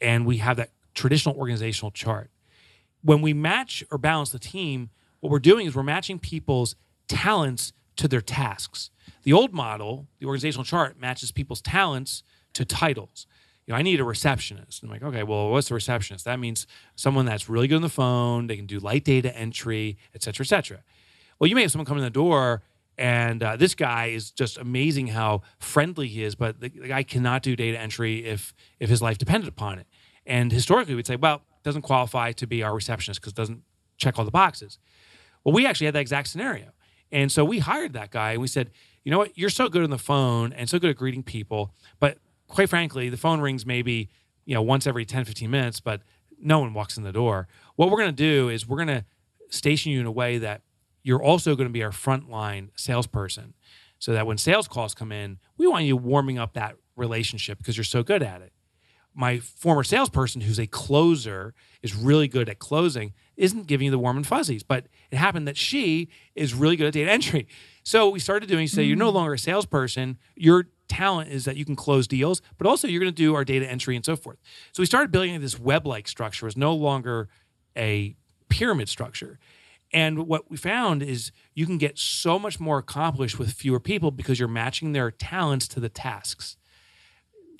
and 0.00 0.24
we 0.24 0.36
have 0.36 0.56
that 0.58 0.70
traditional 0.94 1.36
organizational 1.36 1.90
chart. 1.90 2.30
When 3.02 3.20
we 3.20 3.32
match 3.34 3.84
or 3.90 3.98
balance 3.98 4.30
the 4.30 4.38
team, 4.38 4.90
what 5.20 5.30
we're 5.30 5.38
doing 5.38 5.66
is 5.66 5.74
we're 5.74 5.82
matching 5.82 6.18
people's 6.18 6.76
talents 7.08 7.72
to 7.96 8.08
their 8.08 8.20
tasks. 8.20 8.90
The 9.22 9.32
old 9.32 9.52
model, 9.52 10.06
the 10.18 10.26
organizational 10.26 10.64
chart, 10.64 10.98
matches 10.98 11.32
people's 11.32 11.60
talents 11.60 12.22
to 12.54 12.64
titles. 12.64 13.26
You 13.66 13.72
know, 13.72 13.78
I 13.78 13.82
need 13.82 14.00
a 14.00 14.04
receptionist. 14.04 14.82
I'm 14.82 14.90
like, 14.90 15.02
okay, 15.02 15.22
well, 15.22 15.50
what's 15.50 15.70
a 15.70 15.74
receptionist? 15.74 16.24
That 16.24 16.38
means 16.38 16.66
someone 16.96 17.24
that's 17.24 17.48
really 17.48 17.68
good 17.68 17.76
on 17.76 17.82
the 17.82 17.88
phone. 17.88 18.46
They 18.46 18.56
can 18.56 18.66
do 18.66 18.78
light 18.78 19.04
data 19.04 19.34
entry, 19.36 19.96
et 20.14 20.22
cetera, 20.22 20.44
et 20.44 20.48
cetera. 20.48 20.82
Well, 21.38 21.48
you 21.48 21.54
may 21.54 21.62
have 21.62 21.70
someone 21.70 21.86
come 21.86 21.98
in 21.98 22.04
the 22.04 22.10
door 22.10 22.62
and 22.96 23.42
uh, 23.42 23.56
this 23.56 23.74
guy 23.74 24.06
is 24.06 24.30
just 24.30 24.56
amazing 24.56 25.08
how 25.08 25.42
friendly 25.58 26.06
he 26.06 26.22
is, 26.22 26.34
but 26.34 26.60
the, 26.60 26.68
the, 26.68 26.88
guy 26.88 27.02
cannot 27.02 27.42
do 27.42 27.56
data 27.56 27.78
entry 27.78 28.24
if 28.24 28.54
if 28.78 28.88
his 28.88 29.02
life 29.02 29.18
depended 29.18 29.48
upon 29.48 29.78
it. 29.78 29.86
And 30.26 30.52
historically, 30.52 30.94
we'd 30.94 31.06
say, 31.06 31.16
well, 31.16 31.42
doesn't 31.62 31.82
qualify 31.82 32.32
to 32.32 32.46
be 32.46 32.62
our 32.62 32.74
receptionist 32.74 33.20
because 33.20 33.32
it 33.32 33.36
doesn't 33.36 33.62
check 33.96 34.18
all 34.18 34.24
the 34.24 34.30
boxes. 34.30 34.78
Well, 35.42 35.54
we 35.54 35.66
actually 35.66 35.86
had 35.86 35.94
that 35.94 36.00
exact 36.00 36.28
scenario. 36.28 36.72
And 37.10 37.30
so 37.30 37.44
we 37.44 37.58
hired 37.58 37.92
that 37.94 38.10
guy 38.10 38.32
and 38.32 38.40
we 38.40 38.48
said, 38.48 38.70
you 39.02 39.10
know 39.10 39.18
what, 39.18 39.36
you're 39.36 39.50
so 39.50 39.68
good 39.68 39.82
on 39.82 39.90
the 39.90 39.98
phone 39.98 40.52
and 40.52 40.68
so 40.68 40.78
good 40.78 40.90
at 40.90 40.96
greeting 40.96 41.22
people. 41.22 41.74
But 42.00 42.18
quite 42.48 42.68
frankly, 42.68 43.08
the 43.08 43.16
phone 43.16 43.40
rings 43.40 43.66
maybe, 43.66 44.08
you 44.44 44.54
know, 44.54 44.62
once 44.62 44.86
every 44.86 45.04
10, 45.04 45.24
15 45.24 45.50
minutes, 45.50 45.80
but 45.80 46.02
no 46.40 46.58
one 46.58 46.74
walks 46.74 46.96
in 46.96 47.04
the 47.04 47.12
door. 47.12 47.48
What 47.76 47.90
we're 47.90 47.98
going 47.98 48.10
to 48.10 48.16
do 48.16 48.48
is 48.48 48.66
we're 48.66 48.84
going 48.84 48.88
to 48.88 49.04
station 49.50 49.92
you 49.92 50.00
in 50.00 50.06
a 50.06 50.12
way 50.12 50.38
that 50.38 50.62
you're 51.02 51.22
also 51.22 51.54
going 51.54 51.68
to 51.68 51.72
be 51.72 51.82
our 51.82 51.90
frontline 51.90 52.70
salesperson 52.76 53.54
so 53.98 54.12
that 54.12 54.26
when 54.26 54.38
sales 54.38 54.66
calls 54.66 54.94
come 54.94 55.12
in, 55.12 55.38
we 55.56 55.66
want 55.66 55.84
you 55.84 55.96
warming 55.96 56.38
up 56.38 56.54
that 56.54 56.76
relationship 56.96 57.58
because 57.58 57.76
you're 57.76 57.84
so 57.84 58.02
good 58.02 58.22
at 58.22 58.42
it. 58.42 58.52
My 59.14 59.38
former 59.38 59.84
salesperson, 59.84 60.40
who's 60.40 60.58
a 60.58 60.66
closer, 60.66 61.54
is 61.82 61.94
really 61.94 62.26
good 62.26 62.48
at 62.48 62.58
closing, 62.58 63.12
isn't 63.36 63.66
giving 63.66 63.86
you 63.86 63.90
the 63.90 63.98
warm 63.98 64.16
and 64.16 64.26
fuzzies. 64.26 64.62
But 64.62 64.86
it 65.10 65.16
happened 65.16 65.46
that 65.46 65.56
she 65.56 66.08
is 66.34 66.52
really 66.52 66.76
good 66.76 66.88
at 66.88 66.92
data 66.94 67.10
entry. 67.10 67.46
So 67.84 68.08
we 68.08 68.18
started 68.18 68.48
doing 68.48 68.66
say, 68.66 68.82
mm-hmm. 68.82 68.88
you're 68.88 68.96
no 68.96 69.10
mm. 69.10 69.14
longer 69.14 69.34
a 69.34 69.38
salesperson. 69.38 70.18
Your 70.36 70.66
talent 70.88 71.30
is 71.30 71.44
that 71.44 71.56
you 71.56 71.64
can 71.64 71.76
close 71.76 72.06
deals, 72.06 72.42
but 72.58 72.66
also 72.66 72.88
you're 72.88 73.00
going 73.00 73.12
to 73.12 73.16
do 73.16 73.34
our 73.34 73.44
data 73.44 73.70
entry 73.70 73.96
and 73.96 74.04
so 74.04 74.16
forth. 74.16 74.38
So 74.72 74.82
we 74.82 74.86
started 74.86 75.10
building 75.10 75.40
this 75.40 75.58
web 75.58 75.86
like 75.86 76.08
structure. 76.08 76.46
It's 76.46 76.56
no 76.56 76.74
longer 76.74 77.28
a 77.76 78.16
pyramid 78.48 78.88
structure. 78.88 79.38
And 79.92 80.26
what 80.26 80.50
we 80.50 80.56
found 80.56 81.02
is 81.02 81.30
you 81.54 81.66
can 81.66 81.78
get 81.78 81.98
so 81.98 82.38
much 82.38 82.58
more 82.58 82.78
accomplished 82.78 83.38
with 83.38 83.52
fewer 83.52 83.78
people 83.78 84.10
because 84.10 84.38
you're 84.40 84.48
matching 84.48 84.92
their 84.92 85.10
talents 85.10 85.68
to 85.68 85.80
the 85.80 85.88
tasks. 85.88 86.56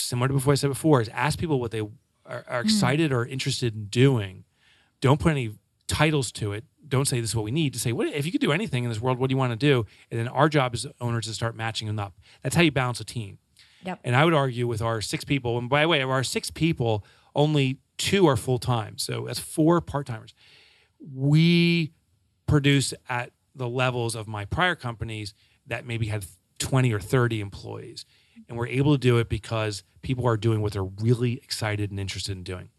Similar 0.04 0.28
to 0.28 0.34
before 0.34 0.52
I 0.52 0.56
said 0.56 0.68
before, 0.68 1.00
is 1.00 1.08
ask 1.10 1.38
people 1.38 1.60
what 1.60 1.70
they 1.70 1.80
are, 1.80 2.44
are 2.48 2.60
hmm. 2.62 2.66
excited 2.66 3.10
mm. 3.10 3.14
or 3.14 3.26
interested 3.26 3.74
in 3.74 3.86
doing. 3.86 4.44
Don't 5.00 5.20
put 5.20 5.30
any 5.30 5.52
titles 5.86 6.32
to 6.32 6.52
it. 6.52 6.64
Don't 6.86 7.06
say 7.06 7.20
this 7.20 7.30
is 7.30 7.36
what 7.36 7.44
we 7.44 7.50
need. 7.50 7.72
To 7.74 7.78
say, 7.78 7.92
what 7.92 8.08
if 8.08 8.26
you 8.26 8.32
could 8.32 8.40
do 8.40 8.52
anything 8.52 8.84
in 8.84 8.90
this 8.90 9.00
world, 9.00 9.18
what 9.18 9.28
do 9.28 9.32
you 9.32 9.38
want 9.38 9.52
to 9.52 9.56
do? 9.56 9.86
And 10.10 10.20
then 10.20 10.28
our 10.28 10.48
job 10.48 10.74
as 10.74 10.86
owners 11.00 11.26
to 11.26 11.34
start 11.34 11.56
matching 11.56 11.88
them 11.88 11.98
up. 11.98 12.14
That's 12.42 12.54
how 12.54 12.62
you 12.62 12.70
balance 12.70 13.00
a 13.00 13.04
team. 13.04 13.38
Yep. 13.84 14.00
And 14.04 14.16
I 14.16 14.24
would 14.24 14.34
argue 14.34 14.66
with 14.66 14.80
our 14.80 15.00
six 15.00 15.24
people, 15.24 15.58
and 15.58 15.68
by 15.68 15.82
the 15.82 15.88
way, 15.88 16.00
of 16.00 16.10
our 16.10 16.24
six 16.24 16.50
people, 16.50 17.04
only 17.34 17.78
two 17.98 18.26
are 18.26 18.36
full 18.36 18.58
time. 18.58 18.98
So 18.98 19.24
that's 19.26 19.38
four 19.38 19.80
part 19.80 20.06
timers. 20.06 20.34
We 21.14 21.92
produce 22.46 22.94
at 23.08 23.32
the 23.54 23.68
levels 23.68 24.14
of 24.14 24.26
my 24.26 24.44
prior 24.44 24.74
companies 24.74 25.34
that 25.66 25.86
maybe 25.86 26.06
had 26.06 26.24
20 26.58 26.92
or 26.92 27.00
30 27.00 27.40
employees. 27.40 28.04
And 28.48 28.58
we're 28.58 28.68
able 28.68 28.92
to 28.92 28.98
do 28.98 29.18
it 29.18 29.28
because 29.28 29.82
people 30.02 30.26
are 30.26 30.36
doing 30.36 30.60
what 30.60 30.72
they're 30.72 30.84
really 30.84 31.34
excited 31.34 31.90
and 31.90 31.98
interested 31.98 32.36
in 32.36 32.42
doing. 32.42 32.70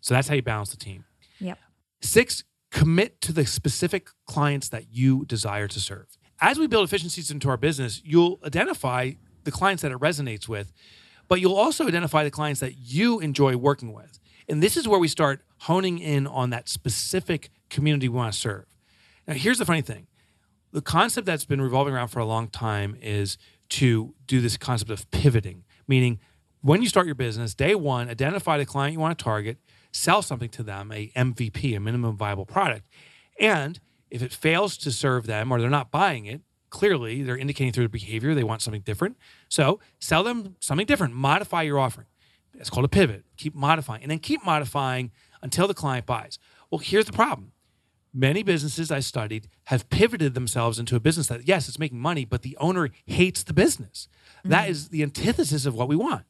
So 0.00 0.14
that's 0.14 0.28
how 0.28 0.34
you 0.34 0.42
balance 0.42 0.70
the 0.70 0.76
team. 0.76 1.04
Yep. 1.40 1.58
Six, 2.00 2.44
commit 2.70 3.20
to 3.22 3.32
the 3.32 3.46
specific 3.46 4.08
clients 4.26 4.68
that 4.68 4.92
you 4.92 5.24
desire 5.24 5.68
to 5.68 5.80
serve. 5.80 6.06
As 6.40 6.58
we 6.58 6.66
build 6.66 6.84
efficiencies 6.84 7.30
into 7.30 7.48
our 7.48 7.56
business, 7.56 8.02
you'll 8.04 8.38
identify 8.44 9.12
the 9.44 9.50
clients 9.50 9.82
that 9.82 9.92
it 9.92 9.98
resonates 9.98 10.48
with, 10.48 10.72
but 11.28 11.40
you'll 11.40 11.56
also 11.56 11.86
identify 11.86 12.22
the 12.22 12.30
clients 12.30 12.60
that 12.60 12.76
you 12.76 13.20
enjoy 13.20 13.56
working 13.56 13.92
with. 13.92 14.18
And 14.48 14.62
this 14.62 14.76
is 14.76 14.86
where 14.86 15.00
we 15.00 15.08
start 15.08 15.42
honing 15.60 15.98
in 15.98 16.26
on 16.26 16.50
that 16.50 16.68
specific 16.68 17.50
community 17.70 18.08
we 18.08 18.16
want 18.16 18.32
to 18.32 18.38
serve. 18.38 18.66
Now, 19.26 19.34
here's 19.34 19.58
the 19.58 19.64
funny 19.64 19.80
thing 19.80 20.06
the 20.72 20.82
concept 20.82 21.26
that's 21.26 21.44
been 21.46 21.60
revolving 21.60 21.94
around 21.94 22.08
for 22.08 22.18
a 22.18 22.24
long 22.24 22.48
time 22.48 22.96
is 23.00 23.38
to 23.70 24.14
do 24.26 24.40
this 24.40 24.56
concept 24.56 24.90
of 24.90 25.10
pivoting, 25.10 25.64
meaning 25.86 26.18
when 26.60 26.82
you 26.82 26.88
start 26.88 27.06
your 27.06 27.14
business, 27.14 27.54
day 27.54 27.74
one, 27.74 28.08
identify 28.08 28.58
the 28.58 28.66
client 28.66 28.92
you 28.92 29.00
want 29.00 29.16
to 29.16 29.22
target, 29.22 29.58
sell 29.92 30.22
something 30.22 30.48
to 30.50 30.62
them, 30.62 30.90
a 30.92 31.08
MVP, 31.16 31.76
a 31.76 31.80
minimum 31.80 32.16
viable 32.16 32.46
product. 32.46 32.88
And 33.38 33.78
if 34.10 34.22
it 34.22 34.32
fails 34.32 34.76
to 34.78 34.90
serve 34.90 35.26
them 35.26 35.52
or 35.52 35.60
they're 35.60 35.70
not 35.70 35.90
buying 35.90 36.26
it, 36.26 36.42
clearly 36.70 37.22
they're 37.22 37.36
indicating 37.36 37.72
through 37.72 37.84
their 37.84 37.88
behavior 37.88 38.34
they 38.34 38.44
want 38.44 38.62
something 38.62 38.82
different. 38.82 39.16
So 39.48 39.80
sell 40.00 40.24
them 40.24 40.56
something 40.60 40.86
different, 40.86 41.14
modify 41.14 41.62
your 41.62 41.78
offering. 41.78 42.08
It's 42.58 42.70
called 42.70 42.84
a 42.84 42.88
pivot. 42.88 43.24
Keep 43.36 43.54
modifying 43.54 44.02
and 44.02 44.10
then 44.10 44.18
keep 44.18 44.44
modifying 44.44 45.12
until 45.42 45.68
the 45.68 45.74
client 45.74 46.06
buys. 46.06 46.38
Well, 46.70 46.78
here's 46.78 47.04
the 47.04 47.12
problem 47.12 47.52
many 48.16 48.42
businesses 48.42 48.90
I 48.90 49.00
studied 49.00 49.48
have 49.64 49.88
pivoted 49.90 50.34
themselves 50.34 50.78
into 50.78 50.96
a 50.96 51.00
business 51.00 51.26
that, 51.28 51.46
yes, 51.46 51.68
it's 51.68 51.78
making 51.78 52.00
money, 52.00 52.24
but 52.24 52.42
the 52.42 52.56
owner 52.58 52.88
hates 53.04 53.42
the 53.42 53.52
business. 53.52 54.08
Mm-hmm. 54.38 54.50
That 54.50 54.70
is 54.70 54.88
the 54.88 55.02
antithesis 55.02 55.66
of 55.66 55.74
what 55.74 55.86
we 55.88 55.96
want. 55.96 56.24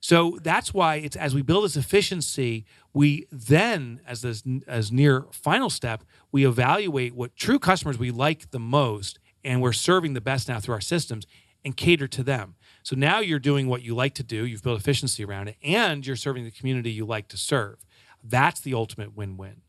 So 0.00 0.38
that's 0.42 0.74
why 0.74 0.96
it's 0.96 1.16
as 1.16 1.34
we 1.34 1.42
build 1.42 1.64
this 1.64 1.76
efficiency, 1.76 2.66
we 2.92 3.26
then, 3.32 4.00
as 4.06 4.22
this 4.22 4.42
as 4.66 4.92
near 4.92 5.26
final 5.32 5.70
step, 5.70 6.04
we 6.30 6.46
evaluate 6.46 7.14
what 7.14 7.34
true 7.34 7.58
customers 7.58 7.98
we 7.98 8.10
like 8.10 8.50
the 8.50 8.58
most, 8.58 9.18
and 9.42 9.62
we're 9.62 9.72
serving 9.72 10.12
the 10.12 10.20
best 10.20 10.48
now 10.48 10.60
through 10.60 10.74
our 10.74 10.80
systems 10.80 11.26
and 11.64 11.76
cater 11.76 12.06
to 12.08 12.22
them. 12.22 12.56
So 12.82 12.94
now 12.94 13.20
you're 13.20 13.38
doing 13.38 13.68
what 13.68 13.82
you 13.82 13.94
like 13.94 14.14
to 14.14 14.22
do, 14.22 14.44
you've 14.44 14.62
built 14.62 14.78
efficiency 14.78 15.24
around 15.24 15.48
it, 15.48 15.56
and 15.62 16.06
you're 16.06 16.14
serving 16.14 16.44
the 16.44 16.50
community 16.50 16.90
you 16.90 17.06
like 17.06 17.28
to 17.28 17.36
serve. 17.36 17.84
That's 18.22 18.60
the 18.60 18.74
ultimate 18.74 19.16
win-win. 19.16 19.62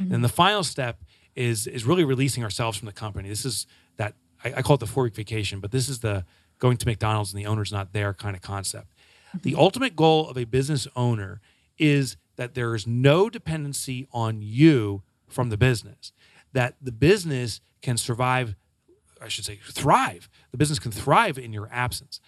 Mm-hmm. 0.00 0.14
And 0.14 0.24
the 0.24 0.28
final 0.28 0.64
step 0.64 1.02
is 1.34 1.66
is 1.66 1.84
really 1.84 2.04
releasing 2.04 2.44
ourselves 2.44 2.78
from 2.78 2.86
the 2.86 2.92
company. 2.92 3.28
This 3.28 3.44
is 3.44 3.66
that 3.96 4.14
I, 4.44 4.54
I 4.56 4.62
call 4.62 4.74
it 4.74 4.80
the 4.80 4.86
four 4.86 5.04
week 5.04 5.14
vacation, 5.14 5.60
but 5.60 5.70
this 5.70 5.88
is 5.88 6.00
the 6.00 6.24
going 6.58 6.76
to 6.76 6.86
McDonald's 6.86 7.32
and 7.32 7.42
the 7.42 7.46
owner's 7.46 7.72
not 7.72 7.92
there 7.92 8.14
kind 8.14 8.36
of 8.36 8.42
concept. 8.42 8.88
Mm-hmm. 9.28 9.38
The 9.42 9.54
ultimate 9.56 9.96
goal 9.96 10.28
of 10.28 10.38
a 10.38 10.44
business 10.44 10.86
owner 10.94 11.40
is 11.78 12.16
that 12.36 12.54
there 12.54 12.74
is 12.74 12.86
no 12.86 13.28
dependency 13.28 14.06
on 14.12 14.42
you 14.42 15.02
from 15.28 15.50
the 15.50 15.56
business. 15.56 16.12
That 16.52 16.76
the 16.80 16.92
business 16.92 17.60
can 17.82 17.96
survive, 17.96 18.54
I 19.20 19.28
should 19.28 19.44
say, 19.44 19.58
thrive. 19.62 20.28
The 20.52 20.56
business 20.56 20.78
can 20.78 20.92
thrive 20.92 21.38
in 21.38 21.52
your 21.52 21.68
absence. 21.72 22.20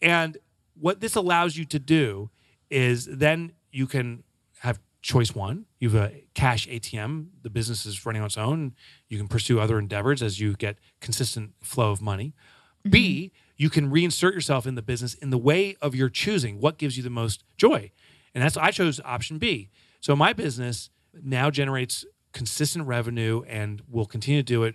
And 0.00 0.38
what 0.78 1.00
this 1.00 1.14
allows 1.14 1.56
you 1.56 1.64
to 1.66 1.78
do 1.78 2.30
is 2.70 3.06
then 3.06 3.52
you 3.70 3.86
can 3.86 4.22
have 4.60 4.80
choice 5.06 5.34
one. 5.34 5.66
You 5.78 5.90
have 5.90 6.10
a 6.10 6.24
cash 6.34 6.66
ATM. 6.66 7.28
The 7.42 7.48
business 7.48 7.86
is 7.86 8.04
running 8.04 8.22
on 8.22 8.26
its 8.26 8.36
own. 8.36 8.74
You 9.08 9.18
can 9.18 9.28
pursue 9.28 9.60
other 9.60 9.78
endeavors 9.78 10.20
as 10.20 10.40
you 10.40 10.54
get 10.54 10.78
consistent 11.00 11.52
flow 11.62 11.92
of 11.92 12.02
money. 12.02 12.34
Mm-hmm. 12.80 12.90
B, 12.90 13.32
you 13.56 13.70
can 13.70 13.90
reinsert 13.90 14.34
yourself 14.34 14.66
in 14.66 14.74
the 14.74 14.82
business 14.82 15.14
in 15.14 15.30
the 15.30 15.38
way 15.38 15.76
of 15.80 15.94
your 15.94 16.08
choosing. 16.08 16.60
What 16.60 16.76
gives 16.76 16.96
you 16.96 17.04
the 17.04 17.10
most 17.10 17.44
joy? 17.56 17.92
And 18.34 18.42
that's 18.42 18.56
I 18.56 18.72
chose 18.72 19.00
option 19.04 19.38
B. 19.38 19.70
So 20.00 20.16
my 20.16 20.32
business 20.32 20.90
now 21.22 21.50
generates 21.50 22.04
consistent 22.32 22.86
revenue 22.86 23.42
and 23.46 23.82
will 23.88 24.06
continue 24.06 24.40
to 24.40 24.44
do 24.44 24.64
it 24.64 24.74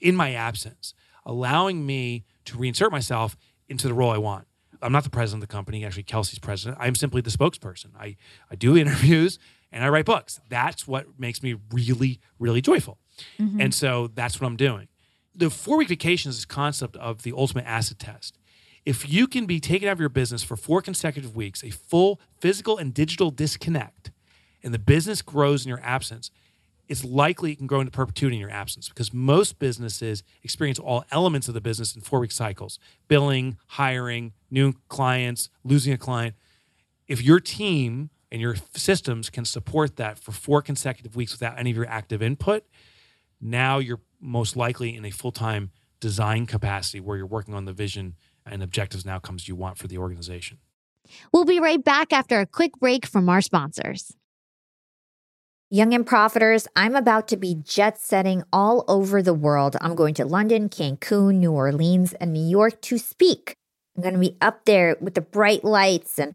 in 0.00 0.14
my 0.14 0.32
absence, 0.32 0.94
allowing 1.26 1.84
me 1.84 2.24
to 2.44 2.56
reinsert 2.56 2.92
myself 2.92 3.36
into 3.68 3.88
the 3.88 3.94
role 3.94 4.12
I 4.12 4.18
want. 4.18 4.46
I'm 4.80 4.92
not 4.92 5.04
the 5.04 5.10
president 5.10 5.42
of 5.42 5.48
the 5.48 5.52
company. 5.52 5.84
Actually, 5.84 6.04
Kelsey's 6.04 6.38
president. 6.38 6.78
I'm 6.80 6.94
simply 6.94 7.20
the 7.20 7.30
spokesperson. 7.30 7.88
I, 7.98 8.16
I 8.50 8.54
do 8.54 8.76
interviews 8.84 9.40
and 9.76 9.84
I 9.84 9.90
write 9.90 10.06
books. 10.06 10.40
That's 10.48 10.88
what 10.88 11.06
makes 11.18 11.42
me 11.42 11.56
really, 11.70 12.18
really 12.38 12.62
joyful. 12.62 12.96
Mm-hmm. 13.38 13.60
And 13.60 13.74
so 13.74 14.08
that's 14.14 14.40
what 14.40 14.46
I'm 14.46 14.56
doing. 14.56 14.88
The 15.34 15.50
four 15.50 15.76
week 15.76 15.88
vacation 15.88 16.30
is 16.30 16.38
this 16.38 16.46
concept 16.46 16.96
of 16.96 17.24
the 17.24 17.34
ultimate 17.36 17.66
acid 17.66 17.98
test. 17.98 18.38
If 18.86 19.06
you 19.08 19.26
can 19.26 19.44
be 19.44 19.60
taken 19.60 19.86
out 19.86 19.92
of 19.92 20.00
your 20.00 20.08
business 20.08 20.42
for 20.42 20.56
four 20.56 20.80
consecutive 20.80 21.36
weeks, 21.36 21.62
a 21.62 21.70
full 21.70 22.20
physical 22.40 22.78
and 22.78 22.94
digital 22.94 23.30
disconnect, 23.30 24.12
and 24.62 24.72
the 24.72 24.78
business 24.78 25.20
grows 25.20 25.66
in 25.66 25.68
your 25.68 25.80
absence, 25.82 26.30
it's 26.88 27.04
likely 27.04 27.52
it 27.52 27.56
can 27.56 27.66
grow 27.66 27.80
into 27.80 27.90
perpetuity 27.90 28.36
in 28.36 28.40
your 28.40 28.50
absence 28.50 28.88
because 28.88 29.12
most 29.12 29.58
businesses 29.58 30.22
experience 30.42 30.78
all 30.78 31.04
elements 31.10 31.48
of 31.48 31.54
the 31.54 31.60
business 31.60 31.94
in 31.94 32.00
four 32.00 32.20
week 32.20 32.32
cycles 32.32 32.78
billing, 33.08 33.58
hiring, 33.66 34.32
new 34.50 34.72
clients, 34.88 35.50
losing 35.64 35.92
a 35.92 35.98
client. 35.98 36.34
If 37.08 37.22
your 37.22 37.40
team 37.40 38.08
and 38.30 38.40
your 38.40 38.56
systems 38.74 39.30
can 39.30 39.44
support 39.44 39.96
that 39.96 40.18
for 40.18 40.32
four 40.32 40.62
consecutive 40.62 41.16
weeks 41.16 41.32
without 41.32 41.58
any 41.58 41.70
of 41.70 41.76
your 41.76 41.88
active 41.88 42.22
input, 42.22 42.64
now 43.40 43.78
you're 43.78 44.00
most 44.20 44.56
likely 44.56 44.96
in 44.96 45.04
a 45.04 45.10
full 45.10 45.32
time 45.32 45.70
design 46.00 46.46
capacity 46.46 47.00
where 47.00 47.16
you're 47.16 47.26
working 47.26 47.54
on 47.54 47.64
the 47.64 47.72
vision 47.72 48.14
and 48.44 48.62
objectives 48.62 49.04
and 49.04 49.12
outcomes 49.12 49.48
you 49.48 49.54
want 49.54 49.78
for 49.78 49.88
the 49.88 49.98
organization. 49.98 50.58
We'll 51.32 51.44
be 51.44 51.60
right 51.60 51.82
back 51.82 52.12
after 52.12 52.40
a 52.40 52.46
quick 52.46 52.72
break 52.78 53.06
from 53.06 53.28
our 53.28 53.40
sponsors. 53.40 54.16
Young 55.68 55.94
and 55.94 56.06
Profiters, 56.06 56.68
I'm 56.76 56.94
about 56.94 57.26
to 57.28 57.36
be 57.36 57.56
jet 57.56 58.00
setting 58.00 58.44
all 58.52 58.84
over 58.86 59.20
the 59.20 59.34
world. 59.34 59.76
I'm 59.80 59.96
going 59.96 60.14
to 60.14 60.24
London, 60.24 60.68
Cancun, 60.68 61.36
New 61.36 61.50
Orleans, 61.52 62.12
and 62.14 62.32
New 62.32 62.46
York 62.46 62.80
to 62.82 62.98
speak. 62.98 63.56
I'm 63.96 64.02
going 64.02 64.14
to 64.14 64.20
be 64.20 64.36
up 64.40 64.64
there 64.64 64.96
with 65.00 65.14
the 65.14 65.20
bright 65.20 65.64
lights 65.64 66.20
and 66.20 66.34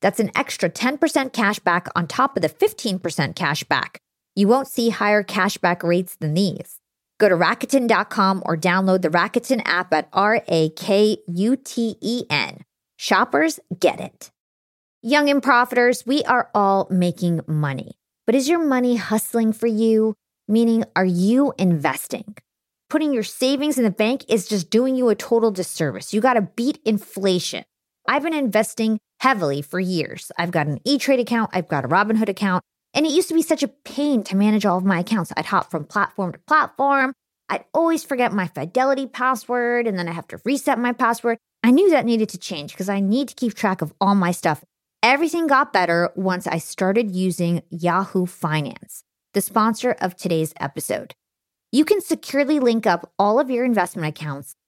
That's 0.00 0.20
an 0.20 0.30
extra 0.34 0.68
10% 0.68 1.32
cash 1.32 1.58
back 1.60 1.88
on 1.96 2.06
top 2.06 2.36
of 2.36 2.42
the 2.42 2.48
15% 2.48 3.34
cash 3.34 3.64
back. 3.64 4.00
You 4.34 4.48
won't 4.48 4.68
see 4.68 4.90
higher 4.90 5.22
cashback 5.22 5.82
rates 5.82 6.16
than 6.16 6.34
these. 6.34 6.78
Go 7.18 7.28
to 7.28 7.34
Rakuten.com 7.34 8.42
or 8.44 8.56
download 8.56 9.02
the 9.02 9.08
Rakuten 9.08 9.62
app 9.64 9.92
at 9.94 10.08
R 10.12 10.42
A 10.48 10.68
K 10.70 11.16
U 11.26 11.56
T 11.56 11.96
E 12.00 12.24
N. 12.28 12.64
Shoppers 12.96 13.58
get 13.78 14.00
it. 14.00 14.30
Young 15.02 15.30
and 15.30 15.42
profiters, 15.42 16.06
we 16.06 16.22
are 16.24 16.50
all 16.54 16.86
making 16.90 17.40
money. 17.46 17.92
But 18.26 18.34
is 18.34 18.48
your 18.48 18.58
money 18.58 18.96
hustling 18.96 19.52
for 19.52 19.66
you? 19.66 20.14
Meaning, 20.48 20.84
are 20.94 21.04
you 21.04 21.54
investing? 21.58 22.36
Putting 22.90 23.12
your 23.12 23.22
savings 23.22 23.78
in 23.78 23.84
the 23.84 23.90
bank 23.90 24.24
is 24.28 24.46
just 24.46 24.70
doing 24.70 24.96
you 24.96 25.08
a 25.08 25.14
total 25.14 25.50
disservice. 25.50 26.12
You 26.12 26.20
got 26.20 26.34
to 26.34 26.42
beat 26.42 26.78
inflation. 26.84 27.64
I've 28.08 28.22
been 28.22 28.34
investing 28.34 28.98
heavily 29.20 29.62
for 29.62 29.80
years. 29.80 30.30
I've 30.38 30.50
got 30.50 30.66
an 30.66 30.80
E 30.84 30.98
Trade 30.98 31.20
account, 31.20 31.50
I've 31.52 31.68
got 31.68 31.84
a 31.84 31.88
Robinhood 31.88 32.28
account, 32.28 32.62
and 32.94 33.06
it 33.06 33.12
used 33.12 33.28
to 33.28 33.34
be 33.34 33.42
such 33.42 33.62
a 33.62 33.68
pain 33.68 34.22
to 34.24 34.36
manage 34.36 34.64
all 34.64 34.78
of 34.78 34.84
my 34.84 35.00
accounts. 35.00 35.32
I'd 35.36 35.46
hop 35.46 35.70
from 35.70 35.84
platform 35.84 36.32
to 36.32 36.38
platform. 36.40 37.12
I'd 37.48 37.64
always 37.72 38.04
forget 38.04 38.32
my 38.32 38.48
Fidelity 38.48 39.06
password, 39.06 39.86
and 39.86 39.98
then 39.98 40.08
I 40.08 40.12
have 40.12 40.28
to 40.28 40.40
reset 40.44 40.78
my 40.78 40.92
password. 40.92 41.38
I 41.62 41.70
knew 41.70 41.90
that 41.90 42.04
needed 42.04 42.28
to 42.30 42.38
change 42.38 42.72
because 42.72 42.88
I 42.88 43.00
need 43.00 43.28
to 43.28 43.34
keep 43.34 43.54
track 43.54 43.82
of 43.82 43.92
all 44.00 44.14
my 44.14 44.30
stuff. 44.32 44.64
Everything 45.02 45.46
got 45.46 45.72
better 45.72 46.10
once 46.16 46.46
I 46.46 46.58
started 46.58 47.10
using 47.10 47.62
Yahoo 47.70 48.26
Finance, 48.26 49.02
the 49.34 49.40
sponsor 49.40 49.96
of 50.00 50.16
today's 50.16 50.52
episode. 50.58 51.14
You 51.72 51.84
can 51.84 52.00
securely 52.00 52.58
link 52.58 52.86
up 52.86 53.12
all 53.18 53.38
of 53.38 53.50
your 53.50 53.64
investment 53.64 54.08
accounts 54.08 54.54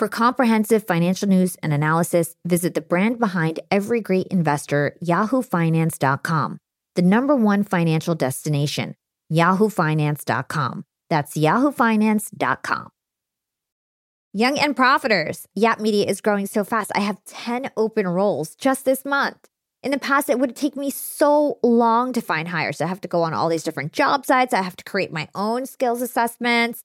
For 0.00 0.08
comprehensive 0.08 0.86
financial 0.86 1.28
news 1.28 1.56
and 1.62 1.74
analysis, 1.74 2.34
visit 2.46 2.72
the 2.72 2.80
brand 2.80 3.18
behind 3.18 3.60
every 3.70 4.00
great 4.00 4.28
investor, 4.28 4.96
yahoofinance.com, 5.04 6.56
the 6.94 7.02
number 7.02 7.36
one 7.36 7.64
financial 7.64 8.14
destination, 8.14 8.94
yahoofinance.com. 9.30 10.84
That's 11.10 11.36
yahoofinance.com. 11.36 12.88
Young 14.32 14.58
and 14.58 14.74
profiters, 14.74 15.44
Yap 15.54 15.80
Media 15.80 16.06
is 16.06 16.22
growing 16.22 16.46
so 16.46 16.64
fast. 16.64 16.90
I 16.94 17.00
have 17.00 17.22
10 17.26 17.70
open 17.76 18.08
roles 18.08 18.54
just 18.54 18.86
this 18.86 19.04
month. 19.04 19.48
In 19.82 19.90
the 19.90 19.98
past, 19.98 20.30
it 20.30 20.38
would 20.38 20.56
take 20.56 20.76
me 20.76 20.88
so 20.88 21.58
long 21.62 22.14
to 22.14 22.22
find 22.22 22.48
hires. 22.48 22.80
I 22.80 22.86
have 22.86 23.02
to 23.02 23.08
go 23.08 23.22
on 23.22 23.34
all 23.34 23.50
these 23.50 23.64
different 23.64 23.92
job 23.92 24.24
sites. 24.24 24.54
I 24.54 24.62
have 24.62 24.76
to 24.76 24.84
create 24.84 25.12
my 25.12 25.28
own 25.34 25.66
skills 25.66 26.00
assessments. 26.00 26.84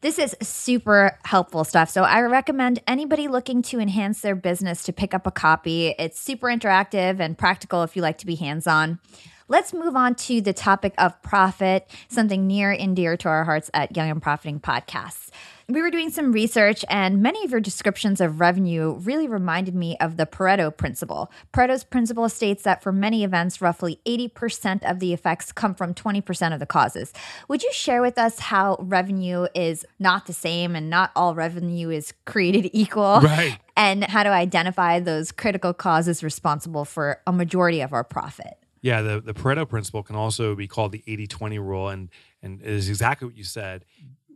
This 0.00 0.20
is 0.20 0.36
super 0.40 1.18
helpful 1.24 1.64
stuff. 1.64 1.90
So 1.90 2.04
I 2.04 2.20
recommend 2.20 2.80
anybody 2.86 3.26
looking 3.26 3.62
to 3.62 3.80
enhance 3.80 4.20
their 4.20 4.36
business 4.36 4.84
to 4.84 4.92
pick 4.92 5.12
up 5.12 5.26
a 5.26 5.32
copy. 5.32 5.88
It's 5.98 6.20
super 6.20 6.46
interactive 6.46 7.18
and 7.18 7.36
practical 7.36 7.82
if 7.82 7.96
you 7.96 8.02
like 8.02 8.18
to 8.18 8.26
be 8.26 8.36
hands 8.36 8.68
on. 8.68 9.00
Let's 9.48 9.72
move 9.72 9.96
on 9.96 10.14
to 10.16 10.40
the 10.40 10.52
topic 10.52 10.94
of 10.98 11.20
profit, 11.22 11.88
something 12.08 12.46
near 12.46 12.70
and 12.70 12.94
dear 12.94 13.16
to 13.16 13.28
our 13.28 13.44
hearts 13.44 13.70
at 13.72 13.96
Young 13.96 14.10
and 14.10 14.22
Profiting 14.22 14.60
Podcasts 14.60 15.30
we 15.70 15.82
were 15.82 15.90
doing 15.90 16.08
some 16.08 16.32
research, 16.32 16.82
and 16.88 17.20
many 17.20 17.44
of 17.44 17.50
your 17.50 17.60
descriptions 17.60 18.22
of 18.22 18.40
revenue 18.40 18.94
really 19.02 19.28
reminded 19.28 19.74
me 19.74 19.98
of 19.98 20.16
the 20.16 20.24
Pareto 20.24 20.74
principle. 20.74 21.30
Pareto's 21.52 21.84
principle 21.84 22.30
states 22.30 22.62
that 22.62 22.82
for 22.82 22.90
many 22.90 23.22
events, 23.22 23.60
roughly 23.60 24.00
80% 24.06 24.90
of 24.90 24.98
the 24.98 25.12
effects 25.12 25.52
come 25.52 25.74
from 25.74 25.92
20% 25.92 26.54
of 26.54 26.58
the 26.58 26.64
causes. 26.64 27.12
Would 27.48 27.62
you 27.62 27.70
share 27.74 28.00
with 28.00 28.16
us 28.16 28.38
how 28.38 28.78
revenue 28.80 29.46
is 29.54 29.84
not 29.98 30.24
the 30.24 30.32
same 30.32 30.74
and 30.74 30.88
not 30.88 31.10
all 31.14 31.34
revenue 31.34 31.90
is 31.90 32.14
created 32.24 32.70
equal? 32.72 33.20
Right. 33.20 33.58
And 33.76 34.04
how 34.04 34.22
to 34.22 34.30
identify 34.30 35.00
those 35.00 35.32
critical 35.32 35.74
causes 35.74 36.24
responsible 36.24 36.86
for 36.86 37.20
a 37.26 37.32
majority 37.32 37.82
of 37.82 37.92
our 37.92 38.04
profit? 38.04 38.56
Yeah, 38.80 39.02
the, 39.02 39.20
the 39.20 39.34
Pareto 39.34 39.68
principle 39.68 40.02
can 40.02 40.16
also 40.16 40.54
be 40.54 40.68
called 40.68 40.92
the 40.92 41.02
80 41.06 41.26
20 41.26 41.58
rule. 41.58 41.88
And, 41.88 42.08
and 42.42 42.60
it 42.60 42.68
is 42.68 42.88
exactly 42.88 43.26
what 43.26 43.36
you 43.36 43.44
said. 43.44 43.84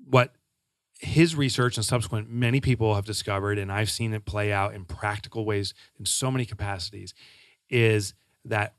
What 0.09 0.35
his 1.03 1.35
research 1.35 1.77
and 1.77 1.85
subsequent 1.85 2.31
many 2.31 2.61
people 2.61 2.95
have 2.95 3.05
discovered 3.05 3.59
and 3.59 3.73
i've 3.73 3.91
seen 3.91 4.15
it 4.15 4.25
play 4.25 4.53
out 4.53 4.73
in 4.73 4.85
practical 4.85 5.45
ways 5.45 5.75
in 5.99 6.07
so 6.07 6.31
many 6.31 6.47
capacities 6.47 7.13
is 7.69 8.15
that 8.45 8.75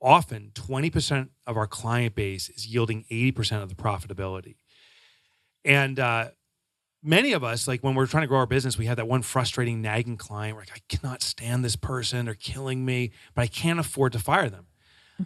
often 0.00 0.50
20% 0.54 1.28
of 1.46 1.56
our 1.56 1.66
client 1.66 2.14
base 2.14 2.48
is 2.48 2.66
yielding 2.66 3.04
80% 3.10 3.62
of 3.62 3.68
the 3.68 3.74
profitability 3.74 4.54
and 5.64 5.98
uh, 5.98 6.28
many 7.02 7.32
of 7.32 7.42
us 7.42 7.66
like 7.66 7.82
when 7.82 7.96
we're 7.96 8.06
trying 8.06 8.22
to 8.22 8.28
grow 8.28 8.38
our 8.38 8.46
business 8.46 8.78
we 8.78 8.86
have 8.86 8.96
that 8.96 9.08
one 9.08 9.22
frustrating 9.22 9.82
nagging 9.82 10.16
client 10.16 10.56
where 10.56 10.64
like, 10.64 10.76
i 10.76 10.94
cannot 10.94 11.22
stand 11.22 11.64
this 11.64 11.76
person 11.76 12.26
they're 12.26 12.34
killing 12.34 12.84
me 12.84 13.10
but 13.34 13.42
i 13.42 13.46
can't 13.48 13.80
afford 13.80 14.12
to 14.12 14.20
fire 14.20 14.48
them 14.48 14.66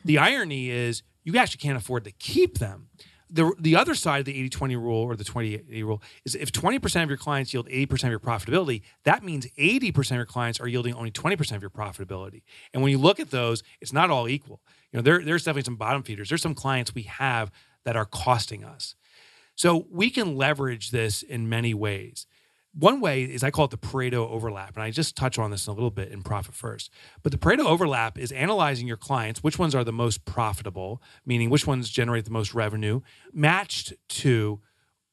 the 0.05 0.18
irony 0.18 0.70
is 0.70 1.03
you 1.24 1.37
actually 1.37 1.59
can't 1.59 1.76
afford 1.76 2.05
to 2.05 2.11
keep 2.12 2.59
them 2.59 2.89
the 3.28 3.53
the 3.59 3.76
other 3.76 3.95
side 3.95 4.20
of 4.20 4.24
the 4.24 4.49
80-20 4.49 4.76
rule 4.76 5.03
or 5.03 5.16
the 5.16 5.24
20-80 5.24 5.82
rule 5.84 6.03
is 6.24 6.34
if 6.34 6.53
20% 6.53 7.03
of 7.03 7.09
your 7.09 7.18
clients 7.18 7.53
yield 7.53 7.68
80% 7.68 8.05
of 8.05 8.11
your 8.11 8.20
profitability, 8.20 8.82
that 9.05 9.24
means 9.24 9.47
80% 9.59 9.99
of 10.12 10.16
your 10.16 10.26
clients 10.26 10.61
are 10.61 10.68
yielding 10.68 10.95
only 10.95 11.11
20% 11.11 11.57
of 11.57 11.62
your 11.62 11.70
profitability. 11.70 12.43
And 12.72 12.82
when 12.82 12.93
you 12.93 12.99
look 12.99 13.18
at 13.18 13.30
those, 13.30 13.62
it's 13.80 13.93
not 13.93 14.11
all 14.11 14.28
equal. 14.28 14.61
You 14.93 14.99
know, 14.99 15.03
there, 15.03 15.22
there's 15.22 15.45
definitely 15.45 15.64
some 15.64 15.76
bottom 15.76 16.03
feeders. 16.03 16.28
There's 16.28 16.43
some 16.43 16.55
clients 16.55 16.95
we 16.95 17.03
have 17.03 17.51
that 17.84 17.97
are 17.97 18.05
costing 18.05 18.64
us. 18.64 18.95
So 19.55 19.87
we 19.91 20.11
can 20.11 20.37
leverage 20.37 20.91
this 20.91 21.22
in 21.22 21.49
many 21.49 21.74
ways. 21.74 22.26
One 22.79 23.01
way 23.01 23.22
is 23.22 23.43
I 23.43 23.51
call 23.51 23.64
it 23.64 23.70
the 23.70 23.79
Pareto 23.79 24.29
overlap. 24.31 24.74
And 24.74 24.83
I 24.83 24.91
just 24.91 25.16
touch 25.16 25.39
on 25.39 25.51
this 25.51 25.66
in 25.66 25.70
a 25.70 25.74
little 25.74 25.91
bit 25.91 26.12
in 26.12 26.22
Profit 26.22 26.55
First. 26.55 26.93
But 27.22 27.33
the 27.33 27.39
Pareto 27.39 27.64
overlap 27.64 28.18
is 28.18 28.33
analyzing 28.33 28.87
your 28.87 28.99
clients, 28.99 29.43
which 29.43 29.59
ones 29.59 29.74
are 29.74 29.85
the 29.85 29.93
most 29.93 30.24
profitable, 30.27 31.03
meaning 31.24 31.49
which 31.49 31.66
ones 31.66 31.89
generate 31.89 32.27
the 32.27 32.31
most 32.31 32.55
revenue, 32.55 33.01
matched 33.33 33.95
to 34.09 34.61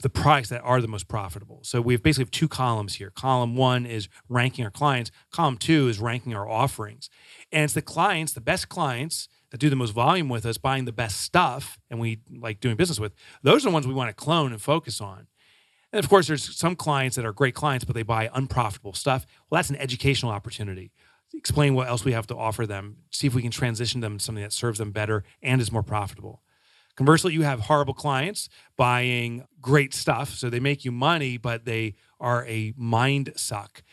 the 0.01 0.09
products 0.09 0.49
that 0.49 0.61
are 0.61 0.81
the 0.81 0.87
most 0.87 1.07
profitable. 1.07 1.61
So 1.63 1.79
we 1.79 1.93
have 1.93 2.03
basically 2.03 2.23
have 2.23 2.31
two 2.31 2.49
columns 2.49 2.95
here. 2.95 3.09
Column 3.09 3.55
one 3.55 3.85
is 3.85 4.09
ranking 4.27 4.65
our 4.65 4.71
clients. 4.71 5.11
Column 5.31 5.57
two 5.57 5.87
is 5.87 5.99
ranking 5.99 6.35
our 6.35 6.49
offerings. 6.49 7.09
And 7.53 7.63
it's 7.63 7.73
the 7.73 7.81
clients, 7.81 8.33
the 8.33 8.41
best 8.41 8.67
clients 8.67 9.29
that 9.51 9.59
do 9.59 9.69
the 9.69 9.77
most 9.77 9.91
volume 9.91 10.27
with 10.27 10.45
us, 10.45 10.57
buying 10.57 10.83
the 10.83 10.91
best 10.91 11.21
stuff, 11.21 11.79
and 11.89 11.99
we 11.99 12.19
like 12.29 12.59
doing 12.59 12.75
business 12.75 12.99
with. 12.99 13.13
Those 13.43 13.63
are 13.63 13.69
the 13.69 13.73
ones 13.73 13.87
we 13.87 13.93
want 13.93 14.09
to 14.09 14.15
clone 14.15 14.51
and 14.51 14.61
focus 14.61 14.99
on. 14.99 15.27
And 15.93 16.03
of 16.03 16.09
course, 16.09 16.27
there's 16.27 16.57
some 16.57 16.75
clients 16.75 17.15
that 17.15 17.25
are 17.25 17.31
great 17.31 17.53
clients, 17.53 17.85
but 17.85 17.93
they 17.93 18.01
buy 18.01 18.29
unprofitable 18.33 18.93
stuff. 18.93 19.27
Well, 19.49 19.59
that's 19.59 19.69
an 19.69 19.75
educational 19.75 20.31
opportunity. 20.31 20.91
Explain 21.35 21.75
what 21.75 21.87
else 21.87 22.03
we 22.03 22.13
have 22.13 22.27
to 22.27 22.35
offer 22.35 22.65
them, 22.65 22.97
see 23.11 23.27
if 23.27 23.35
we 23.35 23.43
can 23.43 23.51
transition 23.51 24.01
them 24.01 24.17
to 24.17 24.23
something 24.23 24.43
that 24.43 24.53
serves 24.53 24.79
them 24.79 24.91
better 24.91 25.23
and 25.41 25.61
is 25.61 25.71
more 25.71 25.83
profitable. 25.83 26.41
Conversely, 26.95 27.33
you 27.33 27.43
have 27.43 27.61
horrible 27.61 27.93
clients 27.93 28.49
buying 28.75 29.45
great 29.61 29.93
stuff. 29.93 30.29
So 30.29 30.49
they 30.49 30.59
make 30.59 30.83
you 30.83 30.91
money, 30.91 31.37
but 31.37 31.65
they 31.65 31.95
are 32.19 32.45
a 32.45 32.73
mind 32.75 33.33
suck. 33.35 33.83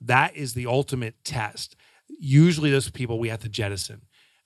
That 0.00 0.36
is 0.36 0.54
the 0.54 0.66
ultimate 0.66 1.24
test. 1.24 1.76
Usually, 2.08 2.70
those 2.70 2.90
people 2.90 3.18
we 3.18 3.28
have 3.28 3.40
to 3.40 3.48
jettison. 3.48 4.02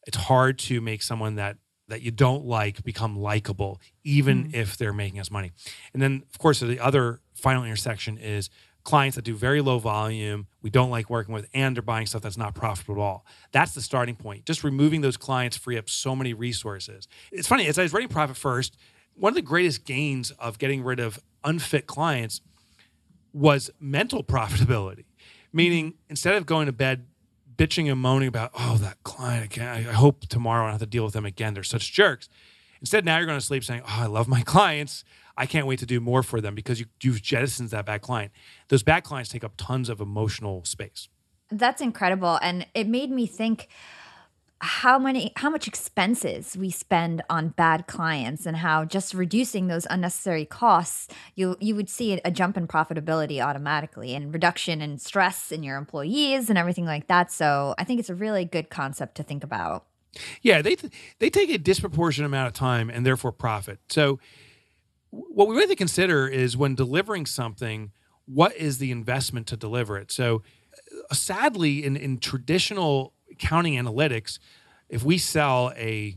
It's 0.07 0.17
hard 0.17 0.59
to 0.61 0.81
make 0.81 1.03
someone 1.03 1.37
that 1.37 1.57
that 1.93 2.01
you 2.01 2.11
don't 2.11 2.47
like 2.47 2.82
become 2.82 3.18
likable, 3.18 3.80
even 4.03 4.45
mm. 4.45 4.55
if 4.55 4.78
they're 4.78 4.95
making 4.95 5.20
us 5.20 5.30
money. 5.30 5.53
And 5.93 6.01
then, 6.01 6.22
of 6.32 6.38
course, 6.38 6.61
the 6.61 6.80
other 6.80 7.20
final 7.34 7.64
intersection 7.64 8.16
is 8.16 8.49
clients 8.82 9.14
that 9.16 9.26
do 9.26 9.34
very 9.34 9.61
low 9.61 9.78
volume, 9.78 10.47
we 10.62 10.70
don't 10.70 10.90
like 10.90 11.11
working 11.11 11.34
with, 11.34 11.47
and 11.53 11.76
they're 11.76 11.82
buying 11.82 12.07
stuff 12.07 12.22
that's 12.22 12.38
not 12.38 12.55
profitable 12.55 12.95
at 12.95 13.01
all. 13.01 13.26
That's 13.53 13.74
the 13.74 13.82
starting 13.82 14.16
point. 14.16 14.47
Just 14.47 14.64
removing 14.64 15.03
those 15.03 15.18
clients 15.18 15.57
free 15.57 15.76
up 15.76 15.90
so 15.90 16.16
many 16.16 16.32
resources. 16.32 17.07
It's 17.30 17.47
funny, 17.47 17.66
as 17.66 17.78
I 17.78 17.82
was 17.82 17.93
writing 17.93 18.09
Profit 18.09 18.36
First, 18.36 18.76
one 19.14 19.30
of 19.30 19.34
the 19.34 19.43
greatest 19.43 19.84
gains 19.84 20.30
of 20.32 20.59
getting 20.59 20.82
rid 20.82 20.99
of 20.99 21.20
unfit 21.45 21.86
clients 21.86 22.40
was 23.34 23.70
mental 23.78 24.24
profitability. 24.24 25.05
Meaning, 25.53 25.95
instead 26.09 26.34
of 26.36 26.47
going 26.47 26.64
to 26.64 26.72
bed 26.72 27.07
bitching 27.57 27.91
and 27.91 28.01
moaning 28.01 28.29
about, 28.29 28.51
oh, 28.59 28.77
that 28.79 29.03
client, 29.03 29.45
I, 29.45 29.47
can't, 29.47 29.89
I 29.89 29.93
hope 29.93 30.27
tomorrow 30.29 30.63
I 30.63 30.65
don't 30.67 30.73
have 30.73 30.81
to 30.81 30.87
deal 30.87 31.05
with 31.05 31.15
them 31.15 31.27
again. 31.27 31.55
They're 31.55 31.63
such 31.63 31.93
jerks. 31.93 32.29
Instead, 32.81 33.05
now 33.05 33.17
you're 33.17 33.27
going 33.27 33.39
to 33.39 33.45
sleep 33.45 33.65
saying, 33.65 33.83
oh, 33.85 34.03
I 34.03 34.07
love 34.07 34.29
my 34.29 34.41
clients. 34.47 35.05
I 35.37 35.47
can't 35.47 35.67
wait 35.67 35.79
to 35.79 35.87
do 35.87 36.01
more 36.01 36.23
for 36.23 36.41
them 36.41 36.55
because 36.55 36.81
you, 36.81 36.87
you've 37.03 37.23
jettisoned 37.23 37.71
that 37.71 37.87
bad 37.87 38.03
client. 38.03 38.33
Those 38.69 38.83
bad 38.83 39.05
clients 39.05 39.31
take 39.31 39.45
up 39.45 39.53
tons 39.57 39.89
of 39.89 40.01
emotional 40.01 40.65
space. 40.65 41.09
That's 41.51 41.81
incredible. 41.81 42.39
And 42.43 42.67
it 42.75 42.89
made 42.89 43.11
me 43.11 43.27
think, 43.27 43.69
how 44.63 44.97
many 44.97 45.33
how 45.37 45.51
much 45.51 45.67
expenses 45.67 46.57
we 46.57 46.71
spend 46.71 47.21
on 47.29 47.49
bad 47.49 47.89
clients 47.89 48.47
and 48.47 48.59
how 48.59 48.85
just 48.85 49.13
reducing 49.13 49.67
those 49.67 49.89
unnecessary 49.91 50.45
costs 50.45 51.09
you 51.35 51.57
you 51.61 51.75
would 51.75 51.91
see 51.91 52.21
a 52.25 52.31
jump 52.31 52.57
in 52.57 52.69
profitability 52.69 53.45
automatically 53.45 54.15
and 54.15 54.33
reduction 54.33 54.81
in 54.81 54.99
stress 54.99 55.51
in 55.51 55.65
your 55.65 55.77
employees 55.77 56.49
and 56.49 56.57
everything 56.57 56.85
like 56.85 57.09
that. 57.09 57.33
So 57.33 57.75
i 57.77 57.83
think 57.85 57.99
it's 57.99 58.11
a 58.11 58.15
really 58.15 58.45
good 58.45 58.71
concept 58.71 59.17
to 59.17 59.25
think 59.25 59.43
about. 59.43 59.85
Yeah 60.43 60.63
they 60.63 60.77
they 61.19 61.29
take 61.29 61.51
a 61.51 61.59
disproportionate 61.59 62.27
amount 62.27 62.47
of 62.47 62.55
time 62.55 62.89
and 62.89 63.05
therefore 63.05 63.33
profit. 63.33 63.81
So 63.89 64.21
what 65.11 65.49
we 65.49 65.57
really 65.57 65.77
consider 65.77 66.29
is 66.29 66.57
when 66.57 66.77
delivering 66.77 67.27
something 67.27 67.91
what 68.27 68.55
is 68.57 68.79
the 68.79 68.93
investment 68.93 69.49
to 69.49 69.57
deliver 69.57 69.99
it? 69.99 70.13
So 70.13 70.43
uh, 71.11 71.15
sadly 71.15 71.85
in 71.85 71.97
in 71.97 72.19
traditional 72.19 73.13
accounting 73.33 73.74
analytics, 73.74 74.39
if 74.89 75.03
we 75.03 75.18
sell 75.18 75.72
a 75.76 76.16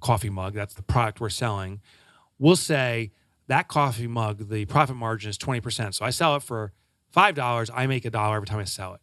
coffee 0.00 0.30
mug, 0.30 0.54
that's 0.54 0.74
the 0.74 0.82
product 0.82 1.20
we're 1.20 1.28
selling, 1.28 1.80
we'll 2.38 2.56
say 2.56 3.12
that 3.48 3.68
coffee 3.68 4.06
mug, 4.06 4.48
the 4.48 4.64
profit 4.64 4.96
margin 4.96 5.30
is 5.30 5.38
20%. 5.38 5.94
So 5.94 6.04
I 6.04 6.10
sell 6.10 6.36
it 6.36 6.42
for 6.42 6.72
$5, 7.14 7.70
I 7.72 7.86
make 7.86 8.04
a 8.04 8.10
dollar 8.10 8.36
every 8.36 8.46
time 8.46 8.58
I 8.58 8.64
sell 8.64 8.94
it. 8.94 9.00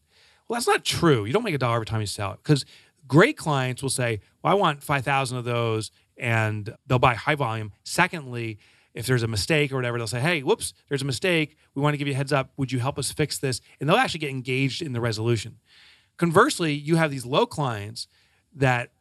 Well, 0.47 0.58
that's 0.58 0.68
not 0.68 0.84
true. 0.84 1.26
You 1.26 1.34
don't 1.34 1.43
make 1.43 1.56
a 1.56 1.60
dollar 1.60 1.76
every 1.76 1.86
time 1.86 2.01
you 2.01 2.08
sell 2.08 2.34
it 2.34 2.39
because 2.43 2.66
great 3.08 3.38
clients 3.38 3.82
will 3.82 3.89
say, 3.89 4.20
well, 4.43 4.51
I 4.51 4.56
want 4.56 4.84
5,000 4.84 5.38
of 5.38 5.45
those 5.45 5.91
and 6.18 6.76
they'll 6.86 6.99
buy 6.99 7.16
high 7.16 7.36
volume. 7.36 7.72
Secondly, 7.84 8.60
if 8.93 9.08
there's 9.08 9.24
a 9.24 9.28
mistake 9.28 9.72
or 9.72 9.76
whatever, 9.76 9.97
they'll 9.97 10.08
say, 10.08 10.20
hey, 10.20 10.41
whoops, 10.41 10.74
there's 10.88 11.01
a 11.01 11.06
mistake. 11.06 11.58
We 11.74 11.82
want 11.82 11.93
to 11.93 11.97
give 11.97 12.08
you 12.08 12.14
a 12.14 12.18
heads 12.18 12.34
up. 12.34 12.51
Would 12.58 12.72
you 12.72 12.80
help 12.80 12.99
us 12.99 13.12
fix 13.12 13.39
this? 13.39 13.62
And 13.80 13.89
they'll 13.89 13.97
actually 13.97 14.20
get 14.20 14.30
engaged 14.30 14.82
in 14.82 14.93
the 14.93 15.01
resolution. 15.01 15.60
Conversely, 16.18 16.74
you 16.74 16.95
have 16.95 17.11
these 17.11 17.26
low 17.26 17.45
clients 17.45 18.07
that 18.55 18.91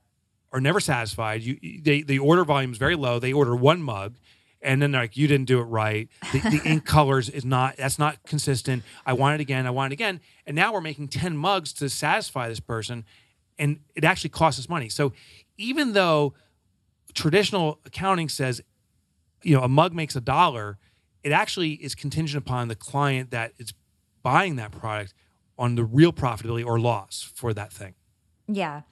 are 0.52 0.60
never 0.60 0.80
satisfied. 0.80 1.42
You 1.42 1.58
they 1.82 2.02
the 2.02 2.18
order 2.18 2.44
volume 2.44 2.72
is 2.72 2.78
very 2.78 2.96
low. 2.96 3.18
They 3.18 3.32
order 3.32 3.54
one 3.56 3.82
mug, 3.82 4.16
and 4.60 4.80
then 4.80 4.92
they're 4.92 5.02
like, 5.02 5.16
"You 5.16 5.26
didn't 5.26 5.46
do 5.46 5.60
it 5.60 5.64
right. 5.64 6.08
The, 6.32 6.38
the 6.38 6.60
ink 6.64 6.84
colors 6.84 7.28
is 7.28 7.44
not 7.44 7.76
that's 7.76 7.98
not 7.98 8.22
consistent. 8.24 8.82
I 9.04 9.12
want 9.14 9.34
it 9.34 9.40
again. 9.40 9.66
I 9.66 9.70
want 9.70 9.92
it 9.92 9.94
again." 9.94 10.20
And 10.46 10.54
now 10.54 10.72
we're 10.72 10.80
making 10.80 11.08
ten 11.08 11.36
mugs 11.36 11.72
to 11.74 11.88
satisfy 11.88 12.48
this 12.48 12.60
person, 12.60 13.04
and 13.58 13.80
it 13.94 14.04
actually 14.04 14.30
costs 14.30 14.60
us 14.60 14.68
money. 14.68 14.88
So 14.88 15.12
even 15.56 15.92
though 15.92 16.34
traditional 17.14 17.78
accounting 17.84 18.28
says, 18.28 18.62
you 19.42 19.56
know, 19.56 19.62
a 19.62 19.68
mug 19.68 19.92
makes 19.92 20.16
a 20.16 20.20
dollar, 20.20 20.78
it 21.22 21.32
actually 21.32 21.72
is 21.72 21.94
contingent 21.94 22.42
upon 22.44 22.68
the 22.68 22.74
client 22.74 23.30
that 23.30 23.52
is 23.58 23.74
buying 24.22 24.56
that 24.56 24.72
product 24.72 25.14
on 25.62 25.76
the 25.76 25.84
real 25.84 26.12
profitability 26.12 26.66
or 26.66 26.80
loss 26.80 27.32
for 27.36 27.54
that 27.54 27.72
thing. 27.72 27.94
Yeah. 28.48 28.82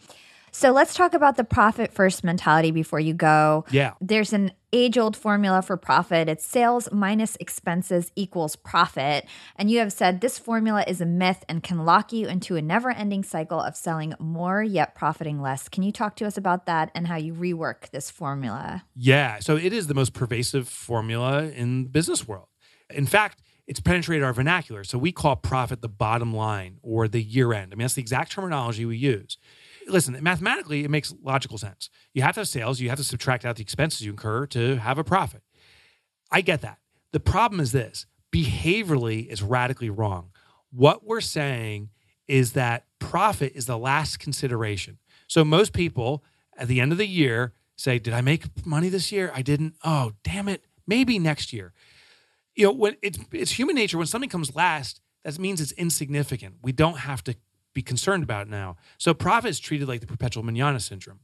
So 0.52 0.70
let's 0.70 0.94
talk 0.94 1.14
about 1.14 1.36
the 1.36 1.44
profit 1.44 1.92
first 1.92 2.24
mentality 2.24 2.70
before 2.70 3.00
you 3.00 3.14
go. 3.14 3.64
Yeah. 3.70 3.94
There's 4.00 4.32
an 4.32 4.52
age 4.72 4.96
old 4.98 5.16
formula 5.16 5.62
for 5.62 5.76
profit. 5.76 6.28
It's 6.28 6.46
sales 6.46 6.88
minus 6.92 7.36
expenses 7.40 8.12
equals 8.14 8.54
profit. 8.56 9.26
And 9.56 9.70
you 9.70 9.80
have 9.80 9.92
said 9.92 10.20
this 10.20 10.38
formula 10.38 10.84
is 10.86 11.00
a 11.00 11.06
myth 11.06 11.44
and 11.48 11.62
can 11.62 11.84
lock 11.84 12.12
you 12.12 12.28
into 12.28 12.56
a 12.56 12.62
never 12.62 12.90
ending 12.90 13.24
cycle 13.24 13.60
of 13.60 13.76
selling 13.76 14.14
more 14.20 14.62
yet 14.62 14.94
profiting 14.94 15.40
less. 15.40 15.68
Can 15.68 15.82
you 15.82 15.92
talk 15.92 16.14
to 16.16 16.24
us 16.24 16.36
about 16.36 16.66
that 16.66 16.90
and 16.94 17.08
how 17.08 17.16
you 17.16 17.32
rework 17.32 17.90
this 17.90 18.10
formula? 18.10 18.84
Yeah. 18.94 19.40
So 19.40 19.56
it 19.56 19.72
is 19.72 19.88
the 19.88 19.94
most 19.94 20.14
pervasive 20.14 20.68
formula 20.68 21.44
in 21.44 21.84
the 21.84 21.90
business 21.90 22.28
world. 22.28 22.46
In 22.92 23.06
fact, 23.06 23.40
it's 23.70 23.78
penetrated 23.78 24.24
our 24.24 24.32
vernacular. 24.32 24.82
So 24.82 24.98
we 24.98 25.12
call 25.12 25.36
profit 25.36 25.80
the 25.80 25.88
bottom 25.88 26.34
line 26.34 26.78
or 26.82 27.06
the 27.06 27.22
year 27.22 27.52
end. 27.52 27.72
I 27.72 27.76
mean, 27.76 27.84
that's 27.84 27.94
the 27.94 28.02
exact 28.02 28.32
terminology 28.32 28.84
we 28.84 28.96
use. 28.96 29.38
listen, 29.86 30.18
mathematically, 30.20 30.82
it 30.82 30.90
makes 30.90 31.14
logical 31.22 31.56
sense. 31.56 31.88
You 32.12 32.22
have 32.22 32.34
to 32.34 32.40
have 32.40 32.48
sales, 32.48 32.80
you 32.80 32.88
have 32.88 32.98
to 32.98 33.04
subtract 33.04 33.44
out 33.44 33.54
the 33.54 33.62
expenses 33.62 34.00
you 34.02 34.10
incur 34.10 34.46
to 34.46 34.78
have 34.78 34.98
a 34.98 35.04
profit. 35.04 35.42
I 36.32 36.40
get 36.40 36.62
that. 36.62 36.78
The 37.12 37.20
problem 37.20 37.60
is 37.60 37.70
this 37.70 38.06
behaviorally 38.32 39.28
is 39.28 39.40
radically 39.40 39.88
wrong. 39.88 40.30
What 40.72 41.06
we're 41.06 41.20
saying 41.20 41.90
is 42.26 42.54
that 42.54 42.86
profit 42.98 43.52
is 43.54 43.66
the 43.66 43.78
last 43.78 44.18
consideration. 44.18 44.98
So 45.28 45.44
most 45.44 45.72
people 45.72 46.24
at 46.58 46.66
the 46.66 46.80
end 46.80 46.90
of 46.90 46.98
the 46.98 47.06
year 47.06 47.52
say, 47.76 48.00
Did 48.00 48.14
I 48.14 48.20
make 48.20 48.66
money 48.66 48.88
this 48.88 49.12
year? 49.12 49.30
I 49.32 49.42
didn't. 49.42 49.76
Oh, 49.84 50.10
damn 50.24 50.48
it. 50.48 50.64
Maybe 50.88 51.20
next 51.20 51.52
year. 51.52 51.72
You 52.54 52.66
know, 52.66 52.72
when 52.72 52.96
it's 53.02 53.18
it's 53.32 53.52
human 53.52 53.76
nature, 53.76 53.98
when 53.98 54.06
something 54.06 54.30
comes 54.30 54.54
last, 54.54 55.00
that 55.24 55.38
means 55.38 55.60
it's 55.60 55.72
insignificant. 55.72 56.56
We 56.62 56.72
don't 56.72 56.98
have 56.98 57.22
to 57.24 57.36
be 57.74 57.82
concerned 57.82 58.22
about 58.22 58.48
now. 58.48 58.76
So 58.98 59.14
profit 59.14 59.50
is 59.50 59.60
treated 59.60 59.88
like 59.88 60.00
the 60.00 60.06
perpetual 60.06 60.42
manana 60.42 60.80
syndrome. 60.80 61.20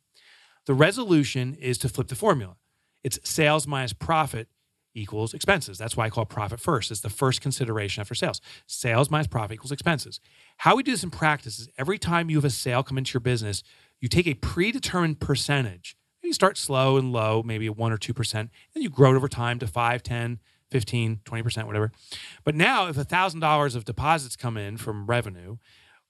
The 0.66 0.74
resolution 0.74 1.55
is 1.55 1.79
to 1.79 1.89
flip 1.89 2.09
the 2.09 2.14
formula. 2.14 2.57
It's 3.03 3.18
sales 3.24 3.66
minus 3.66 3.93
profit 3.93 4.49
equals 4.95 5.35
expenses. 5.35 5.79
That's 5.79 5.97
why 5.97 6.07
I 6.07 6.11
call 6.11 6.24
profit 6.24 6.59
first. 6.59 6.91
It's 6.91 7.01
the 7.01 7.11
first 7.11 7.41
consideration 7.41 8.01
after 8.01 8.14
sales. 8.14 8.41
Sales 8.66 9.11
minus 9.11 9.27
profit 9.27 9.55
equals 9.55 9.72
expenses. 9.72 10.20
How 10.59 10.74
we 10.74 10.83
do 10.83 10.91
this 10.91 11.05
in 11.05 11.11
practice 11.11 11.59
is 11.59 11.68
every 11.79 11.99
time 11.99 12.31
you 12.31 12.37
have 12.37 12.45
a 12.45 12.51
sale 12.51 12.83
come 12.83 12.99
into 12.99 13.12
your 13.14 13.20
business, 13.20 13.62
you 14.01 14.09
take 14.09 14.27
a 14.27 14.35
predetermined 14.35 15.20
percentage. 15.20 15.97
You 16.22 16.33
start 16.33 16.59
slow 16.59 16.97
and 16.97 17.12
low, 17.12 17.43
maybe 17.45 17.66
a 17.66 17.72
1 17.72 17.93
or 17.93 17.99
2%, 17.99 18.33
then 18.33 18.51
you 18.83 18.91
grow 18.91 19.12
it 19.12 19.16
over 19.16 19.29
time 19.29 19.61
to 19.61 19.66
5, 19.66 20.03
10, 20.03 20.41
15, 20.71 21.21
20%, 21.25 21.67
whatever. 21.67 21.93
But 22.45 22.55
now 22.55 22.89
if 22.89 22.97
$1,000 22.97 23.77
of 23.77 23.85
deposits 23.85 24.37
come 24.37 24.57
in 24.57 24.77
from 24.77 25.07
revenue, 25.07 25.57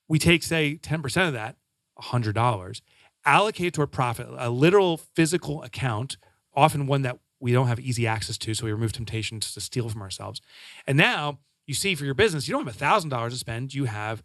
we 0.09 0.19
take, 0.19 0.43
say, 0.43 0.79
10% 0.83 1.27
of 1.27 1.33
that, 1.35 1.57
$100, 2.01 2.81
allocate 3.25 3.75
toward 3.75 3.93
profit, 3.93 4.29
a 4.37 4.51
literal 4.51 4.97
physical 4.97 5.63
account, 5.63 6.17
often 6.55 6.87
one 6.87 7.03
that 7.03 7.19
we 7.41 7.53
don't 7.53 7.69
have 7.69 7.81
easy 7.81 8.07
access 8.07 8.39
to. 8.39 8.55
So 8.55 8.65
we 8.65 8.73
remove 8.73 8.93
temptations 8.93 9.53
to 9.55 9.61
steal 9.61 9.89
from 9.89 10.03
ourselves. 10.03 10.41
And 10.87 10.97
now 10.97 11.41
you 11.67 11.75
see 11.75 11.95
for 11.95 12.05
your 12.05 12.15
business, 12.15 12.49
you 12.49 12.53
don't 12.53 12.67
have 12.67 12.77
$1,000 12.77 13.31
to 13.31 13.37
spend, 13.37 13.75
you 13.75 13.85
have 13.85 14.23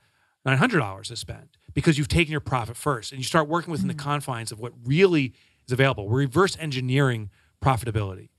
$900 0.47 1.07
to 1.07 1.15
spend 1.15 1.49
because 1.73 1.97
you've 1.97 2.07
taken 2.07 2.31
your 2.31 2.41
profit 2.41 2.77
first 2.77 3.11
and 3.11 3.19
you 3.19 3.25
start 3.25 3.47
working 3.47 3.71
within 3.71 3.89
mm-hmm. 3.89 3.97
the 3.97 4.03
confines 4.03 4.51
of 4.51 4.59
what 4.59 4.73
really 4.83 5.33
is 5.67 5.71
available. 5.71 6.07
We're 6.07 6.19
reverse 6.19 6.57
engineering 6.59 7.29
profitability. 7.63 8.29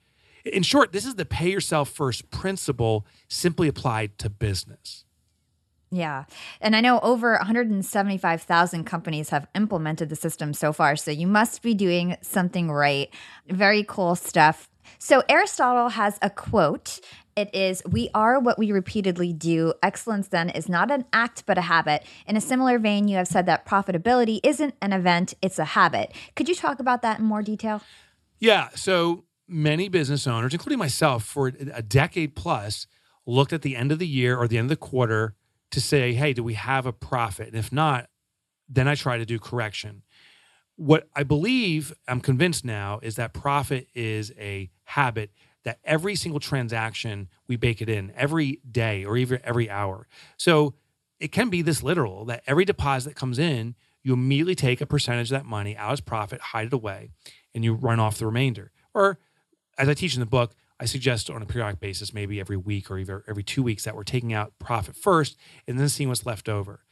In 0.45 0.62
short, 0.62 0.93
this 0.93 1.05
is 1.05 1.14
the 1.14 1.24
pay 1.24 1.51
yourself 1.51 1.88
first 1.88 2.30
principle 2.30 3.07
simply 3.28 3.68
applied 3.68 4.18
to 4.18 4.30
business. 4.30 5.05
Yeah. 5.93 6.24
And 6.61 6.74
I 6.74 6.80
know 6.80 7.01
over 7.01 7.32
175,000 7.32 8.84
companies 8.84 9.28
have 9.28 9.47
implemented 9.55 10.09
the 10.09 10.16
system 10.16 10.55
so 10.55 10.72
far. 10.72 10.97
So 10.97 11.11
you 11.11 11.26
must 11.26 11.61
be 11.61 11.74
doing 11.74 12.16
something 12.22 12.70
right. 12.70 13.11
Very 13.47 13.84
cool 13.84 14.16
stuff. 14.16 14.70
So 14.99 15.22
Aristotle 15.28 15.90
has 15.90 16.18
a 16.22 16.30
quote. 16.30 16.99
It 17.36 17.55
is, 17.55 17.82
We 17.86 18.09
are 18.14 18.40
what 18.40 18.59
we 18.59 18.72
repeatedly 18.72 19.34
do. 19.34 19.74
Excellence 19.82 20.28
then 20.28 20.49
is 20.49 20.68
not 20.68 20.90
an 20.90 21.05
act, 21.12 21.45
but 21.47 21.59
a 21.59 21.62
habit. 21.62 22.05
In 22.26 22.36
a 22.36 22.40
similar 22.40 22.78
vein, 22.78 23.07
you 23.07 23.16
have 23.16 23.28
said 23.28 23.47
that 23.47 23.66
profitability 23.66 24.40
isn't 24.43 24.74
an 24.80 24.93
event, 24.93 25.34
it's 25.43 25.59
a 25.59 25.64
habit. 25.64 26.12
Could 26.36 26.49
you 26.49 26.55
talk 26.55 26.80
about 26.80 27.03
that 27.03 27.18
in 27.18 27.24
more 27.24 27.43
detail? 27.43 27.82
Yeah. 28.38 28.68
So 28.74 29.24
many 29.49 29.88
business 29.88 30.26
owners, 30.26 30.53
including 30.53 30.78
myself, 30.78 31.24
for 31.24 31.49
a 31.49 31.82
decade 31.82 32.34
plus, 32.34 32.86
looked 33.26 33.53
at 33.53 33.62
the 33.62 33.76
end 33.76 33.93
of 33.93 33.99
the 33.99 34.07
year 34.07 34.36
or 34.36 34.49
the 34.49 34.59
end 34.59 34.66
of 34.66 34.70
the 34.70 34.76
quarter 34.76 35.34
to 35.70 35.80
say, 35.80 36.12
hey, 36.12 36.32
do 36.32 36.43
we 36.43 36.55
have 36.55 36.86
a 36.86 36.93
profit? 36.93 37.49
And 37.49 37.57
if 37.57 37.72
not, 37.72 38.09
then 38.68 38.88
I 38.88 38.95
try 38.95 39.18
to 39.18 39.26
do 39.26 39.38
correction. 39.38 40.03
What 40.76 41.09
I 41.14 41.22
believe, 41.22 41.93
I'm 42.09 42.20
convinced 42.20 42.64
now, 42.64 43.01
is 43.03 43.16
that 43.16 43.32
profit 43.32 43.88
is 43.95 44.32
a 44.38 44.70
habit 44.84 45.30
that 45.64 45.78
every 45.84 46.16
single 46.16 46.40
transaction 46.40 47.28
we 47.47 47.57
bake 47.57 47.80
it 47.80 47.88
in 47.88 48.12
every 48.16 48.61
day 48.68 49.05
or 49.05 49.16
even 49.16 49.40
every 49.45 49.70
hour. 49.70 50.09
So 50.36 50.74
it 51.20 51.30
can 51.30 51.51
be 51.51 51.62
this 51.62 51.82
literal 51.82 52.24
that 52.24 52.43
every 52.47 52.64
deposit 52.64 53.11
that 53.11 53.16
comes 53.16 53.38
in, 53.38 53.76
you 54.03 54.12
immediately 54.12 54.57
take 54.57 54.80
a 54.80 54.86
percentage 54.86 55.30
of 55.30 55.38
that 55.38 55.47
money 55.47 55.76
out 55.76 55.93
as 55.93 56.01
profit, 56.01 56.40
hide 56.40 56.66
it 56.66 56.72
away, 56.72 57.11
and 57.55 57.62
you 57.62 57.74
run 57.74 58.01
off 58.01 58.18
the 58.18 58.26
remainder. 58.26 58.72
Or 58.93 59.18
as 59.78 59.88
I 59.88 59.94
teach 59.94 60.14
in 60.14 60.20
the 60.20 60.26
book, 60.26 60.54
I 60.80 60.84
suggest 60.84 61.30
on 61.30 61.42
a 61.42 61.46
periodic 61.46 61.80
basis, 61.80 62.12
maybe 62.12 62.40
every 62.40 62.56
week 62.56 62.90
or 62.90 62.98
even 62.98 63.22
every 63.28 63.44
two 63.44 63.62
weeks, 63.62 63.84
that 63.84 63.94
we're 63.94 64.02
taking 64.02 64.32
out 64.32 64.58
profit 64.58 64.96
first 64.96 65.36
and 65.68 65.78
then 65.78 65.88
seeing 65.88 66.08
what's 66.08 66.26
left 66.26 66.48
over. 66.48 66.82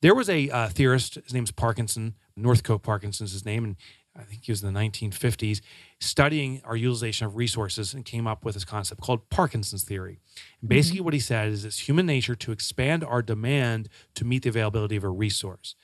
There 0.00 0.14
was 0.14 0.28
a 0.28 0.50
uh, 0.50 0.68
theorist, 0.68 1.14
his 1.14 1.32
name's 1.32 1.52
Parkinson, 1.52 2.14
Northcote 2.36 2.82
Parkinson's 2.82 3.32
his 3.32 3.44
name, 3.44 3.64
and 3.64 3.76
I 4.16 4.24
think 4.24 4.44
he 4.44 4.52
was 4.52 4.62
in 4.62 4.72
the 4.72 4.78
1950s, 4.78 5.60
studying 6.00 6.60
our 6.64 6.76
utilization 6.76 7.26
of 7.26 7.36
resources 7.36 7.94
and 7.94 8.04
came 8.04 8.26
up 8.26 8.44
with 8.44 8.54
this 8.54 8.64
concept 8.64 9.00
called 9.00 9.30
Parkinson's 9.30 9.84
theory. 9.84 10.20
And 10.60 10.68
basically, 10.68 10.98
mm-hmm. 10.98 11.04
what 11.06 11.14
he 11.14 11.20
said 11.20 11.48
is 11.48 11.64
it's 11.64 11.88
human 11.88 12.04
nature 12.04 12.34
to 12.34 12.52
expand 12.52 13.04
our 13.04 13.22
demand 13.22 13.88
to 14.16 14.24
meet 14.24 14.42
the 14.42 14.50
availability 14.50 14.96
of 14.96 15.04
a 15.04 15.08
resource. 15.08 15.74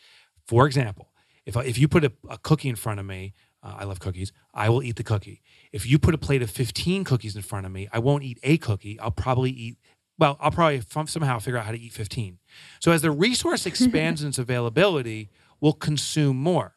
For 0.47 0.67
example, 0.67 1.11
if, 1.47 1.57
if 1.57 1.79
you 1.79 1.89
put 1.89 2.05
a, 2.05 2.13
a 2.29 2.39
cookie 2.39 2.69
in 2.69 2.77
front 2.77 3.01
of 3.01 3.07
me, 3.07 3.35
uh, 3.63 3.77
I 3.79 3.85
love 3.85 3.99
cookies. 3.99 4.33
I 4.53 4.69
will 4.69 4.83
eat 4.83 4.97
the 4.97 5.05
cookie. 5.05 5.43
If 5.73 5.87
you 5.87 5.99
put 5.99 6.15
a 6.15 6.19
plate 6.19 6.43
of 6.43 6.51
15 6.51 7.05
cookies 7.05 7.37
in 7.37 7.43
front 7.43 7.67
of 7.67 7.73
me, 7.73 7.89
I 7.93 7.99
won't 7.99 8.25
eat 8.25 8.39
a 8.43 8.59
cookie. 8.59 8.99
I'll 9.01 9.11
probably 9.11 9.51
eat, 9.51 9.79
well, 10.19 10.37
I'll 10.41 10.51
probably 10.51 10.83
somehow 11.07 11.39
figure 11.39 11.59
out 11.59 11.67
how 11.67 11.73
to 11.73 11.79
eat 11.79 11.93
15. 11.93 12.39
So 12.81 12.93
as 12.93 13.03
the 13.03 13.11
resource 13.11 13.67
expands 13.67 14.23
in 14.23 14.29
its 14.29 14.39
availability, 14.39 15.31
we'll 15.61 15.73
consume 15.73 16.37
more. 16.37 16.77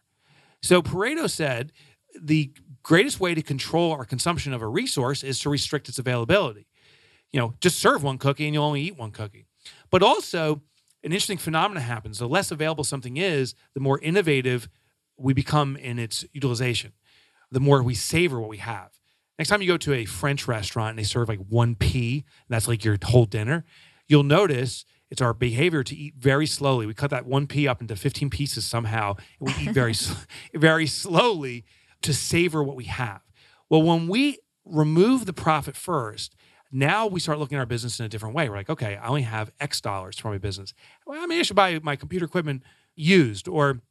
So 0.62 0.82
Pareto 0.82 1.30
said 1.30 1.72
the 2.20 2.52
greatest 2.84 3.20
way 3.20 3.34
to 3.34 3.42
control 3.42 3.92
our 3.92 4.06
consumption 4.06 4.54
of 4.54 4.62
a 4.62 4.68
resource 4.68 5.24
is 5.24 5.40
to 5.40 5.50
restrict 5.50 5.90
its 5.90 6.00
availability. 6.00 6.68
You 7.32 7.40
know, 7.40 7.54
just 7.62 7.80
serve 7.80 8.04
one 8.04 8.18
cookie 8.18 8.46
and 8.46 8.54
you'll 8.54 8.66
only 8.66 8.82
eat 8.82 8.98
one 8.98 9.12
cookie. 9.12 9.46
But 9.90 10.04
also, 10.04 10.62
an 11.04 11.12
interesting 11.12 11.38
phenomenon 11.38 11.84
happens. 11.84 12.20
The 12.20 12.28
less 12.28 12.52
available 12.52 12.84
something 12.84 13.18
is, 13.18 13.56
the 13.74 13.80
more 13.80 14.00
innovative 14.00 14.70
we 15.18 15.34
become 15.34 15.78
in 15.78 16.00
its 16.00 16.26
utilization, 16.34 16.94
the 17.52 17.60
more 17.60 17.84
we 17.84 17.96
savor 17.96 18.40
what 18.40 18.50
we 18.50 18.58
have. 18.58 18.92
Next 19.38 19.50
time 19.50 19.62
you 19.62 19.68
go 19.68 19.78
to 19.78 19.94
a 19.94 20.06
French 20.06 20.48
restaurant 20.48 20.92
and 20.92 21.00
they 21.00 21.04
serve 21.04 21.30
like 21.30 21.40
one 21.40 21.76
pea, 21.76 22.26
and 22.48 22.54
that's 22.54 22.68
like 22.68 22.86
your 22.86 22.98
whole 23.04 23.26
dinner, 23.26 23.66
you'll 24.08 24.24
notice 24.24 24.86
it's 25.10 25.22
our 25.22 25.34
behavior 25.34 25.84
to 25.84 25.96
eat 25.96 26.16
very 26.18 26.46
slowly. 26.46 26.86
We 26.86 26.94
cut 26.94 27.10
that 27.10 27.26
one 27.26 27.48
pea 27.48 27.68
up 27.68 27.82
into 27.82 27.96
15 27.96 28.30
pieces 28.30 28.66
somehow, 28.66 29.16
and 29.40 29.50
we 29.50 29.64
eat 29.64 29.74
very, 29.74 29.94
very 30.54 30.88
slowly 30.88 31.66
to 32.02 32.14
savor 32.14 32.64
what 32.64 32.76
we 32.76 32.86
have. 32.86 33.22
Well, 33.70 33.82
when 33.84 34.08
we 34.08 34.40
remove 34.64 35.26
the 35.26 35.34
profit 35.34 35.76
first, 35.76 36.36
now 36.72 37.08
we 37.08 37.20
start 37.20 37.40
looking 37.40 37.58
at 37.58 37.60
our 37.60 37.66
business 37.66 38.00
in 38.00 38.06
a 38.06 38.10
different 38.10 38.36
way. 38.36 38.48
We're 38.48 38.56
like, 38.56 38.70
okay, 38.70 38.96
I 38.96 39.08
only 39.08 39.24
have 39.24 39.52
X 39.60 39.82
dollars 39.82 40.18
for 40.18 40.30
my 40.30 40.38
business. 40.38 40.74
Well, 41.06 41.26
mean, 41.28 41.40
I 41.40 41.44
should 41.44 41.56
buy 41.56 41.78
my 41.84 41.98
computer 41.98 42.26
equipment 42.26 42.64
used, 42.96 43.48
or 43.48 43.82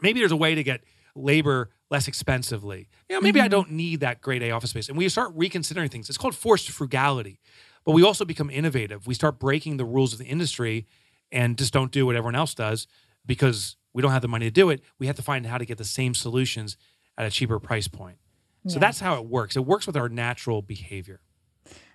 maybe 0.00 0.20
there's 0.20 0.32
a 0.32 0.36
way 0.36 0.54
to 0.54 0.62
get 0.62 0.82
labor 1.14 1.70
less 1.90 2.08
expensively. 2.08 2.88
You 3.08 3.16
know, 3.16 3.20
maybe 3.20 3.40
mm-hmm. 3.40 3.46
I 3.46 3.48
don't 3.48 3.72
need 3.72 4.00
that 4.00 4.20
grade 4.20 4.42
A 4.42 4.52
office 4.52 4.70
space. 4.70 4.88
And 4.88 4.96
we 4.96 5.08
start 5.08 5.32
reconsidering 5.34 5.88
things. 5.88 6.08
It's 6.08 6.18
called 6.18 6.34
forced 6.34 6.70
frugality. 6.70 7.40
But 7.84 7.92
we 7.92 8.02
also 8.02 8.24
become 8.24 8.50
innovative. 8.50 9.06
We 9.06 9.14
start 9.14 9.38
breaking 9.38 9.76
the 9.76 9.84
rules 9.84 10.12
of 10.12 10.18
the 10.18 10.26
industry 10.26 10.86
and 11.32 11.56
just 11.58 11.72
don't 11.72 11.90
do 11.90 12.06
what 12.06 12.16
everyone 12.16 12.36
else 12.36 12.54
does 12.54 12.86
because 13.26 13.76
we 13.92 14.02
don't 14.02 14.12
have 14.12 14.22
the 14.22 14.28
money 14.28 14.46
to 14.46 14.50
do 14.50 14.70
it. 14.70 14.82
We 14.98 15.06
have 15.06 15.16
to 15.16 15.22
find 15.22 15.46
how 15.46 15.58
to 15.58 15.64
get 15.64 15.78
the 15.78 15.84
same 15.84 16.14
solutions 16.14 16.76
at 17.16 17.26
a 17.26 17.30
cheaper 17.30 17.58
price 17.58 17.88
point. 17.88 18.18
So 18.66 18.74
yeah. 18.74 18.80
that's 18.80 19.00
how 19.00 19.16
it 19.16 19.26
works. 19.26 19.56
It 19.56 19.64
works 19.64 19.86
with 19.86 19.96
our 19.96 20.08
natural 20.08 20.62
behavior. 20.62 21.20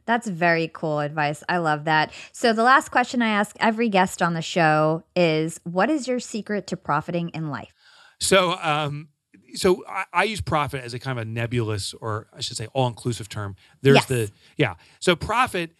That's 0.06 0.28
very 0.28 0.70
cool 0.72 1.00
advice. 1.00 1.44
I 1.50 1.58
love 1.58 1.86
that. 1.86 2.12
So, 2.32 2.54
the 2.54 2.64
last 2.64 2.90
question 2.90 3.24
I 3.24 3.30
ask 3.30 3.56
every 3.60 3.90
guest 3.90 4.22
on 4.22 4.36
the 4.36 4.42
show 4.42 5.04
is 5.16 5.60
What 5.64 5.90
is 5.90 6.08
your 6.08 6.20
secret 6.20 6.68
to 6.68 6.78
profiting 6.78 7.30
in 7.30 7.50
life? 7.50 7.74
So, 8.20 8.56
um, 8.62 9.10
so 9.56 9.84
I, 9.88 10.06
I, 10.14 10.24
use 10.24 10.42
profit 10.42 10.84
as 10.84 10.94
a 10.94 11.00
kind 11.00 11.18
of 11.18 11.28
a 11.28 11.30
nebulous, 11.30 11.94
or 11.94 12.28
I 12.36 12.42
should 12.42 12.58
say, 12.58 12.68
all-inclusive 12.74 13.30
term. 13.30 13.56
There's 13.82 13.96
yes. 13.96 14.06
the 14.06 14.32
yeah. 14.58 14.76
So 15.00 15.16
profit, 15.16 15.72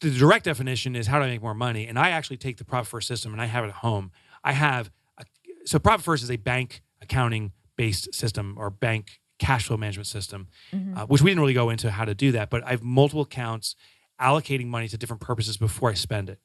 the 0.00 0.10
direct 0.10 0.44
definition 0.44 0.96
is 0.96 1.06
how 1.06 1.18
do 1.18 1.24
I 1.24 1.28
make 1.28 1.42
more 1.42 1.54
money, 1.54 1.86
and 1.86 1.98
I 1.98 2.10
actually 2.10 2.36
take 2.36 2.56
the 2.58 2.64
profit 2.64 2.88
first 2.88 3.08
system 3.08 3.32
and 3.32 3.40
I 3.40 3.46
have 3.46 3.64
it 3.64 3.68
at 3.68 3.74
home. 3.74 4.12
I 4.44 4.52
have 4.52 4.90
a, 5.18 5.24
so 5.64 5.78
profit 5.78 6.04
first 6.04 6.22
is 6.22 6.30
a 6.30 6.36
bank 6.36 6.82
accounting 7.02 7.52
based 7.76 8.14
system 8.14 8.54
or 8.58 8.70
bank 8.70 9.20
cash 9.38 9.66
flow 9.66 9.76
management 9.76 10.06
system, 10.06 10.48
mm-hmm. 10.72 10.96
uh, 10.96 11.06
which 11.06 11.22
we 11.22 11.30
didn't 11.30 11.40
really 11.40 11.54
go 11.54 11.70
into 11.70 11.90
how 11.90 12.04
to 12.04 12.14
do 12.14 12.32
that, 12.32 12.50
but 12.50 12.64
I 12.64 12.70
have 12.70 12.82
multiple 12.82 13.22
accounts 13.22 13.76
allocating 14.20 14.66
money 14.66 14.88
to 14.88 14.96
different 14.96 15.20
purposes 15.20 15.56
before 15.56 15.90
I 15.90 15.94
spend 15.94 16.30
it, 16.30 16.40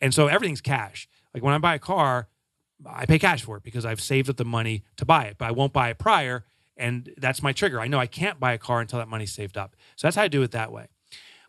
and 0.00 0.14
so 0.14 0.26
everything's 0.26 0.60
cash. 0.60 1.08
Like 1.34 1.42
when 1.42 1.54
I 1.54 1.58
buy 1.58 1.74
a 1.74 1.78
car, 1.78 2.28
I 2.86 3.06
pay 3.06 3.18
cash 3.18 3.42
for 3.42 3.56
it 3.56 3.62
because 3.62 3.84
I've 3.84 4.00
saved 4.00 4.30
up 4.30 4.36
the 4.36 4.44
money 4.44 4.84
to 4.96 5.04
buy 5.04 5.24
it, 5.24 5.36
but 5.38 5.46
I 5.46 5.50
won't 5.50 5.72
buy 5.72 5.90
it 5.90 5.98
prior. 5.98 6.44
And 6.76 7.12
that's 7.18 7.42
my 7.42 7.52
trigger. 7.52 7.80
I 7.80 7.88
know 7.88 7.98
I 7.98 8.06
can't 8.06 8.40
buy 8.40 8.52
a 8.52 8.58
car 8.58 8.80
until 8.80 8.98
that 8.98 9.08
money's 9.08 9.32
saved 9.32 9.58
up. 9.58 9.76
So 9.96 10.06
that's 10.06 10.16
how 10.16 10.22
I 10.22 10.28
do 10.28 10.42
it 10.42 10.52
that 10.52 10.72
way. 10.72 10.88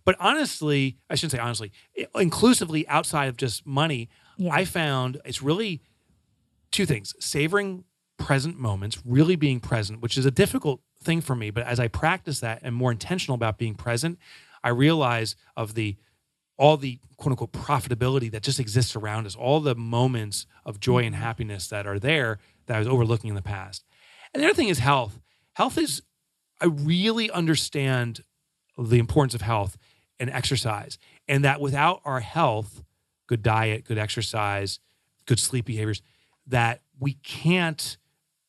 But 0.03 0.15
honestly, 0.19 0.97
I 1.09 1.15
shouldn't 1.15 1.31
say 1.33 1.37
honestly, 1.37 1.71
inclusively 2.15 2.87
outside 2.87 3.27
of 3.27 3.37
just 3.37 3.65
money, 3.65 4.09
yeah. 4.37 4.53
I 4.53 4.65
found 4.65 5.21
it's 5.23 5.41
really 5.41 5.81
two 6.71 6.85
things 6.85 7.13
savoring 7.19 7.83
present 8.17 8.59
moments, 8.59 8.99
really 9.05 9.35
being 9.35 9.59
present, 9.59 10.01
which 10.01 10.17
is 10.17 10.25
a 10.25 10.31
difficult 10.31 10.81
thing 11.03 11.21
for 11.21 11.35
me. 11.35 11.49
But 11.49 11.65
as 11.65 11.79
I 11.79 11.87
practice 11.87 12.39
that 12.39 12.59
and 12.63 12.75
more 12.75 12.91
intentional 12.91 13.35
about 13.35 13.57
being 13.57 13.75
present, 13.75 14.17
I 14.63 14.69
realize 14.69 15.35
of 15.55 15.73
the 15.75 15.97
all 16.57 16.77
the 16.77 16.99
quote 17.17 17.31
unquote 17.31 17.51
profitability 17.51 18.31
that 18.31 18.43
just 18.43 18.59
exists 18.59 18.95
around 18.95 19.25
us, 19.25 19.35
all 19.35 19.59
the 19.59 19.75
moments 19.75 20.45
of 20.65 20.79
joy 20.79 20.99
and 20.99 21.15
mm-hmm. 21.15 21.23
happiness 21.23 21.67
that 21.67 21.87
are 21.87 21.99
there 21.99 22.39
that 22.67 22.75
I 22.75 22.79
was 22.79 22.87
overlooking 22.87 23.29
in 23.29 23.35
the 23.35 23.41
past. 23.41 23.83
And 24.33 24.41
the 24.41 24.47
other 24.47 24.55
thing 24.55 24.69
is 24.69 24.79
health. 24.79 25.19
Health 25.53 25.77
is, 25.77 26.01
I 26.59 26.65
really 26.65 27.29
understand 27.29 28.23
the 28.77 28.99
importance 28.99 29.33
of 29.33 29.41
health 29.41 29.77
and 30.19 30.29
exercise, 30.29 30.97
and 31.27 31.43
that 31.43 31.59
without 31.59 32.01
our 32.05 32.19
health, 32.19 32.83
good 33.27 33.41
diet, 33.41 33.85
good 33.85 33.97
exercise, 33.97 34.79
good 35.25 35.39
sleep 35.39 35.65
behaviors, 35.65 36.01
that 36.47 36.81
we 36.99 37.13
can't 37.13 37.97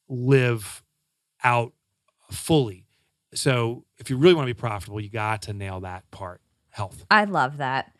live 0.08 0.82
out 1.42 1.72
fully. 2.30 2.86
So 3.34 3.84
if 3.98 4.10
you 4.10 4.16
really 4.16 4.34
want 4.34 4.48
to 4.48 4.54
be 4.54 4.58
profitable, 4.58 5.00
you 5.00 5.08
got 5.08 5.42
to 5.42 5.52
nail 5.52 5.80
that 5.80 6.10
part 6.10 6.40
health. 6.72 7.04
I 7.10 7.24
love 7.24 7.58
that. 7.58 7.92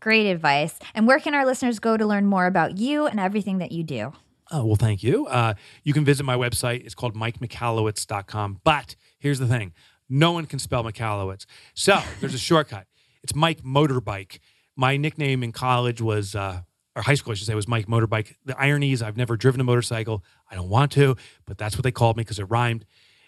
Great 0.00 0.26
advice. 0.26 0.78
And 0.94 1.06
where 1.06 1.18
can 1.18 1.34
our 1.34 1.46
listeners 1.46 1.78
go 1.78 1.96
to 1.96 2.06
learn 2.06 2.26
more 2.26 2.46
about 2.46 2.76
you 2.78 3.06
and 3.06 3.18
everything 3.18 3.58
that 3.58 3.72
you 3.72 3.82
do? 3.82 4.12
Oh, 4.52 4.64
well, 4.64 4.76
thank 4.76 5.02
you. 5.02 5.26
Uh, 5.26 5.54
you 5.82 5.92
can 5.92 6.04
visit 6.04 6.24
my 6.24 6.36
website. 6.36 6.84
It's 6.84 6.94
called 6.94 7.14
mikemichalowicz.com. 7.16 8.60
But 8.62 8.94
here's 9.18 9.38
the 9.38 9.46
thing 9.48 9.72
no 10.08 10.32
one 10.32 10.46
can 10.46 10.58
spell 10.58 10.84
Michalowicz. 10.84 11.46
So 11.74 12.00
there's 12.20 12.34
a 12.34 12.38
shortcut. 12.50 12.86
It's 13.22 13.34
Mike 13.34 13.62
Motorbike. 13.62 14.38
My 14.76 14.96
nickname 14.96 15.42
in 15.42 15.52
college 15.52 16.00
was, 16.00 16.34
uh, 16.34 16.60
or 16.94 17.02
high 17.02 17.14
school, 17.14 17.32
I 17.32 17.34
should 17.34 17.46
say, 17.46 17.54
was 17.54 17.66
Mike 17.66 17.86
Motorbike. 17.86 18.34
The 18.44 18.56
irony 18.60 18.92
is 18.92 19.02
I've 19.02 19.16
never 19.16 19.36
driven 19.36 19.60
a 19.60 19.64
motorcycle. 19.64 20.22
I 20.50 20.54
don't 20.54 20.68
want 20.68 20.92
to, 20.92 21.16
but 21.46 21.58
that's 21.58 21.76
what 21.76 21.82
they 21.82 21.90
called 21.90 22.16
me 22.16 22.20
because 22.22 22.38
it 22.38 22.44
rhymed. 22.44 22.84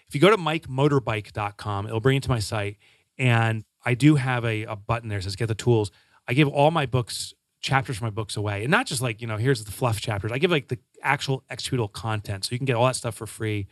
If 0.07 0.15
you 0.15 0.21
go 0.21 0.29
to 0.29 0.37
mikemotorbike.com, 0.37 1.87
it'll 1.87 1.99
bring 1.99 2.15
you 2.15 2.21
to 2.21 2.29
my 2.29 2.39
site. 2.39 2.77
And 3.17 3.65
I 3.89 3.95
do 3.95 4.17
have 4.17 4.45
a, 4.45 4.65
a 4.65 4.75
button 4.75 5.09
there 5.09 5.17
that 5.17 5.23
says 5.23 5.35
get 5.35 5.47
the 5.47 5.55
tools. 5.55 5.89
I 6.27 6.33
give 6.33 6.47
all 6.47 6.69
my 6.69 6.85
books, 6.85 7.33
chapters 7.59 7.97
from 7.97 8.05
my 8.05 8.11
books 8.11 8.37
away. 8.37 8.61
And 8.61 8.69
not 8.69 8.85
just 8.85 9.01
like, 9.01 9.19
you 9.19 9.25
know, 9.25 9.37
here's 9.37 9.63
the 9.63 9.71
fluff 9.71 9.99
chapters. 9.99 10.31
I 10.31 10.37
give 10.37 10.51
like 10.51 10.67
the 10.67 10.77
actual 11.01 11.43
executable 11.49 11.91
content. 11.91 12.45
So 12.45 12.49
you 12.51 12.59
can 12.59 12.65
get 12.65 12.75
all 12.75 12.85
that 12.85 12.95
stuff 12.95 13.15
for 13.15 13.25
free. 13.25 13.65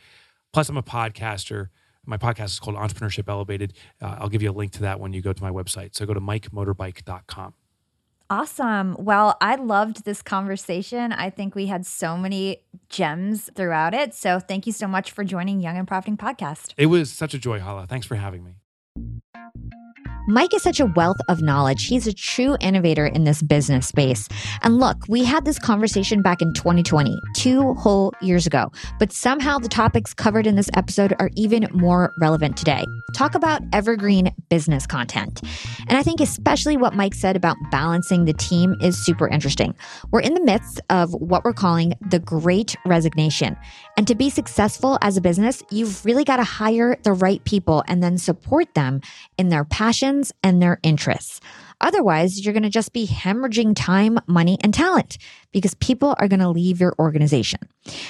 Plus, 0.54 0.70
I'm 0.70 0.78
a 0.78 0.82
podcaster. 0.82 1.68
My 2.08 2.18
podcast 2.18 2.46
is 2.46 2.60
called 2.60 2.78
Entrepreneurship 2.78 3.30
Elevated. 3.30 3.74
Uh, 4.02 4.18
I'll 4.18 4.30
give 4.30 4.42
you 4.42 4.50
a 4.50 4.58
link 4.58 4.72
to 4.72 4.82
that 4.82 5.00
when 5.00 5.14
you 5.14 5.22
go 5.22 5.34
to 5.34 5.44
my 5.44 5.52
website. 5.52 5.94
So 5.94 6.08
go 6.08 6.16
to 6.16 6.20
mikemotorbike.com. 6.20 7.54
Awesome. 8.32 8.96
Well, 8.98 9.38
I 9.40 9.54
loved 9.54 10.04
this 10.04 10.24
conversation. 10.24 11.12
I 11.12 11.30
think 11.30 11.54
we 11.54 11.68
had 11.68 11.86
so 11.86 12.18
many 12.18 12.64
gems 12.90 13.52
throughout 13.54 13.94
it. 13.94 14.16
So 14.16 14.40
thank 14.40 14.66
you 14.66 14.74
so 14.74 14.88
much 14.88 15.12
for 15.12 15.24
joining 15.24 15.60
Young 15.60 15.78
and 15.78 15.88
Profiting 15.88 16.18
Podcast. 16.18 16.74
It 16.76 16.88
was 16.88 17.12
such 17.12 17.36
a 17.36 17.38
joy, 17.38 17.60
Hala. 17.60 17.86
Thanks 17.86 18.08
for 18.08 18.16
having 18.16 18.44
me. 18.44 18.56
Mike 20.30 20.54
is 20.54 20.62
such 20.62 20.82
a 20.82 20.86
wealth 20.88 21.22
of 21.30 21.42
knowledge. 21.42 21.86
He's 21.86 22.06
a 22.06 22.12
true 22.12 22.58
innovator 22.60 23.06
in 23.06 23.24
this 23.24 23.42
business 23.42 23.88
space. 23.88 24.28
And 24.62 24.78
look, 24.78 24.98
we 25.08 25.24
had 25.24 25.46
this 25.46 25.58
conversation 25.58 26.22
back 26.22 26.42
in 26.42 26.52
2020, 26.52 27.18
two 27.34 27.74
whole 27.76 28.12
years 28.22 28.46
ago, 28.46 28.70
but 29.00 29.14
somehow 29.14 29.58
the 29.58 29.70
topics 29.70 30.14
covered 30.14 30.46
in 30.46 30.58
this 30.58 30.70
episode 30.74 31.16
are 31.20 31.30
even 31.36 31.70
more 31.72 32.12
relevant 32.20 32.58
today. 32.58 32.84
Talk 33.16 33.36
about 33.36 33.62
evergreen 33.72 34.36
business 34.50 34.86
content. 34.86 35.42
And 35.88 35.98
I 35.98 36.04
think 36.04 36.20
especially 36.20 36.76
what 36.76 36.94
Mike 36.94 37.14
said 37.14 37.38
about 37.38 37.56
balancing 37.72 38.26
the 38.26 38.34
team 38.34 38.76
is 38.82 38.98
super 38.98 39.30
interesting. 39.30 39.76
We're 40.12 40.20
in 40.20 40.34
the 40.34 40.44
midst 40.44 40.82
of 40.90 41.14
what 41.14 41.46
we're 41.46 41.54
calling 41.54 41.94
the 42.02 42.20
great 42.20 42.76
resignation. 42.86 43.56
And 43.96 44.06
to 44.08 44.14
be 44.14 44.30
successful 44.30 44.98
as 45.02 45.16
a 45.16 45.22
business, 45.22 45.64
you've 45.72 46.04
really 46.04 46.26
got 46.26 46.38
to 46.38 46.44
hire 46.44 46.98
the 47.04 47.14
right 47.14 47.42
people 47.46 47.86
and 47.88 48.04
then 48.04 48.18
support 48.18 48.74
them 48.74 49.00
in 49.38 49.48
their 49.48 49.64
passions 50.18 50.34
and 50.44 50.62
their 50.62 50.80
interests. 50.84 51.40
Otherwise, 51.80 52.44
you're 52.44 52.54
going 52.54 52.64
to 52.64 52.70
just 52.70 52.92
be 52.92 53.06
hemorrhaging 53.06 53.74
time, 53.76 54.18
money, 54.26 54.58
and 54.64 54.74
talent 54.74 55.18
because 55.52 55.76
people 55.76 56.16
are 56.18 56.28
going 56.28 56.40
to 56.40 56.50
leave 56.50 56.80
your 56.80 56.96
organization. 56.98 57.60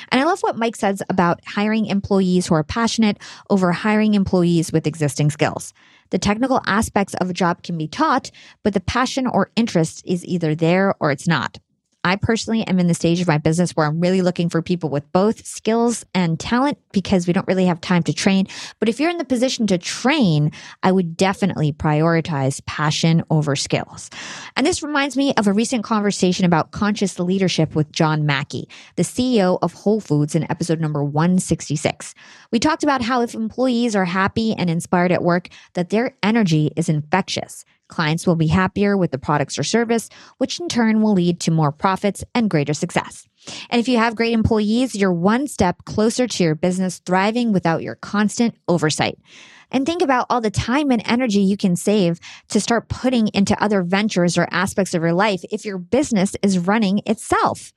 And 0.10 0.22
I 0.22 0.24
love 0.24 0.40
what 0.40 0.58
Mike 0.58 0.78
says 0.78 1.04
about 1.10 1.42
hiring 1.46 1.88
employees 1.88 2.48
who 2.48 2.56
are 2.56 2.64
passionate 2.64 3.18
over 3.50 3.74
hiring 3.74 4.14
employees 4.14 4.72
with 4.72 4.88
existing 4.88 5.32
skills. 5.32 5.74
The 6.12 6.20
technical 6.20 6.62
aspects 6.66 7.14
of 7.16 7.30
a 7.30 7.34
job 7.34 7.64
can 7.64 7.78
be 7.78 7.90
taught, 7.90 8.32
but 8.64 8.74
the 8.74 8.80
passion 8.80 9.28
or 9.28 9.52
interest 9.58 10.02
is 10.06 10.26
either 10.26 10.56
there 10.56 10.94
or 11.02 11.12
it's 11.12 11.28
not. 11.28 11.60
I 12.08 12.16
personally 12.16 12.66
am 12.66 12.80
in 12.80 12.88
the 12.88 12.94
stage 12.94 13.20
of 13.20 13.28
my 13.28 13.38
business 13.38 13.72
where 13.72 13.86
I'm 13.86 14.00
really 14.00 14.22
looking 14.22 14.48
for 14.48 14.62
people 14.62 14.90
with 14.90 15.12
both 15.12 15.46
skills 15.46 16.06
and 16.14 16.40
talent 16.40 16.78
because 16.94 17.28
we 17.28 17.34
don't 17.34 17.48
really 17.48 17.66
have 17.66 17.82
time 17.82 18.02
to 18.04 18.14
train. 18.14 18.48
But 18.80 18.88
if 18.88 18.98
you're 18.98 19.10
in 19.10 19.18
the 19.18 19.26
position 19.26 19.68
to 19.68 19.78
train, 19.78 20.54
I 20.84 20.94
would 20.94 21.18
definitely 21.18 21.74
prioritize 21.74 22.66
passion 22.66 23.24
over 23.30 23.58
skills. 23.58 24.10
And 24.56 24.66
this 24.66 24.82
reminds 24.82 25.18
me 25.18 25.34
of 25.36 25.48
a 25.48 25.54
recent 25.54 25.84
conversation 25.84 26.46
about 26.46 26.72
conscious 26.72 27.20
leadership 27.20 27.76
with 27.76 27.92
John 27.92 28.26
Mackey, 28.26 28.70
the 28.96 29.04
CEO 29.04 29.60
of 29.62 29.74
Whole 29.74 30.00
Foods 30.00 30.34
in 30.34 30.50
episode 30.50 30.80
number 30.80 31.04
166. 31.04 32.14
We 32.54 32.60
talked 32.60 32.84
about 32.84 33.02
how 33.02 33.22
if 33.22 33.34
employees 33.36 33.98
are 33.98 34.06
happy 34.06 34.54
and 34.54 34.70
inspired 34.70 35.12
at 35.12 35.24
work, 35.24 35.50
that 35.74 35.90
their 35.90 36.16
energy 36.24 36.72
is 36.78 36.88
infectious. 36.88 37.66
Clients 37.88 38.28
will 38.28 38.36
be 38.36 38.48
happier 38.48 38.98
with 38.98 39.12
the 39.12 39.18
products 39.18 39.58
or 39.58 39.64
service, 39.64 40.10
which 40.38 40.60
in 40.60 40.68
turn 40.68 41.02
will 41.02 41.14
lead 41.14 41.40
to 41.42 41.52
more 41.52 41.72
profits 41.72 42.24
and 42.36 42.50
greater 42.50 42.74
success. 42.74 43.28
And 43.70 43.80
if 43.80 43.88
you 43.88 43.98
have 43.98 44.16
great 44.16 44.34
employees, 44.34 44.96
you're 44.96 45.14
one 45.14 45.48
step 45.48 45.86
closer 45.86 46.28
to 46.28 46.44
your 46.44 46.56
business 46.56 47.00
thriving 47.06 47.54
without 47.54 47.82
your 47.82 47.96
constant 47.96 48.56
oversight. 48.68 49.18
And 49.72 49.86
think 49.86 50.02
about 50.02 50.28
all 50.30 50.42
the 50.42 50.52
time 50.52 50.92
and 50.92 51.02
energy 51.06 51.40
you 51.40 51.58
can 51.58 51.76
save 51.76 52.20
to 52.50 52.60
start 52.60 52.90
putting 52.90 53.28
into 53.30 53.62
other 53.62 53.84
ventures 53.84 54.38
or 54.38 54.48
aspects 54.52 54.94
of 54.94 55.02
your 55.02 55.14
life 55.14 55.44
if 55.52 55.66
your 55.66 55.78
business 55.78 56.36
is 56.42 56.60
running 56.60 57.02
itself. 57.06 57.74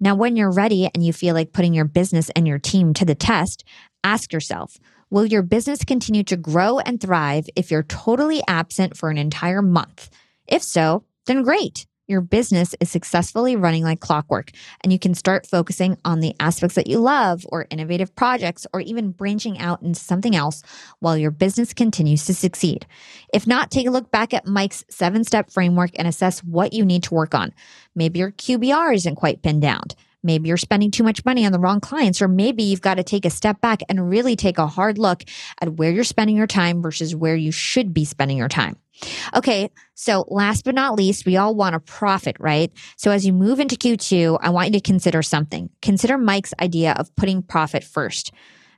Now, 0.00 0.14
when 0.14 0.36
you're 0.36 0.52
ready 0.52 0.90
and 0.92 1.04
you 1.04 1.12
feel 1.12 1.34
like 1.34 1.52
putting 1.52 1.72
your 1.72 1.86
business 1.86 2.30
and 2.30 2.46
your 2.46 2.58
team 2.58 2.92
to 2.94 3.04
the 3.04 3.14
test, 3.14 3.64
ask 4.02 4.32
yourself, 4.32 4.78
Will 5.10 5.26
your 5.26 5.42
business 5.42 5.84
continue 5.84 6.24
to 6.24 6.36
grow 6.36 6.78
and 6.78 7.00
thrive 7.00 7.46
if 7.56 7.70
you're 7.70 7.82
totally 7.84 8.42
absent 8.48 8.96
for 8.96 9.10
an 9.10 9.18
entire 9.18 9.62
month? 9.62 10.10
If 10.46 10.62
so, 10.62 11.04
then 11.26 11.42
great. 11.42 11.86
Your 12.06 12.20
business 12.20 12.74
is 12.80 12.90
successfully 12.90 13.56
running 13.56 13.82
like 13.82 14.00
clockwork, 14.00 14.50
and 14.82 14.92
you 14.92 14.98
can 14.98 15.14
start 15.14 15.46
focusing 15.46 15.96
on 16.04 16.20
the 16.20 16.34
aspects 16.38 16.74
that 16.74 16.86
you 16.86 16.98
love, 16.98 17.46
or 17.48 17.66
innovative 17.70 18.14
projects, 18.14 18.66
or 18.74 18.82
even 18.82 19.10
branching 19.10 19.58
out 19.58 19.80
into 19.80 19.98
something 19.98 20.36
else 20.36 20.62
while 21.00 21.16
your 21.16 21.30
business 21.30 21.72
continues 21.72 22.26
to 22.26 22.34
succeed. 22.34 22.86
If 23.32 23.46
not, 23.46 23.70
take 23.70 23.86
a 23.86 23.90
look 23.90 24.10
back 24.10 24.34
at 24.34 24.46
Mike's 24.46 24.84
seven 24.90 25.24
step 25.24 25.50
framework 25.50 25.92
and 25.94 26.06
assess 26.06 26.40
what 26.40 26.74
you 26.74 26.84
need 26.84 27.04
to 27.04 27.14
work 27.14 27.34
on. 27.34 27.54
Maybe 27.94 28.18
your 28.18 28.32
QBR 28.32 28.94
isn't 28.96 29.14
quite 29.14 29.40
pinned 29.40 29.62
down. 29.62 29.84
Maybe 30.24 30.48
you're 30.48 30.56
spending 30.56 30.90
too 30.90 31.04
much 31.04 31.24
money 31.24 31.46
on 31.46 31.52
the 31.52 31.60
wrong 31.60 31.80
clients, 31.80 32.20
or 32.20 32.28
maybe 32.28 32.62
you've 32.62 32.80
got 32.80 32.94
to 32.94 33.04
take 33.04 33.24
a 33.24 33.30
step 33.30 33.60
back 33.60 33.82
and 33.88 34.08
really 34.08 34.34
take 34.34 34.58
a 34.58 34.66
hard 34.66 34.98
look 34.98 35.22
at 35.60 35.74
where 35.74 35.92
you're 35.92 36.02
spending 36.02 36.36
your 36.36 36.46
time 36.46 36.82
versus 36.82 37.14
where 37.14 37.36
you 37.36 37.52
should 37.52 37.94
be 37.94 38.04
spending 38.04 38.38
your 38.38 38.48
time. 38.48 38.76
Okay, 39.34 39.70
so 39.94 40.24
last 40.28 40.64
but 40.64 40.74
not 40.74 40.94
least, 40.94 41.26
we 41.26 41.36
all 41.36 41.54
want 41.54 41.74
a 41.74 41.80
profit, 41.80 42.36
right? 42.38 42.72
So 42.96 43.10
as 43.10 43.26
you 43.26 43.32
move 43.32 43.60
into 43.60 43.76
Q2, 43.76 44.38
I 44.40 44.50
want 44.50 44.68
you 44.68 44.80
to 44.80 44.80
consider 44.80 45.22
something. 45.22 45.68
Consider 45.82 46.16
Mike's 46.16 46.54
idea 46.60 46.92
of 46.92 47.14
putting 47.16 47.42
profit 47.42 47.84
first. 47.84 48.32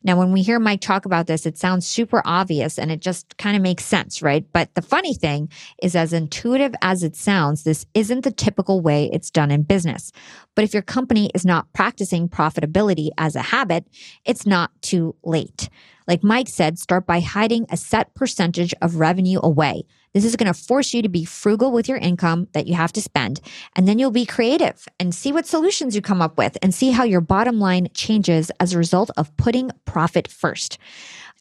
Now, 0.07 0.17
when 0.17 0.31
we 0.31 0.43
hear 0.43 0.61
Mike 0.61 0.81
talk 0.81 1.05
about 1.05 1.27
this, 1.27 1.47
it 1.47 1.59
sounds 1.59 1.85
super 1.85 2.23
obvious 2.25 2.79
and 2.79 2.93
it 2.93 3.01
just 3.01 3.37
kind 3.39 3.57
of 3.57 3.63
makes 3.63 3.85
sense, 3.85 4.23
right? 4.23 4.47
But 4.53 4.73
the 4.77 4.81
funny 4.81 5.15
thing 5.15 5.51
is, 5.83 5.97
as 5.97 6.13
intuitive 6.13 6.77
as 6.81 7.03
it 7.03 7.17
sounds, 7.17 7.65
this 7.65 7.85
isn't 7.93 8.23
the 8.23 8.31
typical 8.31 8.81
way 8.81 9.11
it's 9.13 9.33
done 9.33 9.51
in 9.51 9.65
business. 9.65 10.13
But 10.55 10.65
if 10.65 10.73
your 10.73 10.85
company 10.85 11.33
is 11.35 11.45
not 11.45 11.73
practicing 11.73 12.29
profitability 12.29 13.09
as 13.19 13.35
a 13.35 13.43
habit, 13.43 13.85
it's 14.25 14.47
not 14.47 14.71
too 14.81 15.17
late. 15.25 15.69
Like 16.07 16.23
Mike 16.23 16.49
said, 16.49 16.79
start 16.79 17.07
by 17.07 17.21
hiding 17.21 17.67
a 17.71 17.77
set 17.77 18.15
percentage 18.15 18.75
of 18.81 18.97
revenue 18.97 19.41
away. 19.43 19.85
This 20.15 20.25
is 20.25 20.37
going 20.37 20.53
to 20.53 20.59
force 20.59 20.95
you 20.95 21.03
to 21.03 21.09
be 21.09 21.25
frugal 21.25 21.73
with 21.73 21.89
your 21.89 21.99
income 21.99 22.49
that 22.53 22.67
you 22.67 22.75
have 22.75 22.93
to 22.93 23.03
spend. 23.03 23.41
And 23.75 23.87
then 23.87 23.99
you'll 23.99 24.11
be 24.11 24.25
creative 24.25 24.87
and 24.99 25.15
see 25.15 25.33
what 25.33 25.47
solutions 25.47 25.95
you 25.95 26.01
come 26.01 26.23
up 26.23 26.39
with 26.39 26.57
and 26.63 26.75
see 26.75 26.91
how 26.91 27.05
your 27.05 27.21
bottom 27.21 27.59
line 27.59 27.89
changes 27.93 28.51
as 28.61 28.73
a 28.73 28.79
result 28.79 29.11
of 29.17 29.37
putting 29.37 29.71
profit 29.85 30.29
first. 30.29 30.79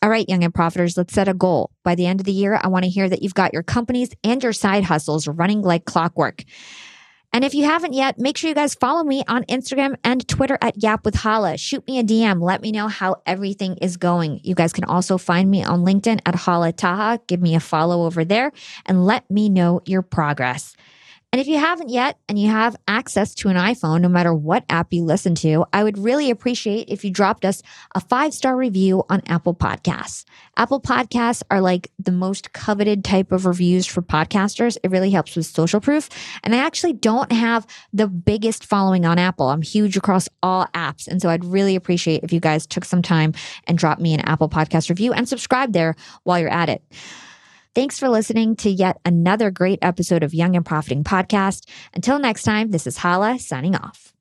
All 0.01 0.09
right, 0.09 0.27
young 0.27 0.43
and 0.43 0.53
profiters, 0.53 0.97
let's 0.97 1.13
set 1.13 1.27
a 1.27 1.33
goal. 1.33 1.71
By 1.83 1.95
the 1.95 2.05
end 2.05 2.19
of 2.19 2.25
the 2.25 2.33
year, 2.33 2.59
I 2.61 2.67
want 2.67 2.83
to 2.83 2.89
hear 2.89 3.07
that 3.07 3.21
you've 3.21 3.33
got 3.33 3.53
your 3.53 3.63
companies 3.63 4.09
and 4.23 4.43
your 4.43 4.51
side 4.51 4.83
hustles 4.83 5.27
running 5.27 5.61
like 5.61 5.85
clockwork. 5.85 6.43
And 7.35 7.43
if 7.43 7.53
you 7.53 7.65
haven't 7.65 7.91
yet, 7.91 8.17
make 8.17 8.37
sure 8.37 8.47
you 8.47 8.55
guys 8.55 8.75
follow 8.75 9.03
me 9.03 9.21
on 9.27 9.43
Instagram 9.43 9.97
and 10.05 10.25
Twitter 10.25 10.57
at 10.61 10.81
Yap 10.81 11.03
with 11.03 11.15
Hala. 11.15 11.57
Shoot 11.57 11.85
me 11.85 11.99
a 11.99 12.03
DM. 12.03 12.41
Let 12.41 12.61
me 12.61 12.71
know 12.71 12.87
how 12.87 13.17
everything 13.25 13.75
is 13.81 13.97
going. 13.97 14.39
You 14.45 14.55
guys 14.55 14.71
can 14.71 14.85
also 14.85 15.17
find 15.17 15.51
me 15.51 15.61
on 15.61 15.83
LinkedIn 15.83 16.21
at 16.25 16.33
Hala 16.33 16.71
Taha. 16.71 17.19
Give 17.27 17.41
me 17.41 17.53
a 17.53 17.59
follow 17.59 18.05
over 18.05 18.23
there 18.23 18.53
and 18.85 19.05
let 19.05 19.29
me 19.29 19.49
know 19.49 19.81
your 19.85 20.01
progress. 20.01 20.77
And 21.35 21.41
if 21.41 21.49
you 21.49 21.59
haven't 21.59 21.89
yet 21.89 22.17
and 22.29 22.39
you 22.39 22.49
have 22.49 22.77
access 22.87 23.35
to 23.35 23.49
an 23.49 23.57
iPhone, 23.57 23.99
no 23.99 24.07
matter 24.07 24.33
what 24.33 24.63
app 24.69 24.93
you 24.93 25.03
listen 25.03 25.35
to, 25.35 25.65
I 25.73 25.83
would 25.83 25.97
really 25.97 26.29
appreciate 26.29 26.87
if 26.87 27.03
you 27.03 27.11
dropped 27.11 27.43
us 27.43 27.61
a 27.93 27.99
five 27.99 28.33
star 28.33 28.55
review 28.55 29.03
on 29.09 29.21
Apple 29.27 29.53
Podcasts. 29.53 30.23
Apple 30.55 30.79
Podcasts 30.79 31.43
are 31.51 31.59
like 31.59 31.91
the 31.99 32.13
most 32.13 32.53
coveted 32.53 33.03
type 33.03 33.33
of 33.33 33.45
reviews 33.45 33.85
for 33.85 34.01
podcasters. 34.01 34.77
It 34.81 34.91
really 34.91 35.09
helps 35.09 35.35
with 35.35 35.45
social 35.45 35.81
proof. 35.81 36.07
And 36.41 36.55
I 36.55 36.59
actually 36.59 36.93
don't 36.93 37.33
have 37.33 37.67
the 37.91 38.07
biggest 38.07 38.63
following 38.63 39.03
on 39.03 39.19
Apple. 39.19 39.49
I'm 39.49 39.61
huge 39.61 39.97
across 39.97 40.29
all 40.41 40.67
apps. 40.73 41.05
And 41.05 41.21
so 41.21 41.27
I'd 41.27 41.43
really 41.43 41.75
appreciate 41.75 42.23
if 42.23 42.31
you 42.31 42.39
guys 42.39 42.65
took 42.65 42.85
some 42.85 43.01
time 43.01 43.33
and 43.67 43.77
dropped 43.77 43.99
me 43.99 44.13
an 44.13 44.21
Apple 44.21 44.47
Podcast 44.47 44.87
review 44.87 45.11
and 45.11 45.27
subscribe 45.27 45.73
there 45.73 45.97
while 46.23 46.39
you're 46.39 46.47
at 46.47 46.69
it. 46.69 46.81
Thanks 47.75 47.99
for 47.99 48.07
listening 48.07 48.55
to 48.57 48.69
yet 48.69 49.01
another 49.03 49.51
great 49.51 49.79
episode 49.81 50.23
of 50.23 50.33
Young 50.33 50.55
and 50.55 50.65
Profiting 50.65 51.03
Podcast. 51.03 51.67
Until 51.93 52.19
next 52.19 52.43
time, 52.43 52.71
this 52.71 52.87
is 52.87 52.99
Hala 52.99 53.37
signing 53.37 53.75
off. 53.75 54.14